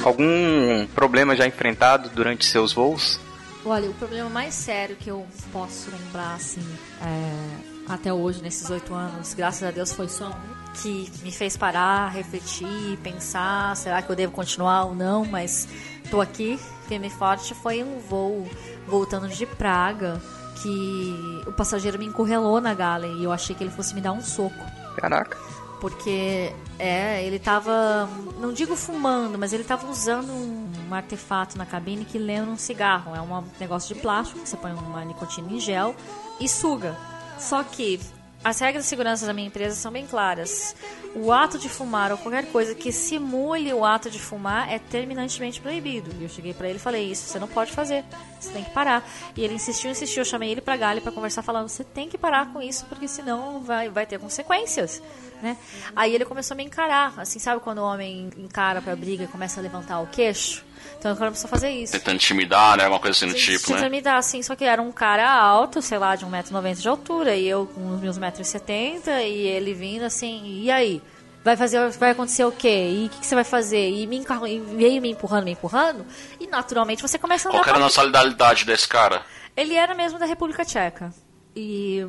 [0.03, 3.19] Algum problema já enfrentado durante seus voos?
[3.65, 6.61] Olha, o problema mais sério que eu posso lembrar, assim,
[7.01, 11.55] é, até hoje, nesses oito anos, graças a Deus foi só um, que me fez
[11.55, 15.69] parar, refletir, pensar, será que eu devo continuar ou não, mas
[16.11, 18.47] tô aqui, firme e forte, foi um voo
[18.87, 20.21] voltando de Praga,
[20.61, 24.11] que o passageiro me encurralou na gala e eu achei que ele fosse me dar
[24.11, 24.63] um soco.
[24.95, 25.37] Caraca.
[25.79, 28.07] Porque, é, ele tava,
[28.39, 32.57] não digo fumando, mas ele tava usando um, um artefato na cabine que lembra um
[32.57, 33.13] cigarro.
[33.13, 35.93] É um negócio de plástico, que você põe uma nicotina em gel
[36.39, 36.97] e suga.
[37.37, 37.99] Só que
[38.43, 40.75] as regras de segurança da minha empresa são bem claras.
[41.15, 45.61] O ato de fumar ou qualquer coisa que simule o ato de fumar é terminantemente
[45.61, 46.11] proibido.
[46.19, 48.03] E eu cheguei pra ele e falei: Isso você não pode fazer,
[48.39, 49.07] você tem que parar.
[49.35, 50.21] E ele insistiu, insistiu.
[50.21, 53.07] Eu chamei ele pra galha pra conversar, falando: Você tem que parar com isso, porque
[53.07, 55.01] senão vai, vai ter consequências.
[55.41, 55.57] Né?
[55.95, 59.27] Aí ele começou a me encarar, assim, sabe quando o homem encara pra briga e
[59.27, 60.63] começa a levantar o queixo?
[61.03, 61.91] Então ele começou a fazer isso.
[61.91, 62.87] Tentando intimidar, né?
[62.87, 63.89] Uma coisa assim do tipo, Tentando né?
[63.89, 67.35] me dar, assim, só que era um cara alto, sei lá, de 1,90m de altura,
[67.35, 71.01] e eu com os meus 1,70m, e ele vindo assim, e aí?
[71.43, 72.89] Vai fazer, vai acontecer o quê?
[72.89, 73.89] E o que, que você vai fazer?
[73.89, 76.05] E me e veio me empurrando, me empurrando,
[76.39, 79.25] e naturalmente você começa a Qual andar que era a nacionalidade desse cara?
[79.57, 81.13] ele era mesmo da República Tcheca.
[81.53, 82.01] E,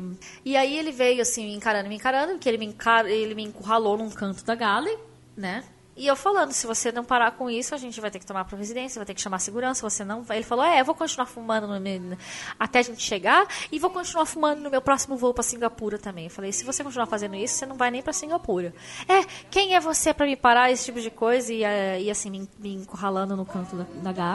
[0.45, 3.43] e aí ele veio assim, me encarando, me encarando, porque ele me, encar, ele me
[3.43, 4.97] encurralou num canto da galley,
[5.35, 5.65] né?
[5.95, 8.45] E eu falando, se você não parar com isso, a gente vai ter que tomar
[8.45, 10.37] providência, vai ter que chamar segurança, você não vai.
[10.37, 12.17] Ele falou, é, eu vou continuar fumando meu-
[12.59, 16.25] até a gente chegar e vou continuar fumando no meu próximo voo pra Singapura também.
[16.25, 18.73] Eu falei, se você continuar fazendo isso, você não vai nem pra Singapura.
[19.07, 21.53] É, quem é você pra me parar, esse tipo de coisa?
[21.53, 24.25] E, eh, e assim, me, me encurralando no canto da, da.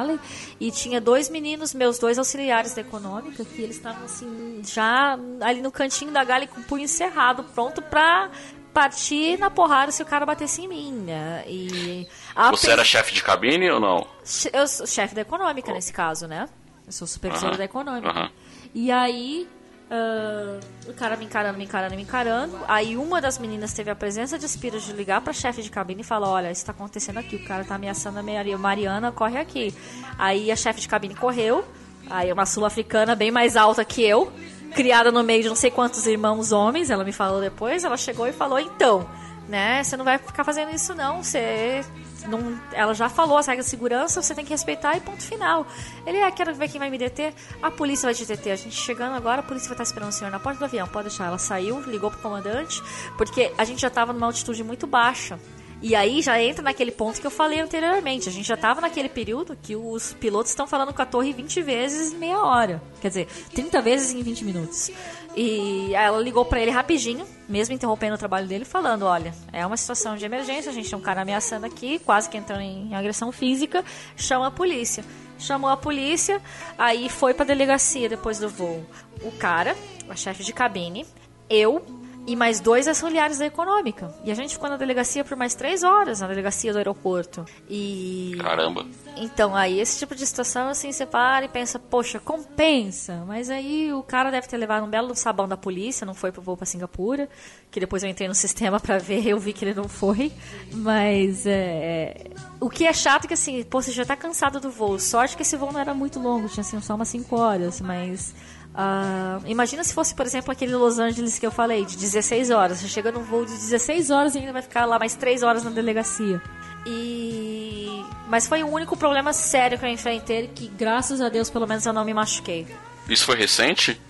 [0.59, 5.61] E tinha dois meninos, meus dois auxiliares da econômica, que eles estavam assim, já ali
[5.61, 8.31] no cantinho da galley com o punho encerrado, pronto pra
[8.73, 11.45] partir na porrada se o cara batesse em mim, né?
[11.47, 12.07] E
[12.51, 14.07] Você pe- era chefe de cabine ou não?
[14.53, 16.49] Eu sou chefe da econômica nesse caso, né?
[16.87, 18.09] Eu sou supervisora Aham, da econômica.
[18.11, 18.31] aham.
[18.75, 19.49] E aí,
[19.91, 22.59] ah, o cara me encarando, me encarando, me encarando.
[22.69, 26.03] Aí uma das meninas teve a presença de espírito de ligar pra chefe de cabine
[26.03, 29.39] e falar: Olha, isso tá acontecendo aqui, o cara tá ameaçando a Maria- Mariana, corre
[29.39, 29.75] aqui.
[30.19, 31.65] Aí a chefe de cabine correu.
[32.09, 34.33] Aí uma sul-africana bem mais alta que eu,
[34.71, 38.27] criada no meio de não sei quantos irmãos homens, ela me falou depois, ela chegou
[38.27, 39.09] e falou: Então,
[39.49, 41.85] né, você não vai ficar fazendo isso não, você
[42.29, 45.67] não, ela já falou as regras de segurança, você tem que respeitar e ponto final.
[46.07, 47.35] Ele, ah, quero ver quem vai me deter.
[47.63, 48.53] A polícia vai te deter.
[48.53, 50.87] A gente chegando agora, a polícia vai estar esperando o senhor na porta do avião.
[50.87, 51.27] Pode deixar.
[51.27, 52.83] Ela saiu, ligou pro comandante,
[53.17, 55.39] porque a gente já estava numa altitude muito baixa.
[55.83, 58.29] E aí já entra naquele ponto que eu falei anteriormente.
[58.29, 61.63] A gente já estava naquele período que os pilotos estão falando com a torre 20
[61.63, 62.83] vezes em meia hora.
[63.01, 64.91] Quer dizer, 30 vezes em 20 minutos.
[65.37, 69.77] E ela ligou pra ele rapidinho, mesmo interrompendo o trabalho dele, falando: Olha, é uma
[69.77, 73.31] situação de emergência, a gente tem um cara ameaçando aqui, quase que entrando em agressão
[73.33, 73.85] física,
[74.17, 75.05] chama a polícia.
[75.39, 76.43] Chamou a polícia,
[76.77, 78.85] aí foi pra delegacia depois do voo.
[79.23, 79.75] O cara,
[80.07, 81.07] a chefe de cabine,
[81.49, 81.83] eu
[82.27, 84.15] e mais dois auxiliares da econômica.
[84.25, 87.45] E a gente ficou na delegacia por mais três horas, na delegacia do aeroporto.
[87.69, 88.37] E.
[88.41, 88.87] Caramba.
[89.17, 93.25] Então, aí, esse tipo de situação, assim, você para e pensa, poxa, compensa.
[93.27, 96.43] Mas aí o cara deve ter levado um belo sabão da polícia, não foi pro
[96.43, 97.29] voo pra Singapura.
[97.71, 100.33] Que depois eu entrei no sistema pra ver, eu vi que ele não foi.
[100.73, 102.31] Mas, é...
[102.61, 104.99] O que é chato é que, assim, pô, você já tá cansado do voo.
[104.99, 107.81] Sorte que esse voo não era muito longo, tinha, assim, só umas 5 horas.
[107.81, 108.35] Mas...
[108.73, 112.79] Uh, imagina se fosse, por exemplo, aquele Los Angeles que eu falei, de 16 horas.
[112.79, 115.65] Você chega num voo de 16 horas e ainda vai ficar lá mais 3 horas
[115.65, 116.41] na delegacia.
[116.87, 118.05] E...
[118.29, 121.85] Mas foi o único problema sério que eu enfrentei, que graças a Deus pelo menos
[121.85, 122.67] eu não me machuquei.
[123.09, 124.01] Isso foi recente?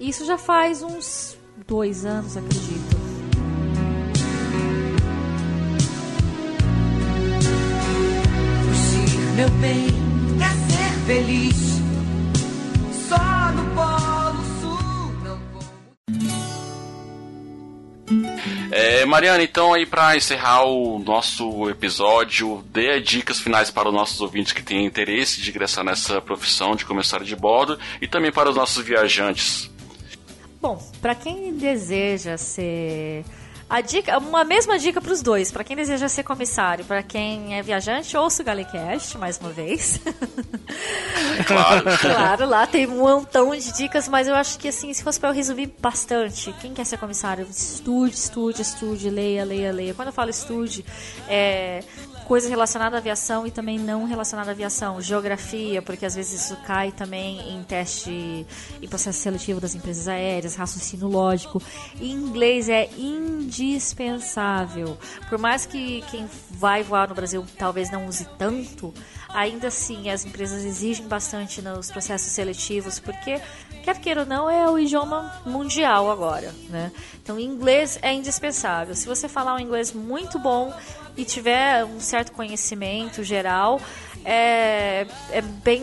[0.00, 1.36] Isso já faz uns
[1.66, 2.96] dois anos, acredito.
[9.36, 9.86] Meu bem,
[10.38, 11.77] quer ser feliz
[13.08, 15.40] só no Polo Sul não
[18.70, 24.20] É, Mariana, então aí pra encerrar o nosso episódio, dê dicas finais para os nossos
[24.20, 28.50] ouvintes que têm interesse de ingressar nessa profissão de comissário de bordo e também para
[28.50, 29.70] os nossos viajantes.
[30.60, 33.24] Bom, para quem deseja ser
[33.68, 35.52] a dica, uma mesma dica para os dois.
[35.52, 40.00] Para quem deseja ser comissário, para quem é viajante, ouça o Galecast mais uma vez.
[41.46, 41.84] Claro.
[42.00, 45.30] claro, lá tem um montão de dicas, mas eu acho que assim, se fosse para
[45.30, 49.94] eu resumir bastante, quem quer ser comissário, estude, estude, estude, leia, leia, leia.
[49.94, 50.84] Quando eu falo estude,
[51.28, 51.82] é
[52.28, 55.00] coisa relacionada à aviação e também não relacionada à aviação.
[55.00, 58.46] Geografia, porque às vezes isso cai também em teste
[58.82, 61.62] e processo seletivo das empresas aéreas, raciocínio lógico.
[61.98, 64.98] E inglês é indispensável.
[65.30, 68.92] Por mais que quem vai voar no Brasil talvez não use tanto,
[69.30, 73.40] ainda assim as empresas exigem bastante nos processos seletivos, porque
[73.94, 76.92] quer queira ou não, é o idioma mundial agora, né?
[77.22, 78.94] Então, inglês é indispensável.
[78.94, 80.74] Se você falar um inglês muito bom
[81.16, 83.80] e tiver um certo conhecimento geral,
[84.26, 85.82] é, é bem,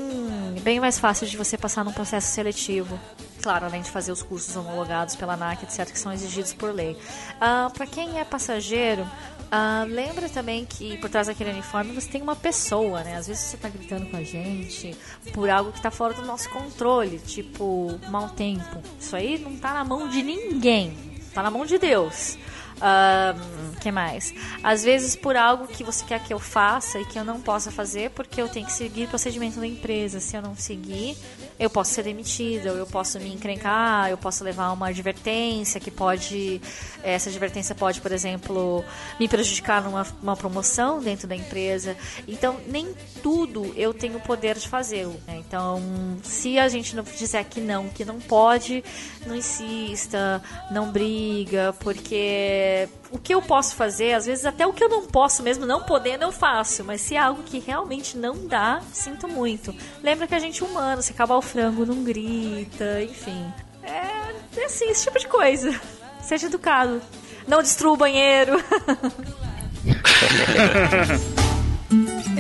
[0.62, 3.00] bem mais fácil de você passar num processo seletivo.
[3.42, 6.96] Claro, além de fazer os cursos homologados pela ANAC, etc., que são exigidos por lei.
[7.42, 9.06] Ah, Para quem é passageiro,
[9.52, 13.16] ah, lembra também que por trás daquele uniforme você tem uma pessoa, né?
[13.16, 14.96] Às vezes você está gritando com a gente
[15.34, 18.82] por algo que está fora do nosso controle, tipo mau tempo.
[19.00, 22.38] Isso aí não está na mão de ninguém, está na mão de Deus.
[22.76, 24.34] Um, que mais?
[24.62, 27.72] Às vezes por algo que você quer que eu faça e que eu não possa
[27.72, 30.20] fazer porque eu tenho que seguir o procedimento da empresa.
[30.20, 31.16] Se eu não seguir,
[31.58, 36.62] eu posso ser demitida, eu posso me encrencar, eu posso levar uma advertência que pode.
[37.04, 38.84] Essa advertência pode, por exemplo,
[39.20, 41.96] me prejudicar numa uma promoção dentro da empresa.
[42.28, 45.08] Então, nem tudo eu tenho o poder de fazer.
[45.28, 45.38] Né?
[45.48, 45.82] Então,
[46.24, 48.84] se a gente não disser que não, que não pode,
[49.26, 50.42] não insista,
[50.72, 55.06] não briga, porque o que eu posso fazer, às vezes até o que eu não
[55.06, 56.84] posso mesmo, não podendo, eu faço.
[56.84, 59.74] Mas se é algo que realmente não dá, sinto muito.
[60.04, 63.46] Lembra que a gente é humano, se acabar o frango, não grita, enfim.
[63.82, 65.80] É, é assim, esse tipo de coisa.
[66.22, 67.02] Seja educado.
[67.48, 68.54] Não destrua o banheiro.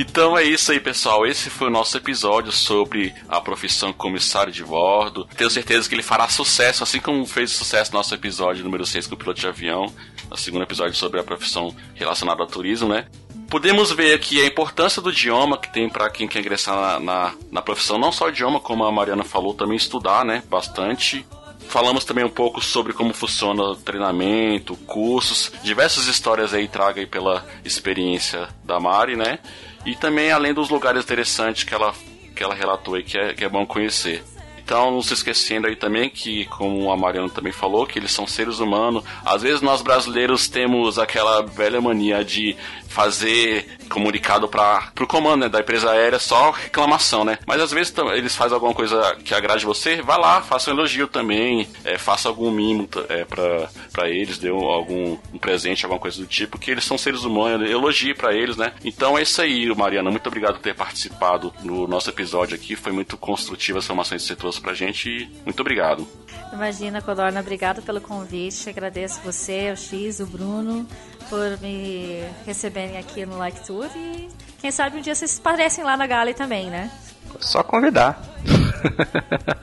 [0.00, 1.26] Então é isso aí, pessoal.
[1.26, 5.28] Esse foi o nosso episódio sobre a profissão comissário de bordo.
[5.36, 9.14] Tenho certeza que ele fará sucesso, assim como fez sucesso nosso episódio número 6 com
[9.14, 9.92] o piloto de avião,
[10.30, 13.08] o segundo episódio sobre a profissão relacionada ao turismo, né?
[13.50, 17.34] Podemos ver aqui a importância do idioma que tem para quem quer ingressar na, na,
[17.52, 20.42] na profissão, não só o idioma, como a Mariana falou, também estudar, né?
[20.48, 21.26] Bastante
[21.68, 27.06] falamos também um pouco sobre como funciona o treinamento, cursos, diversas histórias aí traga aí
[27.06, 29.38] pela experiência da Mari, né?
[29.84, 31.94] E também além dos lugares interessantes que ela,
[32.34, 34.22] que ela relatou aí, que é, que é bom conhecer.
[34.70, 38.24] Então, não se esquecendo aí também que, como a Mariana também falou, que eles são
[38.24, 39.02] seres humanos.
[39.24, 42.56] Às vezes nós brasileiros temos aquela velha mania de
[42.90, 47.38] fazer comunicado para o comando né, da empresa aérea só reclamação, né?
[47.46, 51.06] Mas às vezes eles fazem alguma coisa que agrade você, vá lá, faça um elogio
[51.06, 56.26] também, é, faça algum mimo é, para eles, dê algum um presente, alguma coisa do
[56.26, 58.72] tipo, que eles são seres humanos, elogie para eles, né?
[58.84, 60.10] Então é isso aí, Mariana.
[60.10, 62.74] Muito obrigado por ter participado no nosso episódio aqui.
[62.74, 66.06] Foi muito construtiva as informações que você trouxe pra gente e muito obrigado.
[66.52, 68.68] Imagina, Codorna, obrigado pelo convite.
[68.68, 70.86] Agradeço você, o X, o Bruno,
[71.30, 74.28] por me receberem aqui no Like Tour e
[74.60, 76.90] quem sabe um dia vocês aparecem lá na Gale também, né?
[77.38, 78.20] Só convidar.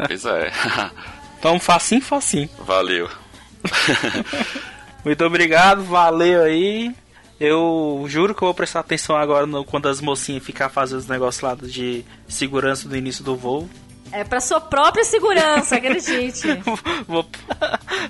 [0.08, 0.52] pois é.
[1.40, 2.50] Então, facinho, facinho.
[2.58, 3.08] Valeu.
[5.06, 6.92] Muito obrigado, valeu aí.
[7.40, 11.08] Eu juro que eu vou prestar atenção agora no, quando as mocinhas ficar fazendo os
[11.08, 13.70] negócios lá de segurança do início do voo.
[14.12, 16.48] É pra sua própria segurança, acredite.
[17.08, 17.26] vou,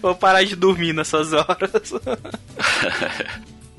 [0.02, 1.92] vou parar de dormir nessas horas.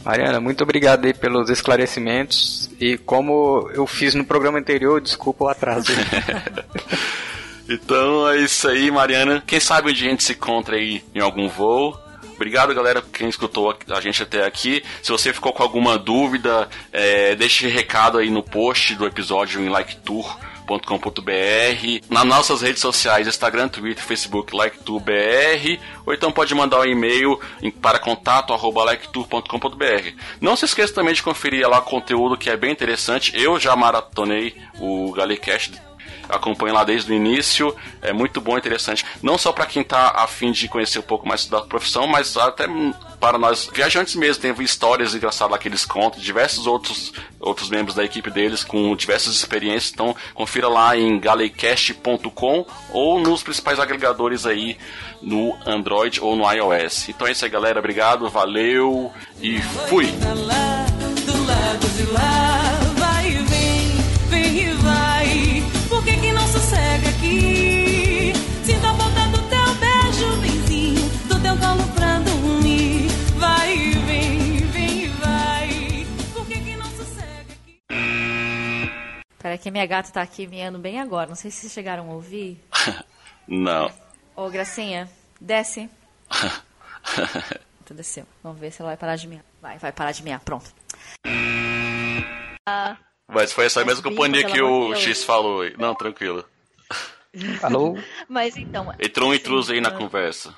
[0.09, 2.70] Mariana, muito obrigado aí pelos esclarecimentos.
[2.80, 5.93] E como eu fiz no programa anterior, desculpa o atraso.
[7.68, 9.43] então é isso aí, Mariana.
[9.47, 11.94] Quem sabe onde a gente se encontra aí em algum voo.
[12.36, 14.82] Obrigado, galera, quem escutou a gente até aqui.
[15.02, 19.68] Se você ficou com alguma dúvida, é, deixe recado aí no post do episódio em
[19.68, 20.39] Like Tour
[20.69, 27.40] liketour.com.br, nas nossas redes sociais, Instagram, Twitter, Facebook, liketourbr, ou então pode mandar um e-mail
[27.81, 28.78] para contato arroba.
[30.40, 33.32] Não se esqueça também de conferir lá o conteúdo que é bem interessante.
[33.35, 35.88] Eu já maratonei o Galecast
[36.28, 37.74] acompanho lá desde o início.
[38.02, 39.05] É muito bom, interessante.
[39.22, 42.66] Não só para quem está afim de conhecer um pouco mais da profissão, mas até
[43.20, 44.42] para nós viajantes mesmo.
[44.42, 48.94] Tem histórias engraçadas lá que eles contam, diversos outros, outros membros da equipe deles com
[48.94, 49.92] diversas experiências.
[49.92, 54.76] Então, confira lá em galecast.com ou nos principais agregadores aí
[55.20, 57.09] no Android ou no iOS.
[57.09, 57.78] Então é isso aí, galera.
[57.78, 60.06] Obrigado, valeu e fui!
[79.48, 81.26] Peraí que minha gata tá aqui miando bem agora.
[81.26, 82.62] Não sei se vocês chegaram a ouvir.
[83.48, 83.90] Não.
[84.36, 85.08] Ô, Gracinha,
[85.40, 85.88] desce.
[87.86, 88.26] Tu desceu.
[88.42, 89.42] Vamos ver se ela vai parar de miar.
[89.62, 90.40] Vai, vai parar de miar.
[90.40, 90.70] Pronto.
[92.68, 94.94] Ah, Mas foi essa mesma companhia que o.
[94.94, 95.62] X falou.
[95.62, 95.74] aí.
[95.78, 96.44] Não, tranquilo.
[97.62, 97.96] Alô?
[98.28, 98.94] mas então.
[99.00, 100.54] Entrou um intruso aí na conversa.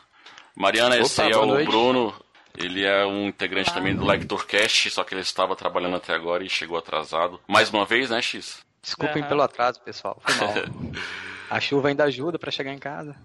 [0.56, 1.68] Mariana, Opa, esse é boa o noite.
[1.68, 2.12] Bruno.
[2.58, 6.50] Ele é um integrante também do LectorCast, só que ele estava trabalhando até agora e
[6.50, 7.40] chegou atrasado.
[7.46, 8.68] Mais uma vez, né, X?
[8.82, 9.28] Desculpem Aham.
[9.28, 10.20] pelo atraso, pessoal.
[10.24, 10.55] Foi mal.
[11.51, 13.16] A chuva ainda ajuda pra chegar em casa.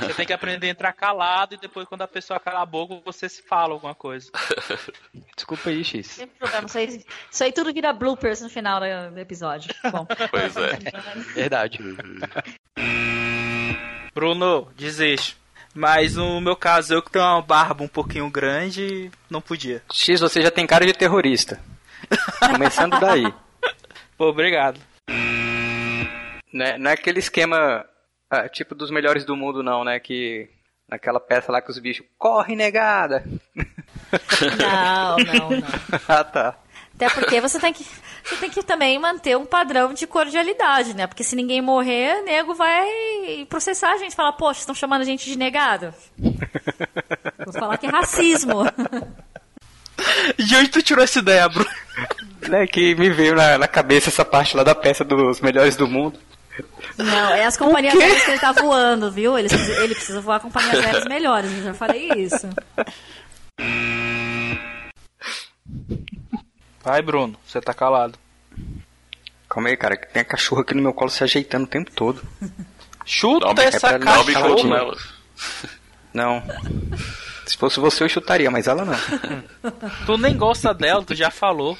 [0.00, 3.00] Você tem que aprender a entrar calado e depois, quando a pessoa cala a boca,
[3.04, 4.30] você se fala alguma coisa.
[5.34, 6.06] Desculpa aí, X.
[6.06, 6.66] Sem problema.
[6.68, 9.74] Isso aí, isso aí tudo vira bloopers no final do episódio.
[9.90, 10.06] Bom.
[10.30, 10.78] Pois é.
[11.34, 11.80] Verdade.
[14.14, 15.36] Bruno, desiste.
[15.74, 19.82] Mas no meu caso, eu que tenho uma barba um pouquinho grande, não podia.
[19.92, 21.60] X, você já tem cara de terrorista.
[22.38, 23.32] Começando daí.
[24.18, 24.80] Pô, obrigado.
[26.52, 27.86] Não é, não é aquele esquema
[28.28, 30.00] ah, tipo dos melhores do mundo, não, né?
[30.00, 30.50] Que
[30.88, 33.24] naquela peça lá que os bichos corre negada.
[34.58, 35.68] Não, não, não.
[36.08, 36.58] ah, tá.
[36.96, 37.84] Até porque você tem que
[38.24, 41.06] você tem que também manter um padrão de cordialidade, né?
[41.06, 45.26] Porque se ninguém morrer, nego vai processar a gente, falar, poxa, estão chamando a gente
[45.26, 45.94] de negado.
[46.18, 48.64] Vou falar que é racismo.
[50.38, 51.68] De onde tu tirou essa ideia, Bruno?
[52.52, 55.86] É que me veio na, na cabeça essa parte lá da peça dos melhores do
[55.88, 56.18] mundo.
[56.96, 59.38] Não, é as companhias aéreas que ele tá voando, viu?
[59.38, 62.48] Ele, precisa- ele precisa voar com companhias aéreas melhores, eu já falei isso.
[66.82, 68.18] Vai, Bruno, você tá calado.
[69.48, 71.90] Calma aí, cara, que tem a cachorra aqui no meu colo se ajeitando o tempo
[71.90, 72.22] todo.
[73.04, 74.96] Chuta Dá essa bicote cachorra.
[76.12, 76.42] Não.
[77.48, 78.94] Se fosse você, eu chutaria, mas ela não.
[80.06, 81.76] Tu nem gosta dela, tu já falou.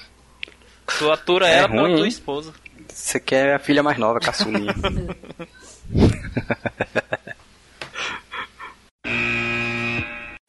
[0.98, 2.08] Tu atura É ela pra ruim, tua hein?
[2.08, 2.54] esposa.
[2.88, 4.74] Você quer a filha mais nova, caçulinha.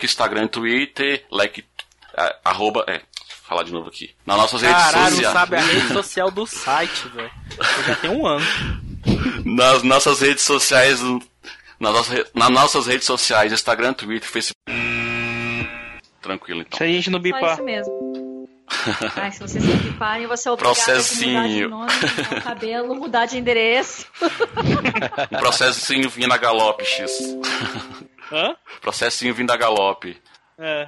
[0.01, 1.63] Instagram, Twitter, like,
[2.17, 3.03] ah, arroba, é, vou
[3.47, 4.11] falar de novo aqui.
[4.25, 5.33] Nas nossas redes Caralho, não sociais.
[5.33, 7.31] sabe a rede social do site, velho.
[7.57, 8.45] Eu já tenho um ano.
[9.45, 11.01] Nas nossas redes sociais,
[11.79, 14.55] nas nossas, nas nossas redes sociais, Instagram, Twitter, Facebook.
[16.21, 16.77] Tranquilo, então.
[16.77, 17.53] Se a gente não Só bipar.
[17.53, 18.09] isso mesmo.
[19.15, 21.69] Ai, se vocês se equiparem, eu vou ser obrigada a ter que mudar de Processinho.
[21.69, 24.05] nome, mudar o cabelo, mudar de endereço.
[25.31, 27.19] Um processinho vindo a galope, X.
[28.31, 28.55] Hã?
[28.81, 30.21] Processinho vindo a galope.
[30.57, 30.87] É.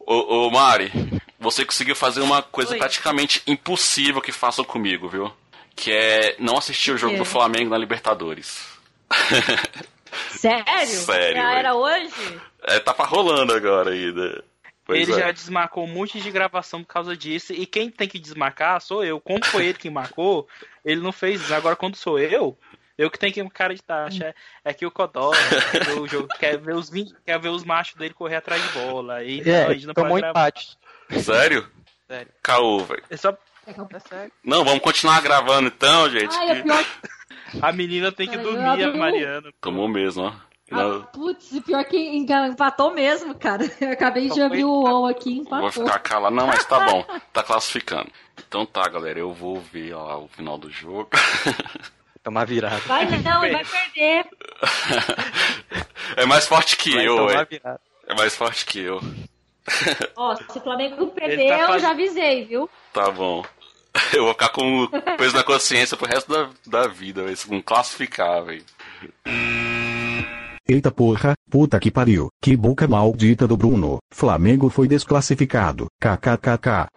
[0.00, 0.90] Ô, ô Mari,
[1.38, 2.78] você conseguiu fazer uma coisa Oi.
[2.78, 5.30] praticamente impossível que façam comigo, viu?
[5.76, 7.18] Que é não assistir o jogo quê?
[7.18, 8.64] do Flamengo na Libertadores.
[10.30, 10.86] Sério?
[10.86, 12.40] Sério, Já era hoje?
[12.66, 14.42] É, tá pra rolando agora ainda.
[14.86, 15.24] Pois ele é.
[15.24, 17.52] já desmarcou um monte de gravação por causa disso.
[17.52, 19.18] E quem tem que desmarcar sou eu.
[19.20, 20.46] Como foi ele que marcou,
[20.84, 21.54] ele não fez isso.
[21.54, 22.56] Agora, quando sou eu,
[22.98, 24.34] eu que tenho que ir com cara de taxa.
[24.64, 25.30] É, é que o Codó
[25.70, 28.62] quer ver, o jogo, quer, ver os, vin- quer ver os machos dele correr atrás
[28.62, 29.22] de bola.
[29.24, 30.48] E não, a gente não tomou pode gravar.
[30.48, 30.76] empate.
[31.22, 31.66] Sério?
[32.06, 32.32] Sério.
[32.42, 33.02] Caô, velho.
[33.08, 33.36] É só...
[33.66, 34.28] É.
[34.44, 36.34] Não, vamos continuar gravando então, gente.
[36.36, 36.84] Ai, é que- pior.
[37.62, 39.50] A menina tem que Ai, dormir, a Mariana.
[39.58, 40.32] Tomou mesmo, ó.
[40.70, 43.64] Ah, putz, e pior que empatou mesmo, cara.
[43.80, 45.70] Eu acabei de abrir o UOL aqui e vou empatou.
[45.84, 46.34] ficar calado.
[46.34, 47.04] Não, mas tá bom.
[47.32, 48.10] Tá classificando.
[48.48, 49.18] Então tá, galera.
[49.18, 51.08] Eu vou ver lá o final do jogo.
[52.24, 52.78] Tomar virada.
[52.86, 54.26] Vai não, vai perder.
[56.16, 57.44] É mais forte que Vai eu, ué.
[57.44, 57.80] virada.
[58.06, 59.00] É mais forte que eu.
[60.16, 62.68] Ó, se o Flamengo perder, Ele tá eu faz- já avisei, viu?
[62.92, 63.44] Tá bom.
[64.12, 64.88] Eu vou ficar com
[65.18, 67.36] peso na consciência pro resto da, da vida, velho.
[67.46, 68.64] Com classificar, velho.
[70.66, 72.30] Eita porra, puta que pariu.
[72.40, 73.98] Que boca maldita do Bruno.
[74.10, 75.88] Flamengo foi desclassificado.
[76.00, 76.88] KKKK.